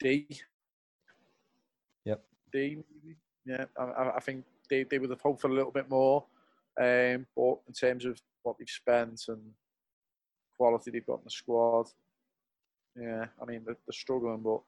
D. 0.00 0.28
Yep. 2.04 2.24
D. 2.52 2.78
Yeah, 3.48 3.64
I- 3.78 4.12
I, 4.16 4.20
think 4.20 4.44
they, 4.68 4.82
they 4.84 4.98
would 4.98 5.10
have 5.10 5.20
hoped 5.22 5.40
for 5.40 5.48
a 5.48 5.54
little 5.54 5.70
bit 5.72 5.88
more. 5.88 6.24
Um, 6.78 7.26
but 7.34 7.58
in 7.66 7.72
terms 7.78 8.04
of 8.04 8.20
what 8.42 8.56
they've 8.58 8.68
spent 8.68 9.22
and 9.28 9.40
quality 10.56 10.90
they've 10.90 11.06
got 11.06 11.14
in 11.18 11.24
the 11.24 11.30
squad, 11.30 11.86
yeah, 13.00 13.26
I 13.40 13.44
mean 13.46 13.62
they're, 13.64 13.76
they're 13.86 13.92
struggling, 13.92 14.42
but 14.42 14.60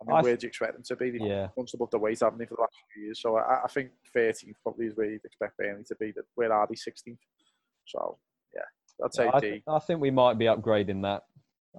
I 0.00 0.04
mean, 0.06 0.16
I 0.18 0.22
where 0.22 0.36
do 0.36 0.44
you 0.46 0.48
expect 0.48 0.74
them 0.74 0.82
to 0.82 0.96
be? 0.96 1.10
They've 1.10 1.20
Yeah. 1.22 1.46
punched 1.56 1.74
above 1.74 1.90
the 1.90 1.98
weight, 1.98 2.20
haven't 2.20 2.38
they, 2.38 2.44
for 2.46 2.56
the 2.56 2.60
last 2.60 2.74
few 2.92 3.04
years? 3.04 3.20
So 3.20 3.36
I, 3.38 3.62
I 3.64 3.68
think 3.68 3.90
13th 4.14 4.54
probably 4.62 4.86
is 4.86 4.96
where 4.96 5.10
you'd 5.10 5.24
expect 5.24 5.56
Burnley 5.56 5.84
to 5.84 5.94
be. 5.96 6.12
That 6.12 6.24
where 6.34 6.52
are 6.52 6.66
they? 6.68 6.74
16th. 6.74 7.16
So 7.86 8.18
yeah, 8.54 8.60
I'd 9.04 9.14
say 9.14 9.28
I, 9.32 9.40
D. 9.40 9.50
th- 9.50 9.62
I 9.66 9.78
think 9.78 10.00
we 10.00 10.10
might 10.10 10.38
be 10.38 10.44
upgrading 10.46 11.02
that. 11.02 11.24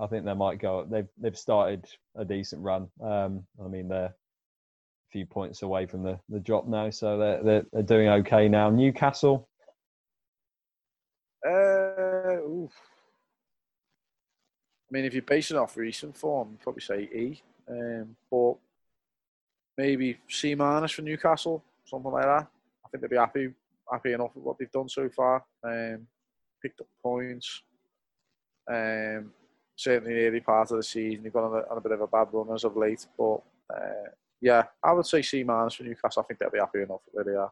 I 0.02 0.08
think 0.08 0.26
they 0.26 0.34
might 0.34 0.60
go. 0.60 0.86
They've 0.90 1.08
they've 1.18 1.38
started 1.38 1.86
a 2.16 2.26
decent 2.26 2.64
run. 2.64 2.88
Um, 3.02 3.46
I 3.64 3.68
mean 3.68 3.88
they're 3.88 4.14
few 5.12 5.26
points 5.26 5.62
away 5.62 5.86
from 5.86 6.04
the, 6.04 6.20
the 6.30 6.40
drop 6.40 6.68
now, 6.68 6.90
so 6.90 7.18
they're, 7.18 7.44
they're 7.44 7.66
they're 7.72 7.84
doing 7.84 8.08
okay 8.10 8.48
now. 8.48 8.70
Newcastle, 8.70 9.48
Uh, 11.46 12.38
oof. 12.42 12.72
I 14.90 14.90
mean, 14.92 15.06
if 15.06 15.14
you're 15.14 15.22
basing 15.22 15.58
off 15.58 15.78
recent 15.78 16.16
form, 16.18 16.50
you'd 16.52 16.62
probably 16.62 16.82
say 16.82 17.02
E. 17.02 17.42
Um, 17.70 18.16
but 18.32 18.56
maybe 19.78 20.18
C 20.30 20.56
minus 20.56 20.94
for 20.94 21.02
Newcastle, 21.02 21.64
something 21.86 22.12
like 22.12 22.24
that. 22.24 22.48
I 22.86 22.90
think 22.90 23.02
they'd 23.02 23.10
be 23.10 23.18
happy 23.18 23.54
happy 23.92 24.14
enough 24.14 24.32
with 24.36 24.44
what 24.44 24.58
they've 24.58 24.72
done 24.72 24.90
so 24.90 25.10
far. 25.10 25.44
Um, 25.64 26.08
picked 26.62 26.82
up 26.82 26.88
points. 27.02 27.62
Um, 28.70 29.32
certainly 29.76 30.14
the 30.14 30.28
early 30.28 30.40
part 30.42 30.72
of 30.72 30.78
the 30.78 30.84
season, 30.84 31.24
they've 31.24 31.32
gone 31.32 31.54
on 31.54 31.64
a, 31.64 31.72
on 31.72 31.78
a 31.78 31.82
bit 31.82 31.92
of 31.94 32.02
a 32.02 32.08
bad 32.08 32.28
run 32.32 32.54
as 32.54 32.64
of 32.64 32.76
late. 32.76 33.06
But 33.18 33.42
uh, 33.74 34.10
yeah, 34.42 34.64
I 34.84 34.92
would 34.94 35.06
say 35.06 35.22
C 35.22 35.44
minus 35.44 35.76
for 35.76 35.84
Newcastle. 35.84 36.24
I 36.24 36.26
think 36.26 36.40
they'll 36.40 36.50
be 36.50 36.60
happy 36.60 36.82
enough 36.82 37.02
where 37.12 37.24
they 37.24 37.36
are. 37.36 37.52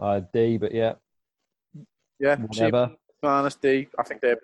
uh, 0.00 0.20
D, 0.32 0.58
but 0.58 0.72
yeah, 0.72 0.94
Yeah, 2.18 2.36
C 2.36 2.42
whatever 2.42 2.92
minus 3.22 3.54
D. 3.56 3.88
I 3.98 4.02
think 4.02 4.20
they're 4.20 4.38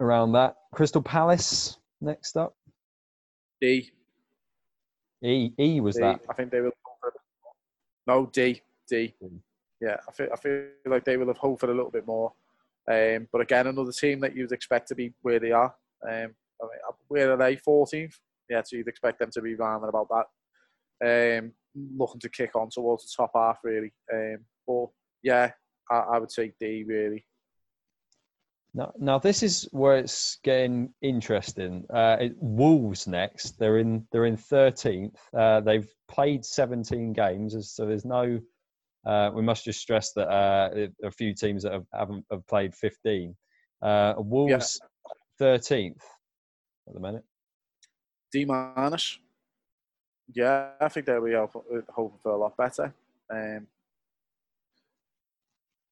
around 0.00 0.32
that. 0.32 0.56
Crystal 0.72 1.02
Palace 1.02 1.78
next 2.00 2.36
up. 2.36 2.54
D. 3.60 3.90
E 5.22 5.52
E 5.58 5.80
was 5.80 5.96
D. 5.96 6.02
that. 6.02 6.20
I 6.28 6.34
think 6.34 6.50
they 6.50 6.60
will. 6.60 6.72
No 8.06 8.26
D. 8.26 8.60
D. 8.88 9.14
D. 9.20 9.28
Yeah, 9.80 9.96
I 10.08 10.12
feel 10.12 10.28
I 10.32 10.36
feel 10.36 10.66
like 10.86 11.04
they 11.04 11.16
will 11.16 11.28
have 11.28 11.38
hoped 11.38 11.60
for 11.60 11.70
a 11.70 11.74
little 11.74 11.90
bit 11.90 12.06
more. 12.06 12.32
Um, 12.88 13.28
but 13.30 13.40
again, 13.40 13.68
another 13.68 13.92
team 13.92 14.20
that 14.20 14.34
you'd 14.34 14.52
expect 14.52 14.88
to 14.88 14.94
be 14.94 15.12
where 15.22 15.38
they 15.38 15.52
are. 15.52 15.74
Um, 16.02 16.34
I 16.60 16.64
mean, 16.64 16.78
where 17.08 17.32
are 17.32 17.36
they? 17.36 17.56
14th. 17.56 18.18
Yeah, 18.52 18.62
so 18.64 18.76
you'd 18.76 18.88
expect 18.88 19.18
them 19.18 19.30
to 19.32 19.40
be 19.40 19.54
violent 19.54 19.88
about 19.88 20.08
that. 20.10 21.38
Um, 21.38 21.52
looking 21.74 22.20
to 22.20 22.28
kick 22.28 22.54
on 22.54 22.68
towards 22.70 23.04
the 23.04 23.12
top 23.16 23.30
half, 23.34 23.58
really. 23.64 23.92
Um, 24.12 24.38
but 24.66 24.86
yeah, 25.22 25.52
I, 25.90 25.96
I 25.96 26.18
would 26.18 26.30
say 26.30 26.52
D 26.60 26.84
really. 26.86 27.24
Now, 28.74 28.92
now 28.98 29.18
this 29.18 29.42
is 29.42 29.68
where 29.72 29.96
it's 29.96 30.38
getting 30.44 30.92
interesting. 31.00 31.86
Uh, 31.92 32.18
it, 32.20 32.36
Wolves 32.40 33.06
next. 33.06 33.58
They're 33.58 33.78
in. 33.78 34.06
They're 34.12 34.26
in 34.26 34.36
thirteenth. 34.36 35.18
Uh, 35.34 35.60
they've 35.60 35.88
played 36.08 36.44
seventeen 36.44 37.14
games, 37.14 37.56
so 37.74 37.86
there's 37.86 38.04
no. 38.04 38.38
Uh, 39.06 39.30
we 39.34 39.42
must 39.42 39.64
just 39.64 39.80
stress 39.80 40.12
that 40.12 40.28
uh, 40.28 40.86
a 41.02 41.10
few 41.10 41.34
teams 41.34 41.62
that 41.62 41.72
have, 41.72 41.86
haven't 41.92 42.26
have 42.30 42.46
played 42.46 42.74
fifteen. 42.74 43.34
Uh, 43.80 44.14
Wolves 44.18 44.78
thirteenth 45.38 46.04
at 46.86 46.94
the 46.94 47.00
minute. 47.00 47.24
D 48.32 48.44
minus. 48.44 49.18
Yeah, 50.34 50.70
I 50.80 50.88
think 50.88 51.06
they'll 51.06 51.24
be 51.24 51.32
hoping 51.34 52.18
for 52.22 52.32
a 52.32 52.36
lot 52.36 52.56
better. 52.56 52.92
Um, 53.30 53.66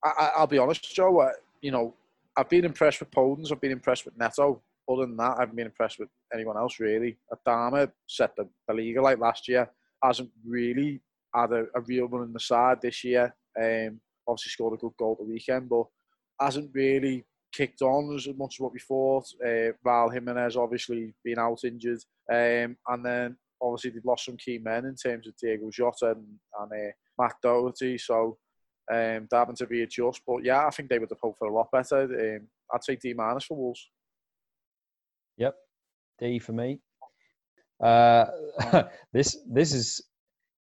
I, 0.05 0.09
I- 0.09 0.33
I'll 0.39 0.47
be 0.47 0.59
honest, 0.59 0.95
Joe. 0.95 1.31
You 1.61 1.73
know, 1.73 1.95
I've 2.37 2.49
been 2.49 2.65
impressed 2.65 3.01
with 3.01 3.11
Podence. 3.11 3.53
I've 3.53 3.61
been 3.61 3.73
impressed 3.73 4.05
with 4.05 4.17
Neto. 4.19 4.63
Other 4.91 5.07
than 5.07 5.17
that, 5.19 5.37
I 5.37 5.41
haven't 5.41 5.57
been 5.57 5.67
impressed 5.67 5.99
with 5.99 6.09
anyone 6.35 6.57
else 6.57 6.81
really. 6.81 7.17
Adama 7.33 7.91
set 8.07 8.35
the, 8.37 8.49
the 8.67 8.75
league 8.75 8.97
alight 8.97 9.19
last 9.21 9.47
year. 9.47 9.69
Hasn't 10.03 10.31
really 10.45 11.01
had 11.35 11.53
a, 11.53 11.67
a 11.77 11.81
real 11.83 12.09
run 12.09 12.25
in 12.25 12.33
the 12.33 12.41
side 12.41 12.79
this 12.83 13.05
year. 13.05 13.35
Um, 13.61 14.01
obviously 14.27 14.51
scored 14.51 14.75
a 14.75 14.81
good 14.81 14.97
goal 14.99 15.17
the 15.19 15.25
weekend, 15.27 15.69
but 15.69 15.85
hasn't 16.41 16.71
really 16.73 17.25
kicked 17.53 17.83
on 17.83 18.15
as 18.15 18.27
much 18.37 18.57
as 18.57 18.61
what 18.61 18.73
we 18.73 18.81
thought. 18.81 19.27
Uh, 19.45 19.73
Raul 19.85 20.13
Jimenez 20.13 20.57
obviously 20.57 21.15
been 21.25 21.39
out 21.39 21.65
injured, 21.65 22.01
um, 22.31 22.77
and 22.89 23.05
then 23.05 23.37
obviously 23.61 23.91
they've 23.91 24.05
lost 24.05 24.25
some 24.25 24.37
key 24.37 24.59
men 24.59 24.87
in 24.87 24.95
terms 24.95 25.27
of 25.27 25.37
Diogo 25.37 25.71
Jota 25.71 26.13
and, 26.13 26.27
and 26.61 26.73
uh, 26.73 26.93
Matt 27.19 27.35
Doherty. 27.43 27.99
So 27.99 28.39
um, 28.91 29.29
they're 29.31 29.39
having 29.41 29.57
to 29.57 29.67
readjust. 29.67 30.23
But 30.27 30.45
yeah, 30.45 30.67
I 30.67 30.71
think 30.71 30.89
they 30.89 30.99
would 30.99 31.11
have 31.11 31.21
hoped 31.21 31.39
for 31.39 31.49
a 31.49 31.55
lot 31.55 31.71
better. 31.73 32.03
Um, 32.03 32.49
I'd 32.73 32.85
say 32.85 32.97
D 32.97 33.15
minus 33.15 33.45
for 33.45 33.57
Wolves. 33.57 33.89
Yep, 35.37 35.55
D 36.19 36.39
for 36.39 36.53
me. 36.53 36.81
Uh, 37.83 38.27
this 39.13 39.39
this 39.49 39.73
is 39.73 40.03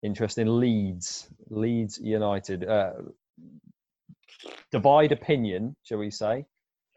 interesting. 0.04 0.48
Leeds, 0.48 1.30
Leeds 1.50 2.00
United. 2.02 2.68
Uh, 2.68 2.94
divide 4.72 5.12
opinion, 5.12 5.76
shall 5.84 5.98
we 5.98 6.12
say? 6.12 6.46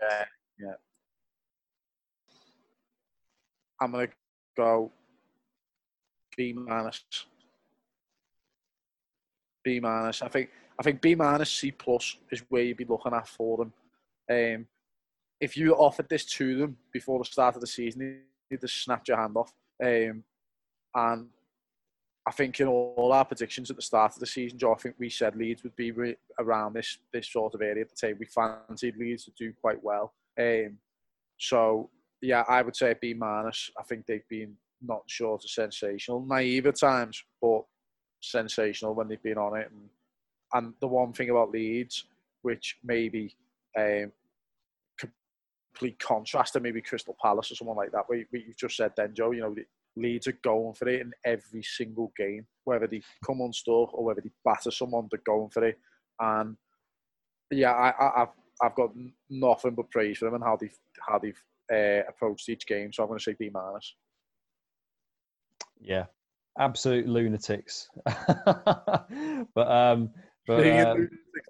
Yeah, 0.01 0.24
yeah. 0.59 0.74
I'm 3.80 3.92
gonna 3.92 4.09
go 4.57 4.90
B 6.36 6.53
minus. 6.53 7.05
B 9.64 9.80
minus. 9.80 10.22
I 10.22 10.28
think 10.28 10.51
I 10.78 10.82
think 10.82 11.01
B 11.01 11.14
minus 11.14 11.51
C 11.51 11.70
plus 11.70 12.16
is 12.30 12.42
where 12.48 12.62
you'd 12.62 12.76
be 12.76 12.84
looking 12.84 13.12
at 13.12 13.28
for 13.28 13.59
them. 13.59 13.72
Um, 14.30 14.66
if 15.40 15.57
you 15.57 15.74
offered 15.74 16.09
this 16.09 16.24
to 16.26 16.57
them 16.57 16.76
before 16.92 17.18
the 17.18 17.24
start 17.24 17.55
of 17.55 17.61
the 17.61 17.66
season, 17.66 18.20
you'd 18.51 18.61
just 18.61 18.84
snap 18.84 19.07
your 19.09 19.16
hand 19.16 19.36
off. 19.36 19.53
Um, 19.82 20.24
and 20.94 21.28
I 22.26 22.32
think 22.32 22.60
in 22.60 22.68
all 22.68 23.12
our 23.12 23.24
predictions 23.24 23.70
at 23.70 23.76
the 23.76 23.82
start 23.82 24.12
of 24.12 24.20
the 24.20 24.26
season, 24.26 24.58
Joe, 24.58 24.74
I 24.74 24.78
think 24.78 24.96
we 24.98 25.08
said 25.08 25.36
Leeds 25.36 25.62
would 25.62 25.74
be 25.76 25.90
re- 25.90 26.16
around 26.38 26.74
this 26.74 26.98
this 27.12 27.32
sort 27.32 27.54
of 27.54 27.62
area 27.62 27.82
at 27.82 27.88
the 27.88 27.96
table. 27.96 28.20
We 28.20 28.26
fancied 28.26 28.96
Leeds 28.96 29.24
to 29.24 29.32
do 29.38 29.52
quite 29.60 29.82
well. 29.82 30.12
Um, 30.38 30.78
so 31.38 31.90
yeah, 32.20 32.44
I 32.48 32.62
would 32.62 32.76
say 32.76 32.94
B 33.00 33.14
minus. 33.14 33.70
I 33.78 33.82
think 33.84 34.06
they've 34.06 34.28
been 34.28 34.54
not 34.82 35.02
short 35.06 35.44
of 35.44 35.50
sensational, 35.50 36.24
naive 36.24 36.66
at 36.66 36.78
times, 36.78 37.22
but 37.40 37.62
sensational 38.20 38.94
when 38.94 39.08
they've 39.08 39.22
been 39.22 39.38
on 39.38 39.56
it. 39.58 39.70
And 39.70 39.88
and 40.52 40.74
the 40.80 40.88
one 40.88 41.12
thing 41.12 41.30
about 41.30 41.52
Leeds, 41.52 42.04
which 42.42 42.76
maybe 42.84 43.34
um, 43.78 44.12
complete 45.72 45.98
contrast 45.98 46.52
to 46.52 46.60
maybe 46.60 46.80
Crystal 46.80 47.16
Palace 47.20 47.52
or 47.52 47.54
someone 47.54 47.76
like 47.76 47.92
that, 47.92 48.08
where 48.08 48.18
you, 48.18 48.54
just 48.56 48.76
said 48.76 48.92
then, 48.96 49.14
Joe, 49.14 49.30
you 49.30 49.40
know, 49.40 49.54
Leeds 49.97 50.26
are 50.28 50.38
going 50.45 50.74
for 50.74 50.88
it 50.88 51.01
in 51.01 51.12
every 51.24 51.62
single 51.62 52.12
game, 52.16 52.47
whether 52.64 52.86
they 52.86 53.03
come 53.26 53.41
unstuck 53.41 53.93
or 53.93 54.05
whether 54.05 54.20
they 54.20 54.30
batter 54.45 54.70
someone, 54.70 55.09
they're 55.11 55.20
going 55.24 55.51
for 55.51 55.64
it. 55.64 55.78
And 56.20 56.57
yeah, 57.51 57.72
I, 57.72 57.91
I, 57.91 58.22
I've 58.22 58.28
I've 58.62 58.74
got 58.74 58.91
nothing 59.30 59.74
but 59.74 59.91
praise 59.91 60.18
for 60.18 60.26
them 60.26 60.34
and 60.34 60.45
how 60.45 60.57
they've 60.57 60.76
how 61.09 61.18
they've 61.18 61.43
uh, 61.72 62.07
approached 62.09 62.49
each 62.49 62.66
game. 62.66 62.93
So 62.93 63.03
I'm 63.03 63.09
going 63.09 63.18
to 63.18 63.24
say 63.24 63.34
B 63.38 63.51
minus. 63.53 63.95
Yeah, 65.80 66.05
absolute 66.59 67.07
lunatics. 67.07 67.88
but 68.05 69.47
um, 69.57 70.11
but 70.47 70.66
uh, 70.66 70.97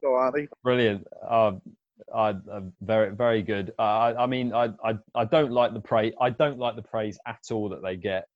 though, 0.03 0.15
aren't 0.15 0.37
they? 0.37 0.49
brilliant. 0.63 1.07
Uh, 1.29 1.53
I, 2.15 2.31
uh, 2.31 2.61
very 2.81 3.15
very 3.15 3.43
good. 3.43 3.73
Uh, 3.79 3.83
I, 3.83 4.25
I 4.25 4.27
mean, 4.27 4.53
I, 4.53 4.71
I 4.85 4.95
I 5.15 5.25
don't 5.25 5.53
like 5.53 5.75
the 5.75 5.81
praise. 5.81 6.13
I 6.21 6.31
don't 6.31 6.59
like 6.59 6.77
the 6.77 6.83
praise 6.83 7.19
at 7.27 7.41
all 7.51 7.69
that 7.71 7.83
they 7.83 7.97
get 7.97 8.27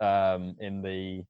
um, 0.00 0.56
in 0.60 0.82
the, 0.82 1.24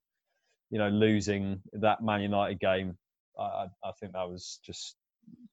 you 0.69 0.79
know, 0.79 0.89
losing 0.89 1.61
that 1.73 2.03
Man 2.03 2.21
United 2.21 2.59
game. 2.59 2.97
I 3.39 3.43
I 3.43 3.67
I 3.83 3.91
think 3.99 4.13
that 4.13 4.29
was 4.29 4.59
just 4.65 4.95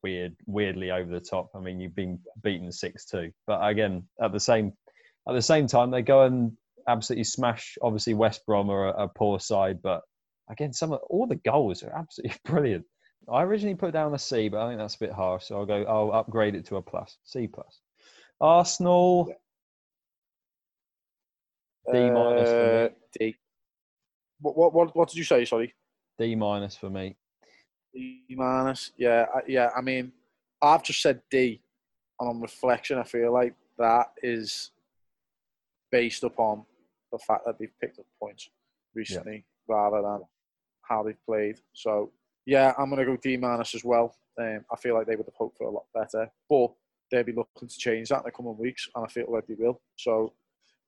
weird, 0.02 0.34
weirdly 0.46 0.90
over 0.90 1.10
the 1.10 1.20
top. 1.20 1.50
I 1.54 1.60
mean, 1.60 1.80
you've 1.80 1.94
been 1.94 2.18
beaten 2.42 2.72
six 2.72 3.04
two, 3.04 3.32
but 3.46 3.64
again, 3.66 4.04
at 4.22 4.32
the 4.32 4.40
same 4.40 4.72
at 5.28 5.34
the 5.34 5.42
same 5.42 5.66
time, 5.66 5.90
they 5.90 6.02
go 6.02 6.22
and 6.22 6.52
absolutely 6.88 7.24
smash. 7.24 7.76
Obviously, 7.82 8.14
West 8.14 8.44
Brom 8.46 8.70
are 8.70 8.88
a, 8.88 9.04
a 9.04 9.08
poor 9.08 9.40
side, 9.40 9.80
but 9.82 10.02
again, 10.50 10.72
some 10.72 10.92
of 10.92 11.00
all 11.08 11.26
the 11.26 11.36
goals 11.36 11.82
are 11.82 11.94
absolutely 11.96 12.36
brilliant. 12.44 12.84
I 13.28 13.42
originally 13.42 13.74
put 13.74 13.92
down 13.92 14.14
a 14.14 14.18
C, 14.18 14.48
but 14.48 14.60
I 14.60 14.68
think 14.68 14.78
that's 14.78 14.96
a 14.96 14.98
bit 14.98 15.12
harsh, 15.12 15.44
so 15.46 15.56
I'll 15.58 15.66
go. 15.66 15.84
I'll 15.84 16.12
upgrade 16.12 16.54
it 16.54 16.64
to 16.66 16.76
a 16.76 16.82
plus, 16.82 17.18
C 17.24 17.46
plus. 17.46 17.80
Arsenal, 18.40 19.32
D 21.92 22.10
minus 22.10 22.48
for 22.50 22.72
me. 22.72 22.84
Uh, 22.84 22.88
D. 23.18 23.36
What, 24.40 24.56
what 24.56 24.72
what 24.72 24.96
what 24.96 25.08
did 25.08 25.18
you 25.18 25.24
say? 25.24 25.44
Sorry. 25.44 25.74
D 26.18 26.34
minus 26.34 26.76
for 26.76 26.90
me. 26.90 27.16
D 27.94 28.24
minus. 28.30 28.92
Yeah, 28.96 29.26
I, 29.34 29.40
yeah. 29.46 29.70
I 29.76 29.80
mean, 29.80 30.12
I've 30.62 30.82
just 30.82 31.02
said 31.02 31.20
D, 31.30 31.62
and 32.18 32.28
on 32.28 32.40
reflection, 32.40 32.98
I 32.98 33.04
feel 33.04 33.32
like 33.32 33.54
that 33.78 34.12
is 34.22 34.70
based 35.92 36.24
upon 36.24 36.64
the 37.12 37.18
fact 37.18 37.44
that 37.46 37.58
they've 37.58 37.72
picked 37.80 37.98
up 37.98 38.06
points 38.20 38.48
recently 38.94 39.44
rather 39.68 40.02
than 40.02 40.20
how 40.82 41.02
they've 41.02 41.24
played. 41.26 41.56
So 41.72 42.12
yeah, 42.50 42.74
I'm 42.76 42.90
gonna 42.90 43.04
go 43.04 43.16
D 43.16 43.36
minus 43.36 43.76
as 43.76 43.84
well. 43.84 44.16
Um, 44.36 44.64
I 44.72 44.76
feel 44.76 44.96
like 44.96 45.06
they 45.06 45.14
would 45.14 45.26
have 45.26 45.36
hoped 45.38 45.56
for 45.56 45.68
a 45.68 45.70
lot 45.70 45.84
better, 45.94 46.28
but 46.48 46.72
they'll 47.10 47.22
be 47.22 47.32
looking 47.32 47.68
to 47.68 47.78
change 47.78 48.08
that 48.08 48.18
in 48.18 48.24
the 48.24 48.32
coming 48.32 48.58
weeks, 48.58 48.88
and 48.92 49.04
I 49.04 49.08
feel 49.08 49.26
like 49.28 49.46
they 49.46 49.54
will. 49.54 49.80
So 49.94 50.34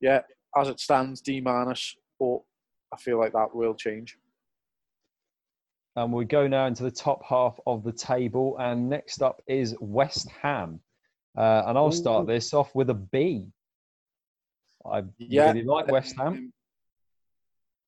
yeah, 0.01 0.23
as 0.57 0.69
it 0.69 0.81
stands, 0.81 1.21
D 1.21 1.41
minus, 1.41 1.95
but 2.19 2.39
I 2.93 2.97
feel 2.97 3.21
like 3.21 3.33
that 3.35 3.55
will 3.55 3.77
change. 3.77 4.19
And 5.95 6.13
we 6.13 6.25
go 6.25 6.49
now 6.49 6.67
into 6.67 6.83
the 6.83 6.91
top 6.91 7.23
half 7.25 7.61
of 7.65 7.85
the 7.85 7.93
table. 7.93 8.57
And 8.59 8.89
next 8.89 9.23
up 9.23 9.41
is 9.47 9.77
West 9.79 10.29
Ham. 10.43 10.81
Uh, 11.37 11.63
and 11.67 11.79
I'll 11.79 11.93
start 11.93 12.27
this 12.27 12.53
off 12.55 12.75
with 12.75 12.91
a 12.91 12.95
B. 12.95 13.47
I 14.85 15.05
Yeah, 15.19 15.49
really 15.49 15.63
like 15.63 15.87
West 15.89 16.17
Ham. 16.17 16.33
Um, 16.33 16.53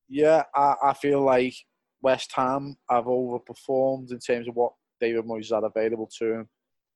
Yeah, 0.09 0.45
I, 0.55 0.75
I 0.85 0.93
feel 0.93 1.23
like 1.23 1.55
West 2.05 2.33
Ham 2.37 2.77
have 2.91 3.07
overperformed 3.07 4.13
in 4.13 4.19
terms 4.19 4.47
of 4.47 4.55
what 4.55 4.75
David 5.01 5.25
Moyes 5.25 5.53
had 5.53 5.65
available 5.65 6.09
to 6.19 6.33
him. 6.35 6.49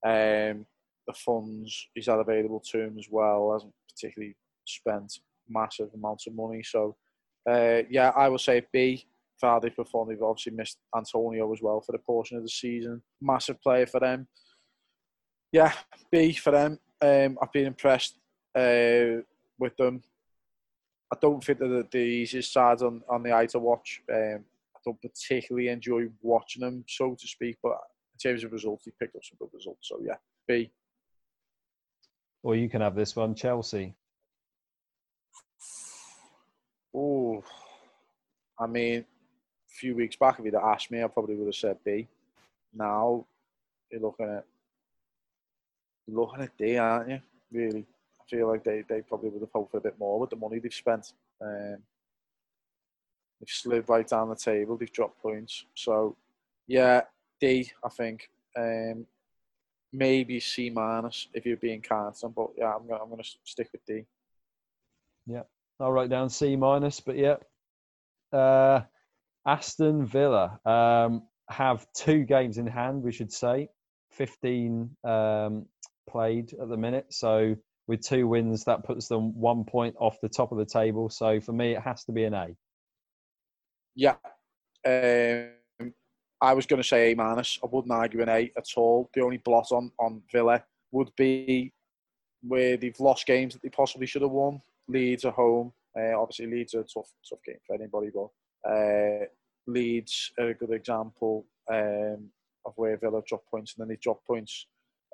Um, 0.05 0.67
the 1.07 1.15
funds 1.15 1.89
he's 1.95 2.07
had 2.07 2.19
available 2.19 2.63
to 2.71 2.81
him 2.83 2.97
as 2.99 3.09
well 3.11 3.55
hasn't 3.55 3.73
particularly 3.91 4.37
spent 4.67 5.19
massive 5.49 5.89
amounts 5.95 6.27
of 6.27 6.35
money. 6.35 6.63
So, 6.63 6.95
uh, 7.51 7.83
yeah, 7.91 8.13
I 8.15 8.29
will 8.29 8.39
say 8.39 8.67
B 8.71 9.07
for 9.41 9.49
how 9.49 9.59
they 9.59 9.71
performed. 9.71 10.11
They've 10.11 10.23
obviously 10.23 10.53
missed 10.53 10.77
Antonio 10.95 11.51
as 11.55 11.63
well 11.63 11.81
for 11.81 11.93
the 11.93 11.99
portion 11.99 12.37
of 12.37 12.43
the 12.43 12.51
season. 12.51 13.03
Massive 13.23 13.61
player 13.63 13.87
for 13.87 14.01
them. 14.01 14.29
Yeah, 15.53 15.73
B 16.13 16.35
for 16.35 16.51
them. 16.51 16.79
Um, 17.01 17.39
I've 17.41 17.53
been 17.53 17.67
impressed 17.67 18.19
uh, 18.55 19.25
with 19.59 19.75
them. 19.79 20.03
I 21.11 21.17
don't 21.23 21.43
think 21.43 21.61
they're 21.61 21.69
the, 21.69 21.87
the 21.91 21.99
easiest 21.99 22.53
sides 22.53 22.83
on, 22.83 23.01
on 23.09 23.23
the 23.23 23.35
eye 23.35 23.47
to 23.47 23.59
watch. 23.59 24.03
Um, 24.13 24.45
I 24.79 24.81
don't 24.85 25.03
particularly 25.03 25.68
enjoy 25.68 26.07
watching 26.22 26.61
them, 26.61 26.85
so 26.87 27.16
to 27.18 27.26
speak, 27.26 27.57
but 27.62 27.72
in 28.14 28.31
terms 28.31 28.45
of 28.45 28.53
results, 28.53 28.85
he 28.85 28.93
picked 28.99 29.16
up 29.16 29.24
some 29.24 29.37
good 29.39 29.51
results. 29.53 29.89
So, 29.89 30.01
yeah, 30.03 30.16
B. 30.47 30.70
Or 32.43 32.55
you 32.55 32.68
can 32.68 32.81
have 32.81 32.95
this 32.95 33.16
one, 33.16 33.35
Chelsea. 33.35 33.95
Oh, 36.95 37.43
I 38.59 38.66
mean, 38.66 39.01
a 39.01 39.05
few 39.68 39.95
weeks 39.95 40.16
back, 40.16 40.39
if 40.39 40.45
you'd 40.45 40.55
asked 40.55 40.91
me, 40.91 41.03
I 41.03 41.09
probably 41.09 41.37
would 41.37 41.47
have 41.47 41.55
said 41.55 41.79
B. 41.85 42.09
Now, 42.74 43.26
you're 43.91 44.01
looking 44.01 44.26
at 44.26 44.45
you're 46.07 46.20
looking 46.20 46.43
at 46.43 46.57
D, 46.57 46.79
aren't 46.79 47.11
you? 47.11 47.20
Really, 47.53 47.85
I 48.20 48.24
feel 48.29 48.49
like 48.49 48.64
they, 48.64 48.83
they 48.89 49.03
probably 49.03 49.31
would 49.31 49.43
have 49.43 49.53
hoped 49.53 49.72
for 49.72 49.79
a 49.79 49.83
bit 49.83 49.99
more 49.99 50.18
with 50.18 50.31
the 50.31 50.37
money 50.37 50.59
they've 50.59 50.72
spent. 50.72 51.12
Um, 51.41 51.79
they've 53.41 53.49
slid 53.49 53.89
right 53.89 54.07
down 54.07 54.28
the 54.28 54.36
table. 54.36 54.76
They've 54.76 54.93
dropped 54.93 55.20
points. 55.20 55.64
So, 55.74 56.16
yeah, 56.66 57.03
D. 57.41 57.70
I 57.84 57.89
think. 57.89 58.30
Um, 58.57 59.07
maybe 59.93 60.39
C 60.39 60.70
minus 60.70 61.28
if 61.32 61.47
you're 61.47 61.57
being 61.57 61.80
constant, 61.80 62.34
but 62.34 62.49
yeah, 62.57 62.74
I'm 62.74 62.86
gonna 62.86 63.03
I'm 63.03 63.11
gonna 63.11 63.22
stick 63.45 63.68
with 63.72 63.84
D. 63.86 64.05
I'll 65.80 65.93
write 65.93 66.11
down 66.11 66.28
C 66.28 66.57
minus, 66.57 67.01
but 67.01 67.16
yeah. 67.16 67.36
Uh, 68.32 68.82
Aston 69.47 70.05
Villa 70.05 70.61
um, 70.66 71.22
have 71.49 71.86
two 71.95 72.24
games 72.24 72.59
in 72.59 72.66
hand, 72.66 73.03
we 73.03 73.12
should 73.12 73.32
say. 73.32 73.68
15 74.12 74.91
um, 75.05 75.66
played 76.09 76.53
at 76.61 76.68
the 76.68 76.76
minute. 76.76 77.07
So 77.11 77.57
with 77.86 78.03
two 78.03 78.26
wins, 78.26 78.64
that 78.64 78.84
puts 78.84 79.09
them 79.09 79.39
one 79.39 79.64
point 79.64 79.97
off 79.99 80.18
the 80.20 80.28
top 80.28 80.53
of 80.53 80.59
the 80.59 80.66
table. 80.66 81.09
So 81.09 81.41
for 81.41 81.53
me, 81.53 81.74
it 81.74 81.80
has 81.80 82.05
to 82.05 82.12
be 82.12 82.24
an 82.24 82.34
A. 82.34 82.49
Yeah. 83.99 84.15
Um, 84.87 85.93
I 86.41 86.55
was 86.55 86.67
going 86.67 86.81
to 86.81 86.87
say 86.87 87.11
A 87.11 87.17
minus. 87.17 87.59
I 87.65 87.67
wouldn't 87.71 87.93
argue 87.93 88.23
an 88.23 88.29
A 88.29 88.53
at 88.57 88.69
all. 88.77 89.11
The 89.13 89.23
only 89.23 89.39
blot 89.39 89.73
on, 89.73 89.91
on 89.99 90.23
Villa 90.33 90.63
would 90.93 91.11
be 91.17 91.73
where 92.43 92.77
they've 92.77 93.01
lost 93.01 93.27
games 93.27 93.55
that 93.55 93.63
they 93.63 93.71
possibly 93.71 94.07
should 94.07 94.23
have 94.23 94.31
won. 94.31 94.63
Leeds 94.87 95.25
at 95.25 95.35
home. 95.35 95.73
Uh, 95.99 96.17
obviously, 96.17 96.47
Leeds 96.47 96.75
are 96.75 96.83
a 96.83 96.85
tough, 96.85 97.11
tough 97.29 97.41
game 97.45 97.57
for 97.67 97.75
anybody, 97.75 98.11
but 98.15 98.71
uh, 98.71 99.27
Leeds 99.67 100.31
are 100.39 100.51
a 100.51 100.55
good 100.55 100.71
example 100.71 101.45
um, 101.69 102.31
of 102.67 102.75
where 102.77 102.97
Villa 102.99 103.21
drop 103.27 103.43
points 103.51 103.75
and 103.75 103.83
then 103.83 103.89
they 103.89 103.99
drop 104.01 104.25
points 104.25 104.67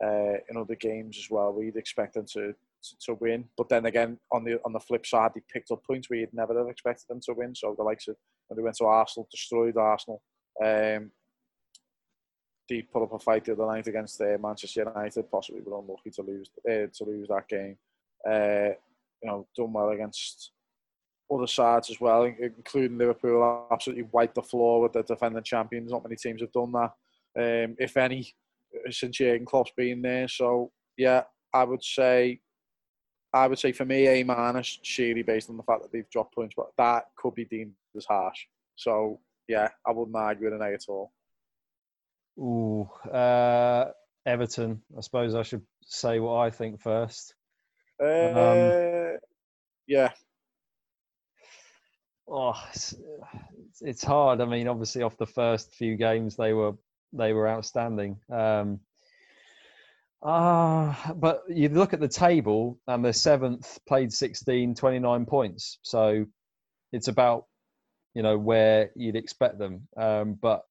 uh, 0.05 0.37
in 0.51 0.59
other 0.59 0.75
games 0.75 1.17
as 1.17 1.31
well. 1.31 1.55
We'd 1.55 1.77
expect 1.77 2.15
them 2.15 2.27
to, 2.35 2.53
to, 2.53 2.97
to 3.07 3.15
win, 3.15 3.47
but 3.57 3.71
then 3.71 3.87
again, 3.87 4.19
on 4.31 4.45
the 4.45 4.61
on 4.67 4.75
the 4.75 4.81
flip 4.81 5.07
side, 5.07 5.31
they 5.35 5.43
picked 5.51 5.71
up 5.71 5.83
points 5.85 6.11
we 6.11 6.21
would 6.21 6.35
never 6.35 6.59
have 6.59 6.69
expected 6.69 7.07
them 7.09 7.21
to 7.23 7.33
win. 7.33 7.55
So 7.55 7.75
the 7.75 7.83
likes 7.83 8.09
of 8.09 8.17
when 8.49 8.57
they 8.57 8.63
went 8.63 8.77
to 8.77 8.85
Arsenal, 8.85 9.29
destroyed 9.31 9.77
Arsenal. 9.77 10.23
Um, 10.63 11.11
they 12.69 12.83
put 12.83 13.03
up 13.03 13.13
a 13.13 13.19
fight 13.19 13.45
the 13.45 13.53
other 13.53 13.67
night 13.67 13.87
against 13.87 14.21
uh, 14.21 14.39
Manchester 14.41 14.85
United, 14.95 15.31
possibly 15.31 15.61
were 15.61 15.79
unlucky 15.79 16.11
to 16.11 16.23
lose 16.23 16.51
uh, 16.67 16.87
to 16.93 17.05
lose 17.05 17.29
that 17.29 17.49
game. 17.49 17.77
Uh, 18.27 18.75
you 19.23 19.29
know, 19.29 19.47
done 19.57 19.73
well 19.73 19.91
against 19.91 20.53
other 21.31 21.47
sides 21.47 21.91
as 21.91 22.01
well, 22.01 22.25
including 22.25 22.99
Liverpool. 22.99 23.67
Absolutely 23.71 24.09
wiped 24.13 24.35
the 24.35 24.43
floor 24.43 24.81
with 24.81 24.93
the 24.93 25.03
defending 25.03 25.43
champions. 25.43 25.91
Not 25.91 26.05
many 26.05 26.17
teams 26.17 26.41
have 26.41 26.53
done 26.53 26.73
that, 26.73 26.93
um, 27.37 27.77
if 27.79 27.97
any, 27.97 28.35
since 28.91 29.17
Jurgen 29.17 29.47
Klopp's 29.47 29.73
been 29.77 30.03
there. 30.03 30.29
So 30.29 30.71
yeah, 30.97 31.25
I 31.53 31.65
would 31.65 31.83
say, 31.83 32.41
I 33.35 33.47
would 33.47 33.59
say 33.59 33.73
for 33.73 33.85
me, 33.85 34.07
A 34.07 34.23
minus, 34.23 34.79
surely 34.83 35.23
based 35.23 35.51
on 35.51 35.57
the 35.57 35.63
fact 35.63 35.83
that 35.83 35.93
they've 35.93 36.09
dropped 36.09 36.35
points, 36.35 36.55
but 36.57 36.69
that 36.79 37.07
could 37.17 37.35
be 37.35 37.45
deemed 37.45 37.75
as 37.97 38.07
harsh. 38.07 38.47
So 38.77 39.21
yeah, 39.49 39.69
I 39.87 39.91
wouldn't 39.91 40.17
argue 40.17 40.45
with 40.45 40.55
an 40.55 40.63
A 40.63 40.73
at 40.73 40.85
all. 40.89 41.13
Ooh, 42.39 42.89
uh, 43.11 43.91
Everton. 44.25 44.81
I 44.97 45.01
suppose 45.01 45.35
I 45.35 45.43
should 45.43 45.63
say 45.85 46.21
what 46.21 46.39
I 46.39 46.51
think 46.51 46.81
first. 46.81 47.35
Uh, 48.03 49.19
yeah, 49.87 50.11
Oh, 52.29 52.55
it's, 52.73 52.95
it's 53.83 54.03
hard. 54.03 54.41
I 54.41 54.47
mean, 54.47 54.67
obviously, 54.67 55.03
off 55.03 55.17
the 55.17 55.27
first 55.27 55.75
few 55.75 55.97
games, 55.97 56.37
they 56.37 56.53
were 56.53 56.73
they 57.13 57.33
were 57.33 57.49
outstanding. 57.49 58.19
Um, 58.31 58.81
ah, 60.25 61.13
but 61.17 61.43
you 61.49 61.69
look 61.69 61.93
at 61.93 62.01
the 62.01 62.09
table, 62.09 62.79
and 62.87 63.05
the 63.05 63.13
seventh 63.13 63.79
played 63.87 64.13
16, 64.13 64.75
29 64.75 65.27
points. 65.27 65.79
So 65.83 66.25
it's 66.93 67.09
about 67.09 67.45
you 68.15 68.23
know 68.23 68.39
where 68.39 68.91
you'd 68.97 69.17
expect 69.17 69.59
them. 69.59 69.89
Um, 69.97 70.35
but 70.41 70.63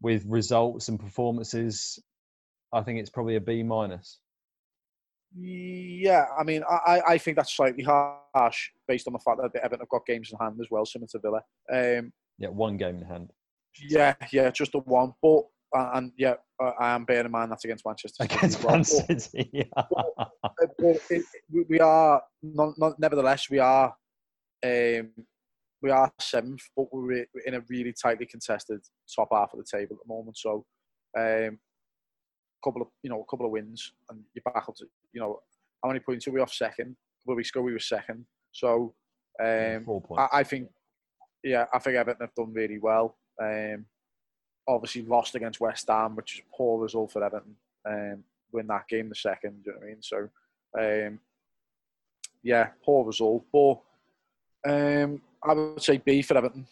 with 0.00 0.24
results 0.26 0.88
and 0.88 0.98
performances, 1.00 1.98
I 2.72 2.82
think 2.82 2.98
it's 3.00 3.10
probably 3.10 3.36
a 3.36 3.40
B 3.40 3.62
minus. 3.62 4.18
Yeah, 5.36 6.24
I 6.38 6.42
mean, 6.42 6.62
I, 6.68 7.02
I 7.06 7.18
think 7.18 7.36
that's 7.36 7.52
slightly 7.54 7.84
harsh 7.84 8.70
based 8.86 9.06
on 9.06 9.12
the 9.12 9.18
fact 9.18 9.38
that 9.42 9.62
Everton 9.62 9.80
have 9.80 9.88
got 9.90 10.06
games 10.06 10.30
in 10.32 10.38
hand 10.38 10.56
as 10.60 10.68
well, 10.70 10.86
similar 10.86 11.08
to 11.08 11.18
Villa. 11.18 11.42
Um, 11.70 12.12
Yeah, 12.38 12.48
one 12.48 12.76
game 12.78 12.96
in 12.96 13.04
hand. 13.04 13.30
yeah, 13.88 14.14
yeah, 14.32 14.50
just 14.50 14.72
the 14.72 14.78
one. 14.78 15.12
But 15.20 15.40
uh, 15.40 15.42
and 15.74 16.12
yeah, 16.16 16.34
uh, 16.62 16.72
I 16.78 16.94
am 16.94 17.04
bearing 17.04 17.26
in 17.26 17.32
mind 17.32 17.50
that's 17.50 17.64
against 17.64 17.84
Manchester 17.86 18.24
Against 18.24 18.62
well. 18.64 18.76
Man 18.76 18.84
City. 18.84 19.50
yeah. 19.52 19.64
uh, 19.76 20.24
but 20.78 20.96
it, 21.10 21.24
we- 21.50 21.78
are 21.80 22.22
not, 22.42 22.74
not, 22.78 22.98
nevertheless 22.98 23.48
we 23.50 23.58
are 23.58 23.94
um, 24.64 25.10
we 25.82 25.90
are 25.90 26.10
seventh, 26.20 26.62
but 26.76 26.86
we're 26.92 27.26
in 27.46 27.54
a 27.54 27.60
really 27.68 27.92
tightly 27.92 28.26
contested 28.26 28.80
top 29.14 29.28
half 29.30 29.52
of 29.52 29.58
the 29.58 29.78
table 29.78 29.96
at 29.96 30.06
the 30.06 30.12
moment. 30.12 30.36
So, 30.36 30.64
um, 31.16 31.58
couple 32.64 32.82
of 32.82 32.88
you 33.02 33.10
know 33.10 33.20
a 33.20 33.30
couple 33.30 33.46
of 33.46 33.52
wins 33.52 33.92
and 34.10 34.20
you're 34.34 34.42
back 34.52 34.64
up 34.68 34.74
to 34.74 34.84
you 35.12 35.20
know 35.20 35.38
how 35.82 35.88
many 35.88 36.00
points 36.00 36.26
are 36.26 36.32
we 36.32 36.40
off 36.40 36.52
second? 36.52 36.96
A 36.96 37.22
couple 37.22 37.34
of 37.34 37.36
weeks 37.36 37.50
ago 37.50 37.62
we 37.62 37.72
were 37.72 37.78
second. 37.78 38.26
So, 38.52 38.94
um. 39.40 39.86
I, 40.18 40.28
I 40.32 40.42
think 40.42 40.68
yeah, 41.44 41.66
I 41.72 41.78
think 41.78 41.96
Everton 41.96 42.26
have 42.26 42.34
done 42.34 42.52
really 42.52 42.78
well. 42.78 43.16
Um, 43.40 43.86
obviously 44.68 45.02
lost 45.02 45.34
against 45.34 45.60
West 45.60 45.88
Ham, 45.88 46.14
which 46.14 46.34
is 46.34 46.40
a 46.40 46.56
poor 46.56 46.80
result 46.80 47.10
for 47.10 47.24
Everton. 47.24 47.56
Um, 47.86 48.24
win 48.52 48.66
that 48.68 48.88
game 48.88 49.08
the 49.08 49.14
second, 49.14 49.62
you 49.64 49.72
know 49.72 49.78
what 49.78 49.84
I 49.84 49.88
mean? 49.88 50.02
So, 50.02 50.28
um, 51.08 51.20
yeah, 52.42 52.68
poor 52.84 53.04
result. 53.04 53.44
But 53.52 53.80
um, 54.68 55.22
I 55.42 55.54
would 55.54 55.82
say 55.82 55.98
B 55.98 56.22
for 56.22 56.36
Everton. 56.36 56.66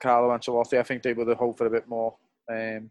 Carlo 0.00 0.36
Ancelotti, 0.36 0.78
I 0.78 0.82
think 0.82 1.02
they 1.02 1.12
would 1.12 1.28
have 1.28 1.38
hoped 1.38 1.58
for 1.58 1.66
a 1.66 1.70
bit 1.70 1.88
more. 1.88 2.14
Um, 2.50 2.90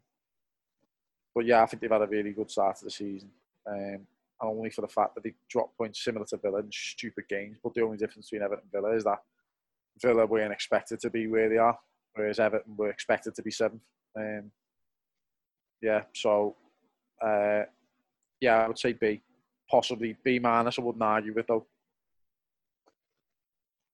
but 1.35 1.45
yeah, 1.45 1.61
I 1.61 1.65
think 1.65 1.81
they've 1.81 1.91
had 1.91 2.01
a 2.01 2.07
really 2.07 2.31
good 2.31 2.51
start 2.51 2.77
to 2.77 2.85
the 2.85 2.91
season. 2.91 3.29
Um, 3.67 4.07
and 4.41 4.49
only 4.49 4.69
for 4.69 4.81
the 4.81 4.87
fact 4.87 5.15
that 5.15 5.23
they 5.23 5.33
dropped 5.49 5.77
points 5.77 6.03
similar 6.03 6.25
to 6.25 6.37
Villa 6.37 6.59
in 6.59 6.71
stupid 6.71 7.25
games. 7.29 7.57
But 7.63 7.73
the 7.73 7.83
only 7.83 7.97
difference 7.97 8.29
between 8.29 8.43
Everton 8.43 8.63
and 8.63 8.71
Villa 8.71 8.95
is 8.95 9.03
that 9.03 9.19
Villa 10.01 10.25
weren't 10.25 10.53
expected 10.53 10.99
to 11.01 11.09
be 11.09 11.27
where 11.27 11.49
they 11.49 11.57
are, 11.57 11.77
whereas 12.15 12.39
Everton 12.39 12.75
were 12.75 12.89
expected 12.89 13.35
to 13.35 13.41
be 13.41 13.51
seventh. 13.51 13.81
Um, 14.17 14.51
yeah, 15.81 16.03
so 16.13 16.55
uh, 17.23 17.63
yeah, 18.39 18.57
I 18.57 18.67
would 18.67 18.79
say 18.79 18.93
B, 18.93 19.21
possibly 19.69 20.15
B 20.23 20.39
minus. 20.39 20.79
I 20.79 20.81
wouldn't 20.81 21.03
argue 21.03 21.33
with 21.33 21.47
though. 21.47 21.65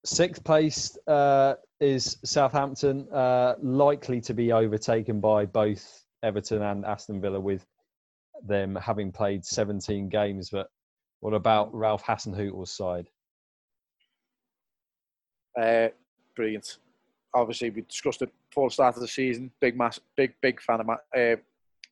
Sixth 0.04 0.42
place 0.44 0.96
uh, 1.06 1.54
is 1.80 2.18
Southampton, 2.24 3.08
uh, 3.12 3.54
likely 3.60 4.20
to 4.22 4.34
be 4.34 4.52
overtaken 4.52 5.20
by 5.20 5.44
both 5.44 6.04
Everton 6.22 6.62
and 6.62 6.84
Aston 6.84 7.20
Villa, 7.20 7.40
with 7.40 7.66
them 8.46 8.76
having 8.76 9.12
played 9.12 9.44
17 9.44 10.08
games. 10.08 10.50
But 10.50 10.68
what 11.20 11.34
about 11.34 11.74
Ralph 11.74 12.04
Hasenhüttl's 12.04 12.72
side? 12.72 13.08
Uh, 15.60 15.88
brilliant. 16.36 16.78
Obviously, 17.38 17.70
we 17.70 17.82
discussed 17.82 18.22
it 18.22 18.32
before 18.50 18.68
the 18.68 18.74
start 18.74 18.96
of 18.96 19.02
the 19.02 19.08
season. 19.08 19.50
Big, 19.60 19.76
mass, 19.76 20.00
big, 20.16 20.34
big 20.40 20.60
fan 20.60 20.80
of 20.80 20.86
my, 20.86 20.96
uh, 21.16 21.36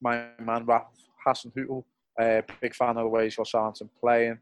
my 0.01 0.26
man 0.40 0.64
Ralph 0.64 0.88
Hasenhüttl. 1.26 1.84
Uh, 2.20 2.40
big 2.61 2.74
fan 2.74 2.97
of 2.97 3.05
the 3.05 3.09
way 3.09 3.24
he's 3.24 3.36
got 3.36 3.47
Southampton 3.47 3.90
playing. 4.01 4.38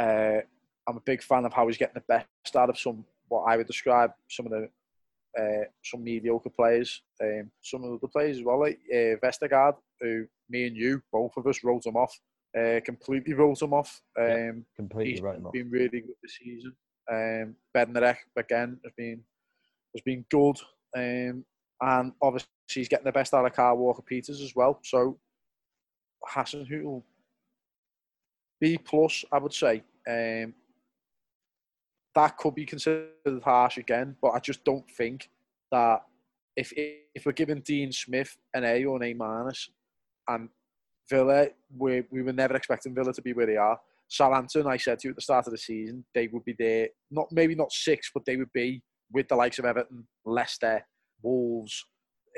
Uh, 0.00 0.40
I'm 0.86 0.96
a 0.96 1.00
big 1.04 1.22
fan 1.22 1.44
of 1.44 1.52
how 1.52 1.66
he's 1.66 1.76
getting 1.76 1.94
the 1.94 2.04
best 2.08 2.56
out 2.56 2.70
of 2.70 2.78
some 2.78 3.04
what 3.28 3.42
I 3.42 3.56
would 3.56 3.66
describe 3.66 4.12
some 4.30 4.46
of 4.46 4.52
the 4.52 4.68
uh, 5.38 5.64
some 5.84 6.02
mediocre 6.02 6.48
players, 6.48 7.02
um, 7.22 7.50
some 7.60 7.84
of 7.84 8.00
the 8.00 8.08
players 8.08 8.38
as 8.38 8.44
well, 8.44 8.60
like 8.60 8.78
uh, 8.90 9.16
Vestergaard, 9.22 9.74
who 10.00 10.26
me 10.48 10.66
and 10.66 10.76
you, 10.76 11.02
both 11.12 11.32
of 11.36 11.46
us, 11.46 11.62
wrote 11.62 11.84
him 11.84 11.96
off, 11.96 12.18
uh, 12.58 12.80
completely 12.84 13.34
wrote 13.34 13.60
him 13.60 13.74
off. 13.74 14.00
Um, 14.18 14.26
yeah, 14.26 14.52
completely 14.76 15.20
right. 15.20 15.52
been 15.52 15.70
really 15.70 16.00
good 16.00 16.14
this 16.22 16.38
season. 16.42 16.74
Um, 17.10 17.54
Bednarek 17.76 18.16
again 18.36 18.78
has 18.82 18.92
been 18.96 19.20
has 19.96 20.02
been 20.02 20.24
good, 20.30 20.56
um, 20.96 21.44
and 21.80 22.12
obviously 22.22 22.48
he's 22.70 22.88
getting 22.88 23.04
the 23.04 23.12
best 23.12 23.34
out 23.34 23.46
of 23.46 23.52
Kyle 23.52 23.76
Walker 23.76 24.02
Peters 24.02 24.40
as 24.40 24.54
well. 24.54 24.78
So 24.84 25.18
Hassan 26.26 26.64
Hasenhüttl 26.64 27.02
B 28.60 28.78
plus, 28.78 29.24
I 29.32 29.38
would 29.38 29.52
say. 29.52 29.82
Um, 30.08 30.54
that 32.14 32.36
could 32.38 32.54
be 32.54 32.64
considered 32.64 33.42
harsh 33.44 33.76
again, 33.76 34.16
but 34.22 34.30
I 34.30 34.38
just 34.38 34.64
don't 34.64 34.88
think 34.96 35.28
that 35.70 36.00
if 36.56 36.72
if 36.76 37.26
we're 37.26 37.32
giving 37.32 37.60
Dean 37.60 37.92
Smith 37.92 38.36
an 38.54 38.64
A 38.64 38.84
or 38.84 38.96
an 38.96 39.02
A 39.02 39.14
minus, 39.14 39.68
and 40.28 40.48
Villa, 41.10 41.48
we 41.76 42.04
we 42.10 42.22
were 42.22 42.32
never 42.32 42.56
expecting 42.56 42.94
Villa 42.94 43.12
to 43.12 43.22
be 43.22 43.34
where 43.34 43.46
they 43.46 43.56
are. 43.56 43.78
Southampton, 44.08 44.66
I 44.66 44.76
said 44.76 45.00
to 45.00 45.08
you 45.08 45.10
at 45.10 45.16
the 45.16 45.22
start 45.22 45.46
of 45.46 45.52
the 45.52 45.58
season, 45.58 46.04
they 46.14 46.28
would 46.28 46.44
be 46.44 46.54
there. 46.58 46.88
Not 47.10 47.26
maybe 47.32 47.54
not 47.54 47.72
six, 47.72 48.10
but 48.14 48.24
they 48.24 48.36
would 48.36 48.52
be 48.52 48.82
with 49.12 49.28
the 49.28 49.36
likes 49.36 49.58
of 49.58 49.64
Everton, 49.64 50.06
Leicester, 50.24 50.84
Wolves. 51.22 51.84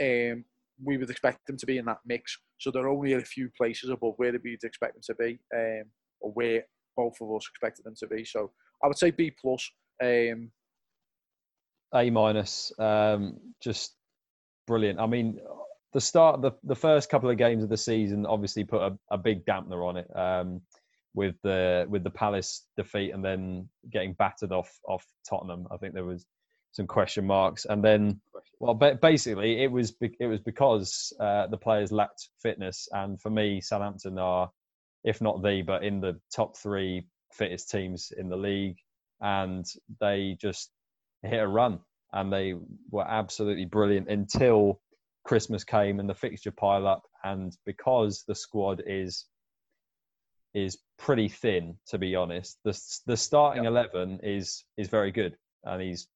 Um, 0.00 0.44
we 0.84 0.96
would 0.96 1.10
expect 1.10 1.46
them 1.46 1.56
to 1.56 1.66
be 1.66 1.78
in 1.78 1.86
that 1.86 1.98
mix. 2.06 2.38
So 2.58 2.70
they're 2.70 2.88
only 2.88 3.14
a 3.14 3.20
few 3.20 3.50
places 3.56 3.90
above 3.90 4.14
where 4.16 4.32
we'd 4.42 4.62
expect 4.62 4.94
them 4.94 5.02
to 5.06 5.14
be, 5.14 5.38
um, 5.54 5.84
or 6.20 6.32
where 6.32 6.62
both 6.96 7.14
of 7.20 7.34
us 7.34 7.48
expected 7.50 7.84
them 7.84 7.94
to 7.98 8.06
be. 8.06 8.24
So 8.24 8.52
I 8.82 8.86
would 8.86 8.98
say 8.98 9.10
B 9.10 9.32
plus. 9.40 9.70
Um, 10.02 10.50
A 11.94 12.10
minus. 12.10 12.72
Um, 12.78 13.38
just 13.60 13.94
brilliant. 14.66 15.00
I 15.00 15.06
mean, 15.06 15.40
the 15.92 16.00
start, 16.00 16.42
the 16.42 16.52
the 16.62 16.76
first 16.76 17.10
couple 17.10 17.30
of 17.30 17.38
games 17.38 17.64
of 17.64 17.70
the 17.70 17.76
season 17.76 18.26
obviously 18.26 18.64
put 18.64 18.82
a, 18.82 18.98
a 19.10 19.18
big 19.18 19.44
dampener 19.46 19.86
on 19.86 19.96
it. 19.96 20.16
Um, 20.16 20.60
with 21.14 21.34
the 21.42 21.86
with 21.88 22.04
the 22.04 22.10
Palace 22.10 22.64
defeat 22.76 23.12
and 23.12 23.24
then 23.24 23.68
getting 23.90 24.12
battered 24.12 24.52
off 24.52 24.70
off 24.86 25.04
Tottenham, 25.28 25.66
I 25.70 25.76
think 25.76 25.94
there 25.94 26.04
was 26.04 26.26
some 26.72 26.86
question 26.86 27.26
marks. 27.26 27.64
And 27.64 27.82
then, 27.82 28.20
well, 28.60 28.74
basically, 28.74 29.62
it 29.62 29.70
was 29.70 29.94
it 30.00 30.26
was 30.26 30.40
because 30.40 31.12
uh, 31.20 31.46
the 31.48 31.56
players 31.56 31.92
lacked 31.92 32.28
fitness. 32.42 32.88
And 32.92 33.20
for 33.20 33.30
me, 33.30 33.60
Southampton 33.60 34.18
are, 34.18 34.50
if 35.04 35.20
not 35.20 35.42
the, 35.42 35.62
but 35.62 35.84
in 35.84 36.00
the 36.00 36.20
top 36.34 36.56
three 36.56 37.06
fittest 37.32 37.70
teams 37.70 38.12
in 38.16 38.28
the 38.28 38.36
league, 38.36 38.78
and 39.20 39.64
they 40.00 40.36
just 40.40 40.70
hit 41.22 41.40
a 41.40 41.46
run, 41.46 41.80
and 42.12 42.32
they 42.32 42.54
were 42.90 43.06
absolutely 43.08 43.64
brilliant 43.64 44.08
until 44.08 44.80
Christmas 45.24 45.64
came 45.64 46.00
and 46.00 46.08
the 46.08 46.14
fixture 46.14 46.52
pile 46.52 46.86
up. 46.86 47.02
And 47.24 47.56
because 47.66 48.24
the 48.26 48.34
squad 48.34 48.82
is 48.86 49.26
is 50.54 50.78
pretty 50.98 51.28
thin, 51.28 51.76
to 51.88 51.98
be 51.98 52.16
honest, 52.16 52.58
the 52.64 52.78
the 53.06 53.16
starting 53.16 53.64
yep. 53.64 53.70
eleven 53.70 54.20
is 54.22 54.64
is 54.76 54.88
very 54.88 55.12
good, 55.12 55.36
and 55.64 55.82
he's 55.82 56.08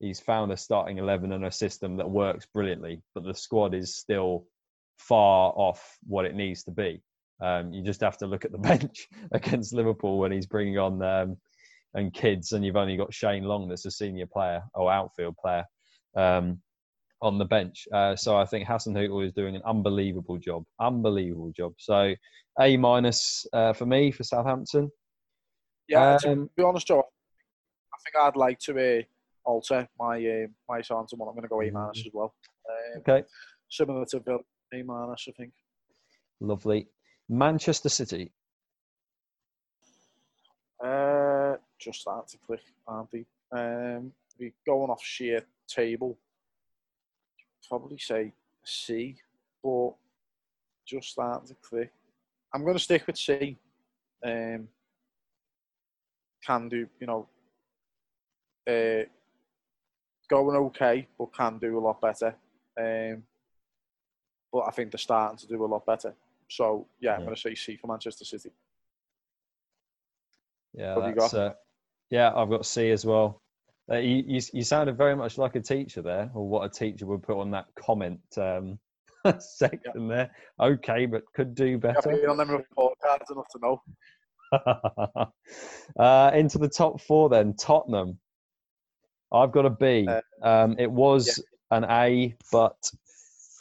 he's 0.00 0.20
found 0.20 0.52
a 0.52 0.56
starting 0.56 0.98
11 0.98 1.32
and 1.32 1.44
a 1.44 1.52
system 1.52 1.96
that 1.96 2.08
works 2.08 2.46
brilliantly, 2.46 3.02
but 3.14 3.24
the 3.24 3.34
squad 3.34 3.74
is 3.74 3.96
still 3.96 4.46
far 4.98 5.52
off 5.56 5.98
what 6.06 6.24
it 6.24 6.34
needs 6.34 6.64
to 6.64 6.70
be. 6.70 7.02
Um, 7.40 7.72
you 7.72 7.82
just 7.82 8.00
have 8.00 8.18
to 8.18 8.26
look 8.26 8.44
at 8.44 8.52
the 8.52 8.58
bench 8.70 9.08
against 9.32 9.74
Liverpool 9.74 10.18
when 10.18 10.32
he's 10.32 10.46
bringing 10.46 10.78
on 10.78 11.02
um, 11.02 11.36
and 11.94 12.12
kids, 12.12 12.52
and 12.52 12.64
you've 12.64 12.76
only 12.76 12.96
got 12.96 13.14
Shane 13.14 13.44
Long 13.44 13.68
that's 13.68 13.86
a 13.86 13.90
senior 13.90 14.26
player 14.26 14.62
or 14.74 14.92
outfield 14.92 15.36
player 15.36 15.64
um, 16.16 16.60
on 17.22 17.38
the 17.38 17.44
bench. 17.44 17.86
Uh, 17.92 18.16
so 18.16 18.36
I 18.36 18.44
think 18.44 18.66
Hasenhüttl 18.66 19.24
is 19.24 19.32
doing 19.32 19.56
an 19.56 19.62
unbelievable 19.64 20.38
job, 20.38 20.64
unbelievable 20.80 21.52
job. 21.56 21.74
So 21.78 22.14
A 22.60 22.76
minus 22.76 23.46
uh, 23.52 23.72
for 23.72 23.86
me 23.86 24.10
for 24.10 24.24
Southampton. 24.24 24.90
Yeah, 25.88 26.16
to 26.22 26.32
um, 26.32 26.50
be 26.56 26.62
honest, 26.62 26.86
Joe, 26.86 27.00
I 27.00 27.96
think 28.04 28.16
I'd 28.24 28.36
like 28.36 28.58
to. 28.60 28.72
Uh, 28.72 29.02
alter 29.44 29.88
my 29.98 30.16
uh, 30.16 30.46
my 30.68 30.80
Southampton 30.80 31.18
one. 31.18 31.28
I'm 31.28 31.34
going 31.34 31.42
to 31.42 31.48
go 31.48 31.62
A 31.62 31.70
minus 31.70 32.04
as 32.06 32.12
well. 32.12 32.34
Um, 32.68 33.00
okay. 33.00 33.26
Similar 33.68 34.06
to 34.06 34.20
Bill, 34.20 34.40
A 34.72 34.82
minus, 34.82 35.26
I 35.28 35.32
think. 35.32 35.52
Lovely. 36.40 36.88
Manchester 37.28 37.88
City. 37.88 38.32
Uh, 40.82 41.56
just 41.80 42.04
that 42.04 42.28
to 42.28 42.38
click, 42.46 42.60
aren't 42.86 43.10
they? 43.10 43.24
Um, 43.52 44.12
we 44.38 44.52
going 44.66 44.90
off 44.90 45.02
sheer 45.02 45.42
table. 45.68 46.18
Probably 47.68 47.98
say 47.98 48.32
C, 48.64 49.16
but 49.62 49.94
just 50.86 51.10
starting 51.10 51.48
to 51.48 51.54
click. 51.62 51.92
I'm 52.52 52.62
going 52.62 52.76
to 52.76 52.82
stick 52.82 53.06
with 53.06 53.16
C. 53.16 53.56
Um, 54.24 54.68
can 56.46 56.68
do, 56.68 56.86
you 57.00 57.06
know, 57.06 57.26
uh, 58.68 59.04
going 60.28 60.56
okay, 60.56 61.06
but 61.18 61.34
can 61.34 61.58
do 61.58 61.78
a 61.78 61.80
lot 61.80 62.00
better. 62.00 62.34
Um, 62.78 63.22
but 64.52 64.64
I 64.66 64.70
think 64.70 64.92
they're 64.92 64.98
starting 64.98 65.38
to 65.38 65.46
do 65.46 65.64
a 65.64 65.66
lot 65.66 65.84
better. 65.86 66.14
So 66.48 66.86
yeah, 67.00 67.14
I'm 67.14 67.24
going 67.24 67.34
to 67.34 67.40
say 67.40 67.54
C 67.54 67.76
for 67.76 67.88
Manchester 67.88 68.24
City. 68.24 68.50
Yeah, 70.72 71.12
that's, 71.16 71.34
uh, 71.34 71.52
yeah, 72.10 72.32
I've 72.34 72.50
got 72.50 72.66
C 72.66 72.90
as 72.90 73.04
well. 73.04 73.40
Uh, 73.90 73.98
you, 73.98 74.24
you, 74.26 74.40
you 74.52 74.62
sounded 74.62 74.96
very 74.96 75.14
much 75.14 75.36
like 75.36 75.56
a 75.56 75.60
teacher 75.60 76.02
there, 76.02 76.30
or 76.34 76.48
what 76.48 76.64
a 76.64 76.68
teacher 76.68 77.06
would 77.06 77.22
put 77.22 77.38
on 77.38 77.50
that 77.50 77.66
comment 77.78 78.20
um, 78.38 78.78
section 79.38 80.08
yeah. 80.08 80.14
there. 80.14 80.30
Okay, 80.60 81.06
but 81.06 81.22
could 81.34 81.54
do 81.54 81.78
better. 81.78 82.28
On 82.28 82.36
them 82.36 82.50
report 82.50 82.98
cards 83.02 83.30
enough 83.30 83.46
to 83.52 83.58
know. 83.60 83.82
uh, 86.02 86.30
into 86.34 86.58
the 86.58 86.68
top 86.68 87.00
four 87.00 87.28
then, 87.28 87.54
Tottenham. 87.54 88.18
I've 89.34 89.52
got 89.52 89.66
a 89.66 89.70
B. 89.70 90.06
Uh, 90.08 90.20
um, 90.42 90.76
it 90.78 90.90
was 90.90 91.42
yeah. 91.70 91.78
an 91.78 91.84
A, 91.84 92.36
but 92.52 92.90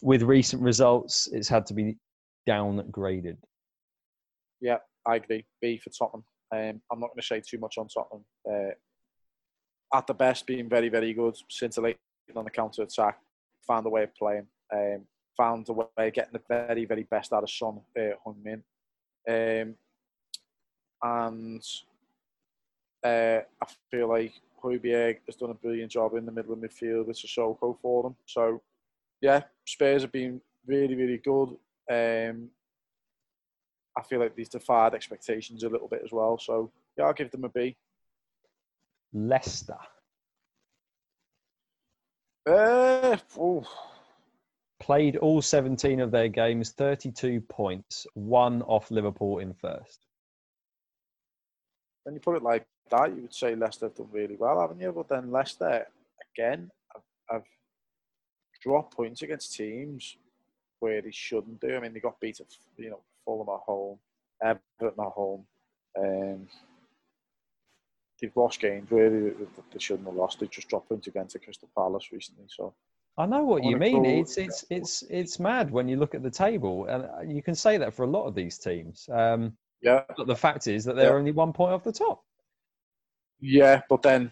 with 0.02 0.22
recent 0.22 0.62
results, 0.62 1.28
it's 1.32 1.48
had 1.48 1.66
to 1.68 1.74
be 1.74 1.98
downgraded. 2.48 3.38
Yeah, 4.62 4.78
I 5.06 5.16
agree. 5.16 5.46
B 5.62 5.80
for 5.84 5.90
Tottenham. 5.90 6.24
Um, 6.52 6.82
I'm 6.92 7.00
not 7.00 7.08
going 7.08 7.22
to 7.22 7.26
say 7.26 7.42
too 7.42 7.58
much 7.58 7.78
on 7.78 7.88
Tottenham. 7.88 8.26
Uh, 8.50 9.98
at 9.98 10.08
the 10.08 10.14
best, 10.14 10.46
being 10.46 10.70
very, 10.70 10.90
very 10.90 11.14
good, 11.14 11.36
scintillating 11.50 11.98
on 12.36 12.46
the 12.46 12.52
counter 12.52 12.84
attack, 12.84 13.20
found 13.66 13.86
a 13.86 13.90
way 13.90 14.04
of 14.04 14.16
playing, 14.16 14.48
um, 14.74 15.06
found 15.36 15.68
a 15.70 15.74
way 15.74 15.88
of 15.98 16.14
getting 16.14 16.34
the 16.34 16.42
very, 16.50 16.86
very 16.86 17.04
best 17.04 17.34
out 17.34 17.44
of 17.44 17.50
Son 17.50 17.80
uh, 17.98 18.16
Heung-min. 18.26 18.64
Um, 19.28 19.76
and 21.02 21.64
uh, 23.04 23.42
I 23.62 23.66
feel 23.92 24.10
like 24.10 24.34
Højbjerg 24.64 25.18
has 25.26 25.36
done 25.36 25.52
a 25.52 25.54
brilliant 25.56 25.92
job 25.92 26.16
in 26.16 26.26
the 26.26 26.32
middle 26.32 26.54
of 26.54 26.60
midfield 26.60 27.08
with 27.08 27.18
Sissoko 27.18 27.78
for 27.82 28.04
them. 28.04 28.16
So, 28.26 28.62
yeah, 29.22 29.42
Spurs 29.66 30.02
have 30.02 30.12
been 30.12 30.42
really, 30.66 30.96
really 30.96 31.18
good. 31.18 31.58
Um, 31.92 32.50
I 33.98 34.02
feel 34.04 34.20
like 34.20 34.36
these 34.36 34.50
defied 34.50 34.94
expectations 34.94 35.64
a 35.64 35.70
little 35.70 35.88
bit 35.88 36.02
as 36.04 36.12
well. 36.12 36.38
So, 36.38 36.72
yeah, 36.98 37.06
I'll 37.06 37.14
give 37.14 37.32
them 37.32 37.44
a 37.44 37.50
B. 37.50 37.76
Leicester. 39.14 39.78
Uh, 42.46 43.18
Played 44.80 45.16
all 45.18 45.42
17 45.42 46.02
of 46.02 46.12
their 46.12 46.28
games, 46.28 46.72
32 46.72 47.40
points, 47.42 48.06
one 48.16 48.62
off 48.64 48.92
Liverpool 48.92 49.40
in 49.40 49.54
first. 49.54 50.06
When 52.04 52.16
you 52.16 52.20
put 52.20 52.36
it 52.36 52.44
like 52.44 52.68
that, 52.90 53.16
you 53.16 53.22
would 53.24 53.34
say 53.34 53.56
Leicester 53.56 53.88
have 53.88 53.96
done 53.96 54.10
really 54.12 54.36
well, 54.36 54.60
haven't 54.62 54.80
you? 54.80 54.92
But 54.92 55.10
then 55.10 55.32
Leicester, 55.32 55.86
again, 56.36 56.70
have, 56.94 57.04
have 57.30 57.44
dropped 58.62 58.96
points 58.96 59.22
against 59.22 59.56
teams 59.56 60.18
where 60.80 61.02
they 61.02 61.12
shouldn't 61.12 61.60
do. 61.62 61.76
I 61.76 61.80
mean, 61.80 61.94
they 61.94 62.00
got 62.00 62.20
beat 62.20 62.40
at, 62.40 62.48
you 62.78 62.90
know, 62.90 63.00
Fulham 63.26 63.48
at 63.50 63.62
home, 63.62 63.98
Everton 64.44 65.06
at 65.06 65.12
home. 65.12 65.46
Um, 65.98 66.48
they've 68.22 68.36
lost 68.36 68.60
games 68.60 68.90
really 68.92 69.30
that 69.32 69.72
they 69.72 69.80
shouldn't 69.80 70.08
have 70.08 70.16
lost. 70.16 70.40
They 70.40 70.48
just 70.48 70.68
dropped 70.68 70.90
points 70.90 71.08
again 71.08 71.28
to 71.28 71.40
Crystal 71.40 71.70
Palace 71.76 72.12
recently. 72.12 72.46
So 72.48 72.74
I 73.18 73.26
know 73.26 73.44
what 73.44 73.64
I 73.64 73.70
you 73.70 73.78
mean. 73.78 74.06
It's 74.06 74.38
it's 74.38 74.66
it's 74.70 75.04
it's 75.10 75.40
mad 75.40 75.72
when 75.72 75.88
you 75.88 75.98
look 75.98 76.16
at 76.16 76.24
the 76.24 76.32
table, 76.32 76.86
and 76.88 77.32
you 77.32 77.44
can 77.44 77.56
say 77.56 77.78
that 77.78 77.94
for 77.94 78.04
a 78.04 78.10
lot 78.10 78.26
of 78.26 78.34
these 78.34 78.58
teams. 78.58 79.08
Um, 79.12 79.56
yeah, 79.82 80.04
but 80.18 80.28
the 80.28 80.36
fact 80.36 80.68
is 80.68 80.84
that 80.86 80.96
they're 80.96 81.12
Yeah. 81.12 81.18
only 81.18 81.32
one 81.32 81.54
point 81.54 81.74
off 81.74 81.84
the 81.84 81.92
top. 81.92 82.24
Yeah, 83.46 83.82
but 83.90 84.02
then 84.02 84.32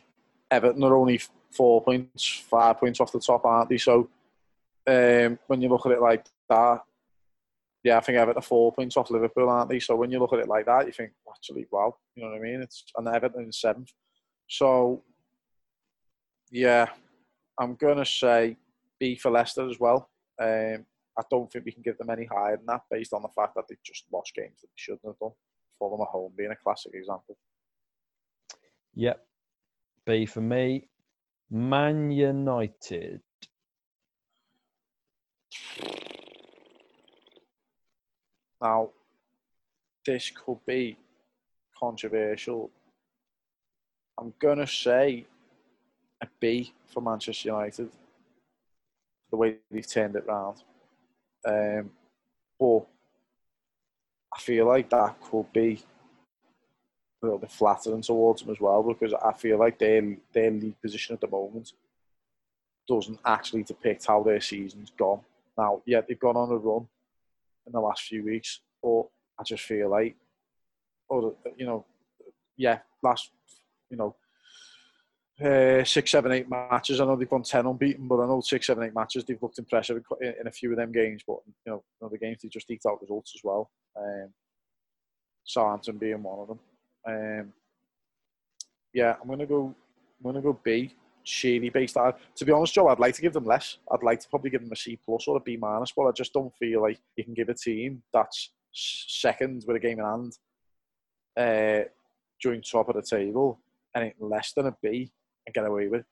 Everton 0.50 0.84
are 0.86 0.96
only 0.96 1.20
four 1.52 1.84
points, 1.84 2.44
five 2.50 2.80
points 2.80 3.02
off 3.02 3.12
the 3.12 3.20
top, 3.20 3.44
aren't 3.44 3.68
they? 3.68 3.78
So 3.78 4.10
um, 4.88 5.38
when 5.48 5.62
you 5.62 5.68
look 5.68 5.86
at 5.86 5.92
it 5.92 6.02
like 6.02 6.26
that, 6.48 6.80
yeah, 7.84 7.98
I 7.98 8.00
think 8.00 8.18
Everton 8.18 8.40
are 8.40 8.42
four 8.42 8.72
points 8.72 8.96
off 8.96 9.12
Liverpool, 9.12 9.50
aren't 9.50 9.70
they? 9.70 9.80
So 9.80 9.98
when 9.98 10.12
you 10.12 10.20
look 10.20 10.32
at 10.32 10.40
it 10.40 10.48
like 10.48 10.66
that, 10.68 10.86
you 10.86 10.94
think 10.94 11.12
actually, 11.30 11.68
wow, 11.72 11.94
you 12.16 12.24
know 12.24 12.30
what 12.30 12.38
I 12.38 12.42
mean? 12.42 12.62
It's 12.62 12.86
and 12.96 13.08
Everton 13.10 13.44
in 13.44 13.52
seventh. 13.52 13.92
So 14.48 15.04
yeah, 16.50 16.88
I'm 17.60 17.76
gonna 17.76 18.06
say 18.06 18.56
B 18.98 19.18
for 19.18 19.30
Leicester 19.30 19.70
as 19.70 19.78
well. 19.78 20.10
Um, 20.42 20.86
I 21.20 21.24
don't 21.30 21.52
think 21.52 21.66
we 21.66 21.74
can 21.74 21.84
give 21.84 21.98
them 21.98 22.10
any 22.10 22.26
higher 22.26 22.56
than 22.56 22.66
that 22.68 22.84
based 22.90 23.12
on 23.12 23.24
the 23.24 23.30
fact 23.30 23.56
that 23.56 23.66
they've 23.68 23.84
just 23.84 24.06
lost 24.14 24.34
games 24.34 24.62
that 24.62 24.68
they 24.68 24.78
shouldn't 24.78 25.06
have 25.06 25.20
done. 25.20 25.32
Fulham 25.78 26.02
at 26.02 26.08
home 26.08 26.32
being 26.38 26.52
a 26.52 26.56
classic 26.56 26.94
example. 26.94 27.36
Yep. 28.96 29.26
B 30.06 30.26
for 30.26 30.42
me. 30.42 30.88
Man 31.50 32.12
United. 32.12 33.22
Now, 38.62 38.90
this 40.06 40.32
could 40.32 40.60
be 40.66 40.98
controversial. 41.78 42.70
I'm 44.20 44.34
gonna 44.40 44.68
say 44.68 45.26
a 46.22 46.28
B 46.40 46.74
for 46.86 47.02
Manchester 47.02 47.50
United. 47.50 47.90
The 49.32 49.38
way 49.38 49.56
they've 49.72 49.88
turned 49.88 50.16
it 50.16 50.28
round, 50.28 50.64
um, 51.46 51.90
but 52.60 52.86
I 54.36 54.40
feel 54.40 54.68
like 54.68 54.90
that 54.90 55.16
could 55.22 55.52
be 55.54 55.82
a 57.22 57.26
little 57.26 57.40
bit 57.40 57.52
flattering 57.52 58.02
towards 58.02 58.42
them 58.42 58.52
as 58.52 58.60
well 58.60 58.84
because 58.84 59.14
I 59.14 59.34
feel 59.34 59.60
like 59.60 59.78
their 59.78 60.18
their 60.34 60.52
league 60.52 60.82
position 60.82 61.14
at 61.14 61.22
the 61.22 61.28
moment 61.28 61.74
doesn't 62.88 63.20
actually 63.26 63.64
depict 63.64 64.06
how 64.06 64.24
their 64.24 64.42
season's 64.42 64.92
gone. 64.98 65.22
Now, 65.58 65.82
yeah, 65.86 66.02
they've 66.02 66.20
gone 66.20 66.36
on 66.36 66.52
a 66.52 66.58
run 66.58 66.88
in 67.68 67.74
the 67.74 67.80
last 67.80 68.04
few 68.04 68.24
weeks, 68.24 68.62
but 68.82 69.04
I 69.40 69.44
just 69.46 69.64
feel 69.64 69.90
like, 69.90 70.16
or 71.08 71.36
you 71.58 71.66
know, 71.66 71.86
yeah, 72.58 72.80
last, 73.04 73.30
you 73.90 73.98
know, 73.98 74.16
uh, 75.44 75.84
six, 75.84 76.12
seven, 76.12 76.32
eight 76.32 76.50
matches. 76.50 77.00
I 77.00 77.06
know 77.06 77.16
they've 77.16 77.30
gone 77.30 77.44
ten 77.44 77.66
unbeaten, 77.66 78.08
but 78.08 78.20
I 78.20 78.28
know 78.28 78.42
six, 78.42 78.68
seven, 78.68 78.84
eight 78.84 78.96
matches 78.96 79.24
they've 79.26 79.42
looked 79.42 79.60
impressive 79.60 80.04
in, 80.22 80.34
in 80.42 80.48
a 80.48 80.52
few 80.52 80.72
of 80.72 80.78
them 80.78 80.92
games. 80.92 81.24
But 81.26 81.38
you 81.66 81.84
know, 82.02 82.10
the 82.10 82.18
games 82.18 82.40
they 82.42 82.50
just 82.50 82.70
eked 82.70 82.86
out 82.86 83.02
results 83.02 83.34
as 83.36 83.42
well. 83.44 83.72
Um, 83.98 84.34
Southampton 85.44 85.98
being 85.98 86.22
one 86.24 86.40
of 86.40 86.48
them. 86.48 86.60
Um, 87.08 87.54
yeah, 88.94 89.16
I'm 89.22 89.28
gonna 89.28 89.46
go. 89.46 89.74
I'm 90.20 90.32
gonna 90.32 90.42
go 90.42 90.60
B. 90.64 90.94
Shady 91.24 91.70
based 91.70 91.98
out. 91.98 92.20
To 92.36 92.46
be 92.46 92.52
honest, 92.52 92.74
Joe, 92.74 92.88
I'd 92.88 93.00
like 93.00 93.16
to 93.16 93.22
give 93.22 93.34
them 93.34 93.46
less. 93.46 93.78
I'd 93.92 94.04
like 94.04 94.20
to 94.22 94.30
probably 94.30 94.50
give 94.50 94.62
them 94.62 94.72
a 94.72 94.76
C 94.76 94.98
plus 95.04 95.28
or 95.28 95.38
a 95.38 95.40
B 95.40 95.56
minus, 95.56 95.92
but 95.96 96.08
I 96.08 96.12
just 96.12 96.34
don't 96.34 96.54
feel 96.58 96.82
like 96.82 97.00
you 97.16 97.24
can 97.24 97.36
give 97.36 97.50
a 97.50 97.54
team 97.54 98.02
that's 98.12 98.52
second 98.74 99.64
with 99.68 99.76
a 99.76 99.80
game 99.80 100.00
in 100.00 100.06
hand, 100.06 100.38
uh, 101.38 101.88
top 102.72 102.90
of 102.90 102.96
the 102.96 103.02
table, 103.02 103.60
anything 103.96 104.30
less 104.30 104.54
than 104.54 104.68
a 104.68 104.76
B 104.82 105.12
and 105.46 105.54
get 105.54 105.66
away 105.66 105.88
with. 105.88 106.06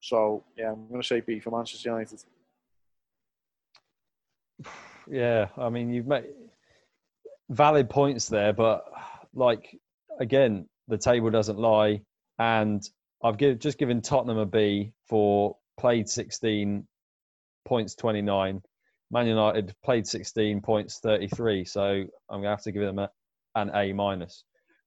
So 0.00 0.44
yeah, 0.56 0.72
I'm 0.72 0.88
going 0.88 1.02
to 1.02 1.06
say 1.06 1.20
B 1.20 1.40
for 1.40 1.50
Manchester 1.50 1.90
United. 1.90 2.22
Yeah, 5.10 5.46
I 5.56 5.70
mean 5.70 5.90
you've 5.90 6.06
made 6.06 6.26
valid 7.48 7.88
points 7.88 8.28
there, 8.28 8.52
but 8.52 8.84
like 9.32 9.80
again, 10.18 10.66
the 10.88 10.98
table 10.98 11.30
doesn't 11.30 11.58
lie, 11.58 12.02
and 12.38 12.82
I've 13.22 13.36
give, 13.36 13.58
just 13.58 13.78
given 13.78 14.00
Tottenham 14.00 14.38
a 14.38 14.46
B 14.46 14.92
for 15.08 15.56
played 15.78 16.08
16 16.08 16.86
points 17.64 17.94
29. 17.94 18.62
Man 19.10 19.26
United 19.26 19.74
played 19.84 20.06
16 20.06 20.60
points 20.60 20.98
33, 21.00 21.64
so 21.64 21.82
I'm 22.30 22.40
gonna 22.40 22.50
have 22.50 22.62
to 22.62 22.72
give 22.72 22.82
them 22.82 22.98
a, 22.98 23.10
an 23.54 23.70
A 23.74 23.92
minus. 23.92 24.44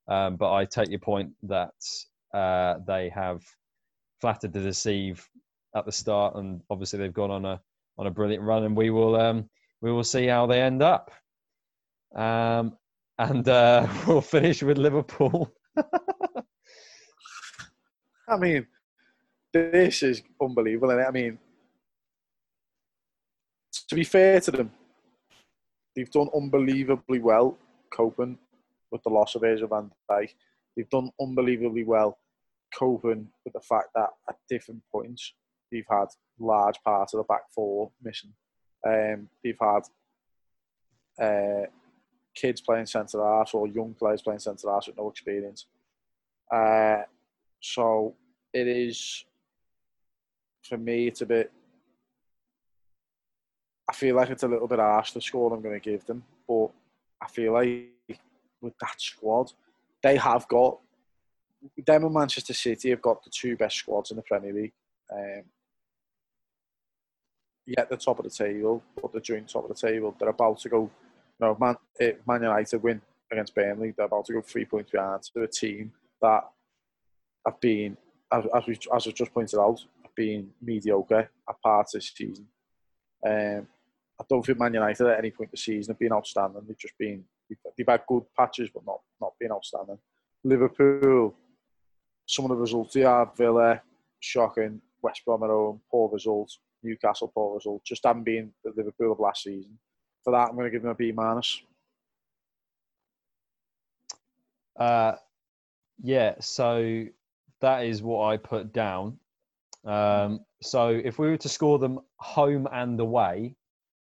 Um, 0.07 0.35
but 0.35 0.53
I 0.53 0.65
take 0.65 0.89
your 0.89 0.99
point 0.99 1.31
that 1.43 1.73
uh, 2.33 2.75
they 2.85 3.09
have 3.09 3.41
flattered 4.19 4.53
to 4.53 4.61
deceive 4.61 5.27
at 5.75 5.85
the 5.85 5.91
start, 5.91 6.35
and 6.35 6.61
obviously 6.69 6.99
they've 6.99 7.13
gone 7.13 7.31
on 7.31 7.45
a 7.45 7.61
on 7.97 8.07
a 8.07 8.11
brilliant 8.11 8.43
run, 8.43 8.63
and 8.63 8.75
we 8.75 8.89
will 8.89 9.15
um, 9.15 9.49
we 9.81 9.91
will 9.91 10.03
see 10.03 10.27
how 10.27 10.47
they 10.47 10.61
end 10.61 10.81
up. 10.81 11.11
Um, 12.15 12.77
and 13.29 13.47
uh, 13.47 13.87
we'll 14.07 14.21
finish 14.21 14.63
with 14.63 14.77
Liverpool. 14.77 15.53
I 18.27 18.37
mean, 18.37 18.65
this 19.53 20.01
is 20.03 20.23
unbelievable. 20.41 20.91
I 20.91 21.11
mean, 21.11 21.37
to 23.89 23.95
be 23.95 24.03
fair 24.03 24.39
to 24.41 24.51
them, 24.51 24.71
they've 25.95 26.09
done 26.09 26.29
unbelievably 26.35 27.19
well 27.19 27.57
coping 27.93 28.37
with 28.91 29.03
the 29.03 29.09
loss 29.09 29.35
of 29.35 29.41
Virgil 29.41 29.67
van 29.67 29.91
Dijk. 30.09 30.33
They've 30.75 30.89
done 30.89 31.11
unbelievably 31.19 31.83
well 31.83 32.17
coping 32.73 33.27
with 33.43 33.53
the 33.53 33.61
fact 33.61 33.89
that 33.95 34.09
at 34.29 34.37
different 34.49 34.81
points 34.91 35.33
they've 35.71 35.85
had 35.89 36.07
large 36.39 36.79
parts 36.83 37.13
of 37.13 37.19
the 37.19 37.25
back 37.25 37.43
four 37.53 37.91
missing. 38.01 38.33
Um, 38.87 39.29
they've 39.43 39.57
had 39.61 39.81
uh, 41.21 41.65
kids 42.35 42.61
playing 42.61 42.85
centre 42.85 43.23
half 43.23 43.53
or 43.53 43.67
young 43.67 43.93
players 43.93 44.21
playing 44.21 44.39
centre 44.39 44.69
half 44.69 44.87
with 44.87 44.97
no 44.97 45.09
experience. 45.09 45.65
Uh, 46.51 47.03
so 47.59 48.15
it 48.53 48.67
is 48.67 49.25
for 50.63 50.77
me. 50.77 51.07
It's 51.07 51.21
a 51.21 51.25
bit. 51.25 51.51
I 53.89 53.93
feel 53.93 54.15
like 54.15 54.29
it's 54.29 54.43
a 54.43 54.47
little 54.47 54.67
bit 54.67 54.79
harsh 54.79 55.11
the 55.11 55.21
score 55.21 55.53
I'm 55.53 55.61
going 55.61 55.79
to 55.79 55.89
give 55.89 56.05
them, 56.05 56.23
but 56.47 56.67
I 57.21 57.27
feel 57.27 57.53
like 57.53 57.89
with 58.61 58.77
that 58.79 58.99
squad, 58.99 59.51
they 60.01 60.15
have 60.17 60.47
got. 60.47 60.79
Them 61.85 62.05
and 62.05 62.13
Manchester 62.13 62.53
City 62.53 62.89
have 62.89 63.03
got 63.03 63.23
the 63.23 63.29
two 63.29 63.55
best 63.55 63.77
squads 63.77 64.09
in 64.09 64.17
the 64.17 64.23
Premier 64.23 64.51
League. 64.51 64.73
Um, 65.13 65.43
yet 67.65 67.89
the 67.89 67.97
top 67.97 68.19
of 68.19 68.23
the 68.23 68.31
table, 68.31 68.83
but 68.99 69.13
the 69.13 69.19
joint 69.19 69.49
top 69.49 69.69
of 69.69 69.69
the 69.69 69.87
table, 69.87 70.15
they're 70.19 70.29
about 70.29 70.59
to 70.59 70.69
go. 70.69 70.89
Know, 71.41 71.57
Man, 71.59 71.75
eh, 71.99 72.13
Man 72.27 72.43
United 72.43 72.83
win 72.83 73.01
against 73.31 73.55
Burnley. 73.55 73.93
They're 73.97 74.05
about 74.05 74.25
to 74.25 74.33
go 74.33 74.41
three 74.41 74.65
points 74.65 74.91
behind 74.91 75.23
to 75.23 75.41
a 75.41 75.47
team 75.47 75.91
that 76.21 76.43
have 77.45 77.59
been, 77.59 77.97
as, 78.31 78.45
as 78.55 78.67
we 78.67 78.77
as 78.95 79.07
I 79.07 79.11
just 79.11 79.33
pointed 79.33 79.59
out, 79.59 79.83
have 80.03 80.15
been 80.15 80.51
mediocre 80.61 81.29
at 81.49 81.61
parts 81.61 81.93
this 81.93 82.13
season. 82.15 82.47
Um, 83.25 83.67
I 84.19 84.23
don't 84.29 84.45
think 84.45 84.59
Man 84.59 84.73
United 84.73 85.07
at 85.07 85.17
any 85.17 85.31
point 85.31 85.49
this 85.49 85.63
season 85.65 85.93
have 85.93 85.99
been 85.99 86.13
outstanding. 86.13 86.61
They've 86.67 86.77
just 86.77 86.97
been 86.99 87.23
they've 87.49 87.87
had 87.87 88.03
good 88.07 88.23
patches, 88.37 88.69
but 88.71 88.85
not 88.85 89.01
not 89.19 89.33
been 89.39 89.51
outstanding. 89.51 89.97
Liverpool, 90.43 91.35
some 92.27 92.45
of 92.45 92.49
the 92.49 92.55
results 92.55 92.93
they 92.93 93.01
have, 93.01 93.35
Villa, 93.35 93.81
shocking. 94.19 94.81
West 95.01 95.23
Brom 95.25 95.41
at 95.41 95.49
home, 95.49 95.81
poor 95.89 96.09
results. 96.11 96.59
Newcastle, 96.83 97.31
poor 97.33 97.55
results. 97.55 97.87
Just 97.87 98.05
haven't 98.05 98.23
been 98.23 98.51
the 98.63 98.71
Liverpool 98.75 99.11
of 99.11 99.19
last 99.19 99.43
season. 99.43 99.77
For 100.23 100.31
that, 100.31 100.49
I'm 100.49 100.55
going 100.55 100.65
to 100.65 100.71
give 100.71 100.83
them 100.83 100.91
a 100.91 100.95
B 100.95 101.11
minus. 101.11 101.61
Uh, 104.79 105.13
yeah, 106.01 106.35
so 106.39 107.05
that 107.61 107.85
is 107.85 108.01
what 108.01 108.27
I 108.27 108.37
put 108.37 108.73
down. 108.73 109.17
Um, 109.85 110.41
so 110.61 110.89
if 110.89 111.17
we 111.17 111.27
were 111.27 111.37
to 111.37 111.49
score 111.49 111.79
them 111.79 111.99
home 112.17 112.67
and 112.71 112.99
away, 112.99 113.55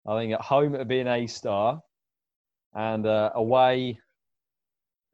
I 0.07 0.19
think 0.19 0.33
at 0.33 0.41
home 0.41 0.75
it 0.75 0.79
would 0.79 0.89
be 0.89 1.01
an 1.01 1.09
A 1.09 1.27
star, 1.27 1.83
and 2.75 3.07
uh, 3.07 3.31
away, 3.35 3.99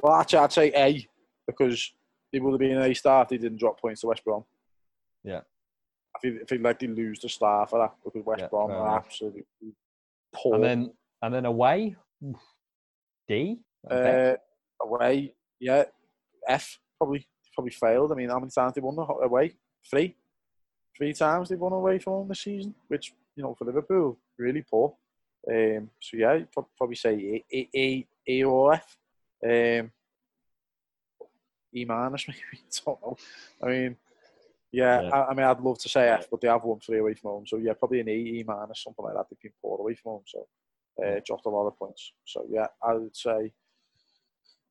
Well, 0.02 0.14
actually, 0.14 0.38
I'd 0.40 0.52
say 0.52 0.72
A 0.74 1.06
because 1.46 1.92
they 2.32 2.40
would 2.40 2.52
have 2.52 2.60
been 2.60 2.76
an 2.76 2.90
A 2.90 2.94
star 2.94 3.22
if 3.22 3.28
they 3.28 3.38
didn't 3.38 3.58
drop 3.58 3.80
points 3.80 4.02
to 4.02 4.08
West 4.08 4.24
Brom. 4.24 4.44
Yeah. 5.24 5.40
I 6.14 6.18
feel, 6.20 6.38
I 6.42 6.44
feel 6.44 6.60
like 6.60 6.78
they 6.78 6.86
lose 6.88 7.20
the 7.20 7.28
star 7.28 7.66
for 7.66 7.78
that 7.78 7.94
because 8.04 8.24
West 8.24 8.40
Yeah, 8.40 8.48
Brom 8.48 8.70
are 8.70 8.96
absolutely 8.96 9.44
poor. 10.32 10.54
and 10.54 10.64
then 10.64 10.92
and 11.22 11.34
then 11.34 11.44
away, 11.44 11.96
D. 13.28 13.58
uh, 13.90 14.34
away, 14.82 15.34
yeah, 15.58 15.84
F 16.48 16.78
probably 16.98 17.26
probably 17.54 17.72
failed. 17.72 18.12
I 18.12 18.14
mean, 18.14 18.30
how 18.30 18.38
many 18.38 18.50
times 18.50 18.74
they 18.74 18.80
won 18.80 18.96
away? 18.98 19.54
Three, 19.88 20.14
three 20.96 21.12
times 21.12 21.48
they 21.48 21.56
won 21.56 21.72
away 21.72 21.98
from 21.98 22.28
the 22.28 22.34
season, 22.34 22.74
which 22.88 23.12
you 23.36 23.42
know 23.42 23.54
for 23.54 23.64
Liverpool 23.64 24.18
really 24.38 24.64
poor. 24.68 24.94
Um, 25.50 25.90
so 26.00 26.16
yeah, 26.16 26.40
probably 26.76 26.96
say 26.96 27.44
A, 27.52 27.56
A, 27.56 27.68
A, 27.74 28.06
A 28.28 28.44
or 28.44 28.74
F. 28.74 28.96
Um, 29.42 29.90
E 31.74 31.84
minus 31.84 32.26
maybe. 32.28 32.40
I 32.54 32.80
don't 32.84 33.02
know. 33.02 33.16
I 33.62 33.66
mean, 33.66 33.96
yeah, 34.72 35.02
Yeah. 35.02 35.08
I, 35.10 35.30
I 35.30 35.34
mean, 35.34 35.46
I'd 35.46 35.60
love 35.60 35.78
to 35.78 35.88
say 35.88 36.08
F, 36.08 36.28
but 36.30 36.40
they 36.40 36.48
have 36.48 36.64
won 36.64 36.80
three 36.80 36.98
away 36.98 37.14
from 37.14 37.30
home. 37.30 37.46
So 37.46 37.56
yeah, 37.56 37.72
probably 37.74 38.00
an 38.00 38.08
E, 38.08 38.40
E 38.40 38.44
minus, 38.46 38.82
something 38.82 39.04
like 39.04 39.14
that. 39.14 39.26
They've 39.30 39.40
been 39.40 39.52
poor 39.62 39.78
away 39.78 39.94
from 39.94 40.12
home, 40.12 40.22
so 40.26 40.46
uh, 41.04 41.20
dropped 41.24 41.46
a 41.46 41.50
lot 41.50 41.66
of 41.66 41.78
points. 41.78 42.12
So 42.24 42.46
yeah, 42.48 42.66
I 42.82 42.94
would 42.94 43.16
say 43.16 43.52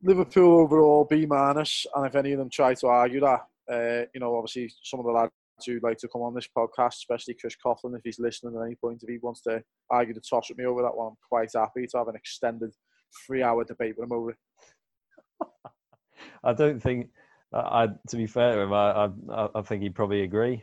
Liverpool 0.01 0.61
overall 0.61 1.05
B 1.09 1.25
minus. 1.25 1.85
And 1.95 2.05
if 2.05 2.15
any 2.15 2.31
of 2.33 2.39
them 2.39 2.49
try 2.49 2.73
to 2.75 2.87
argue 2.87 3.19
that, 3.21 3.41
uh, 3.71 4.05
you 4.13 4.19
know, 4.19 4.35
obviously 4.35 4.71
some 4.83 4.99
of 4.99 5.05
the 5.05 5.11
lads 5.11 5.31
who 5.65 5.79
like 5.83 5.97
to 5.97 6.07
come 6.07 6.21
on 6.21 6.33
this 6.33 6.47
podcast, 6.55 6.95
especially 6.95 7.33
Chris 7.33 7.55
Coughlin, 7.63 7.97
if 7.97 8.01
he's 8.03 8.19
listening 8.19 8.55
at 8.55 8.65
any 8.65 8.75
point, 8.75 9.03
if 9.03 9.09
he 9.09 9.17
wants 9.17 9.41
to 9.41 9.61
argue 9.89 10.13
the 10.13 10.21
toss 10.21 10.49
with 10.49 10.57
me 10.57 10.65
over 10.65 10.81
that 10.81 10.95
one, 10.95 11.07
I'm 11.07 11.17
quite 11.27 11.51
happy 11.53 11.85
to 11.87 11.97
have 11.97 12.07
an 12.07 12.15
extended 12.15 12.71
three-hour 13.25 13.65
debate 13.65 13.95
with 13.97 14.09
him 14.09 14.17
over 14.17 14.31
it. 14.31 14.37
I 16.43 16.53
don't 16.53 16.81
think. 16.81 17.09
I, 17.53 17.87
to 18.09 18.17
be 18.17 18.27
fair 18.27 18.55
to 18.55 18.61
him, 18.61 18.73
I, 18.73 19.09
I, 19.31 19.47
I 19.55 19.61
think 19.61 19.81
he'd 19.81 19.95
probably 19.95 20.21
agree. 20.21 20.61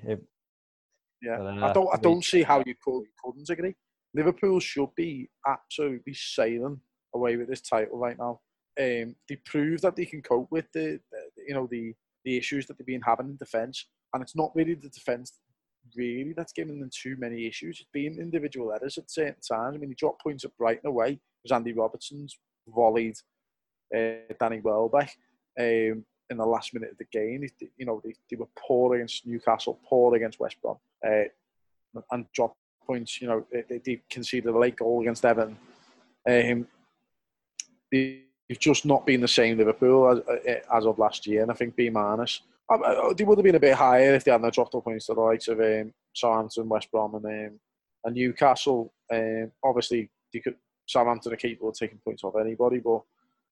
Yeah, 1.22 1.39
But, 1.39 1.47
I 1.47 1.68
uh, 1.68 1.72
don't. 1.72 1.89
I 1.93 1.97
don't 1.99 2.24
see 2.24 2.43
how 2.43 2.62
you 2.64 2.74
could 2.82 3.05
couldn't 3.24 3.51
agree. 3.51 3.74
Liverpool 4.14 4.61
should 4.61 4.95
be 4.95 5.28
absolutely 5.47 6.14
sailing 6.14 6.80
away 7.14 7.37
with 7.37 7.49
this 7.49 7.62
title 7.62 7.99
right 7.99 8.16
now. 8.18 8.41
Um, 8.78 9.16
they 9.28 9.37
prove 9.45 9.80
that 9.80 9.97
they 9.97 10.05
can 10.05 10.22
cope 10.22 10.49
with 10.51 10.66
the, 10.72 11.01
the 11.11 11.18
you 11.49 11.55
know 11.55 11.66
the 11.70 11.95
the 12.24 12.37
issues 12.37 12.66
that 12.66 12.78
they've 12.78 12.87
been 12.87 13.03
having 13.03 13.26
in 13.26 13.37
defence, 13.37 13.87
and 14.12 14.22
it's 14.22 14.37
not 14.37 14.55
really 14.55 14.74
the 14.74 14.89
defence 14.91 15.32
really 15.97 16.34
that's 16.37 16.53
giving 16.53 16.80
them 16.80 16.91
too 16.93 17.16
many 17.18 17.47
issues. 17.47 17.78
It's 17.80 17.91
been 17.93 18.20
individual 18.20 18.72
errors 18.72 18.99
at 18.99 19.11
certain 19.11 19.41
times. 19.49 19.76
I 19.76 19.78
mean, 19.78 19.91
he 19.91 19.95
dropped 19.95 20.22
points 20.22 20.45
at 20.45 20.57
Brighton 20.57 20.87
away 20.87 21.20
because 21.43 21.55
Andy 21.55 21.72
Robertson's 21.72 22.39
volleyed 22.68 23.16
uh, 23.97 24.32
Danny 24.41 24.61
Welbeck 24.61 25.11
um, 25.59 26.05
in 26.30 26.36
the 26.36 26.46
last 26.46 26.74
minute 26.74 26.90
of 26.90 26.98
the 26.98 27.04
game. 27.12 27.42
They, 27.42 27.68
you 27.76 27.86
know, 27.86 28.00
they, 28.04 28.14
they 28.30 28.36
were 28.36 28.48
poor 28.58 28.94
against 28.94 29.26
Newcastle, 29.26 29.78
poor 29.88 30.14
against 30.14 30.40
West 30.40 30.56
Brom, 30.62 30.76
uh, 31.06 31.24
and 32.10 32.26
dropped 32.32 32.56
points. 32.86 33.20
You 33.20 33.28
know, 33.28 33.46
they, 33.50 33.80
they 33.84 34.02
conceded 34.10 34.52
a 34.54 34.58
late 34.58 34.76
goal 34.76 35.00
against 35.00 35.24
Everton. 35.24 35.56
Um, 36.28 36.66
they've 37.90 38.24
just 38.58 38.84
not 38.84 39.06
been 39.06 39.20
the 39.20 39.28
same 39.28 39.58
Liverpool 39.58 40.10
as, 40.10 40.18
uh, 40.28 40.76
as 40.76 40.86
of 40.86 40.98
last 40.98 41.26
year, 41.26 41.42
and 41.42 41.50
I 41.50 41.54
think 41.54 41.76
B 41.76 41.90
minus. 41.90 42.42
They 43.16 43.24
would 43.24 43.38
have 43.38 43.44
been 43.44 43.54
a 43.54 43.60
bit 43.60 43.76
higher 43.76 44.14
if 44.14 44.24
they 44.24 44.32
hadn't 44.32 44.52
dropped 44.52 44.72
the 44.72 44.80
points 44.80 45.06
to 45.06 45.14
the 45.14 45.20
likes 45.20 45.46
of 45.46 45.60
um, 45.60 45.92
Southampton, 46.14 46.68
West 46.68 46.90
Brom, 46.90 47.14
and 47.14 47.24
um, 47.24 47.60
and 48.04 48.14
Newcastle. 48.14 48.92
Um, 49.12 49.52
obviously, 49.62 50.10
they 50.32 50.40
could, 50.40 50.56
Southampton 50.86 51.32
are 51.32 51.36
capable 51.36 51.68
of 51.68 51.76
taking 51.76 51.98
points 52.04 52.24
off 52.24 52.34
anybody, 52.40 52.78
but 52.78 53.02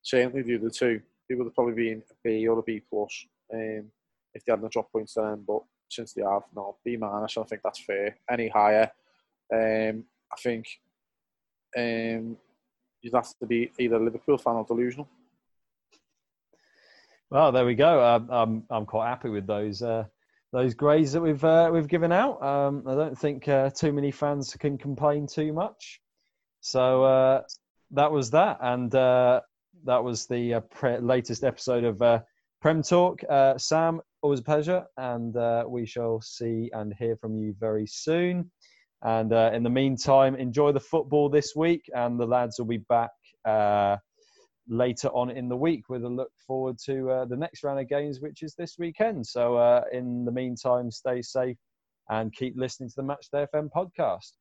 certainly 0.02 0.42
the 0.42 0.56
other 0.56 0.70
two, 0.70 1.00
they 1.28 1.34
would 1.34 1.46
have 1.46 1.54
probably 1.54 1.74
been 1.74 2.02
a 2.10 2.14
B 2.22 2.46
or 2.46 2.58
a 2.58 2.62
B 2.62 2.82
plus 2.88 3.26
um, 3.52 3.84
if 4.34 4.44
they 4.44 4.52
hadn't 4.52 4.72
dropped 4.72 4.92
points 4.92 5.14
to 5.14 5.20
them. 5.20 5.44
But 5.46 5.62
since 5.88 6.12
they 6.12 6.22
have, 6.22 6.42
no, 6.54 6.76
B 6.84 6.96
minus. 6.96 7.36
I 7.36 7.44
think 7.44 7.62
that's 7.62 7.80
fair. 7.80 8.16
Any 8.30 8.48
higher, 8.48 8.90
um, 9.52 10.04
I 10.32 10.36
think 10.38 10.66
um, 11.76 12.36
you'd 13.02 13.14
have 13.14 13.36
to 13.38 13.46
be 13.46 13.70
either 13.78 13.98
Liverpool 13.98 14.38
fan 14.38 14.54
or 14.54 14.64
delusional. 14.64 15.08
well, 17.30 17.52
there 17.52 17.66
we 17.66 17.74
go. 17.74 18.00
I'm 18.30 18.64
I'm 18.70 18.86
quite 18.86 19.08
happy 19.08 19.28
with 19.28 19.46
those 19.46 19.82
uh, 19.82 20.04
those 20.52 20.74
grades 20.74 21.12
that 21.12 21.20
we've 21.20 21.44
uh, 21.44 21.70
we've 21.72 21.88
given 21.88 22.12
out. 22.12 22.42
Um, 22.42 22.84
I 22.86 22.94
don't 22.94 23.18
think 23.18 23.48
uh, 23.48 23.70
too 23.70 23.92
many 23.92 24.10
fans 24.10 24.54
can 24.58 24.78
complain 24.78 25.26
too 25.26 25.52
much. 25.52 26.00
So 26.60 27.04
uh, 27.04 27.42
that 27.90 28.10
was 28.10 28.30
that, 28.30 28.58
and 28.60 28.94
uh, 28.94 29.40
that 29.84 30.02
was 30.02 30.26
the 30.26 30.54
uh, 30.54 30.60
pre- 30.60 30.98
latest 30.98 31.44
episode 31.44 31.84
of 31.84 32.00
uh, 32.00 32.20
Prem 32.60 32.82
Talk. 32.82 33.20
Uh, 33.28 33.58
Sam, 33.58 34.00
always 34.22 34.40
a 34.40 34.44
pleasure, 34.44 34.84
and 34.96 35.36
uh, 35.36 35.64
we 35.66 35.86
shall 35.86 36.20
see 36.22 36.70
and 36.72 36.94
hear 36.98 37.16
from 37.16 37.36
you 37.36 37.54
very 37.58 37.86
soon. 37.86 38.50
And 39.02 39.32
uh, 39.32 39.50
in 39.52 39.62
the 39.62 39.70
meantime, 39.70 40.34
enjoy 40.34 40.72
the 40.72 40.80
football 40.80 41.28
this 41.28 41.54
week, 41.54 41.82
and 41.94 42.18
the 42.18 42.26
lads 42.26 42.58
will 42.58 42.66
be 42.66 42.84
back 42.88 43.10
uh, 43.44 43.96
later 44.68 45.08
on 45.08 45.30
in 45.30 45.48
the 45.48 45.56
week 45.56 45.88
with 45.88 46.04
a 46.04 46.08
look 46.08 46.30
forward 46.46 46.76
to 46.86 47.26
the 47.28 47.36
next 47.36 47.62
round 47.64 47.80
of 47.80 47.88
games, 47.88 48.20
which 48.20 48.42
is 48.42 48.54
this 48.54 48.76
weekend. 48.78 49.26
So, 49.26 49.82
in 49.92 50.24
the 50.24 50.32
meantime, 50.32 50.90
stay 50.90 51.20
safe 51.20 51.58
and 52.08 52.32
keep 52.32 52.54
listening 52.56 52.88
to 52.90 52.96
the 52.96 53.02
Match 53.02 53.26
Day 53.30 53.46
FM 53.54 53.68
podcast. 53.76 54.32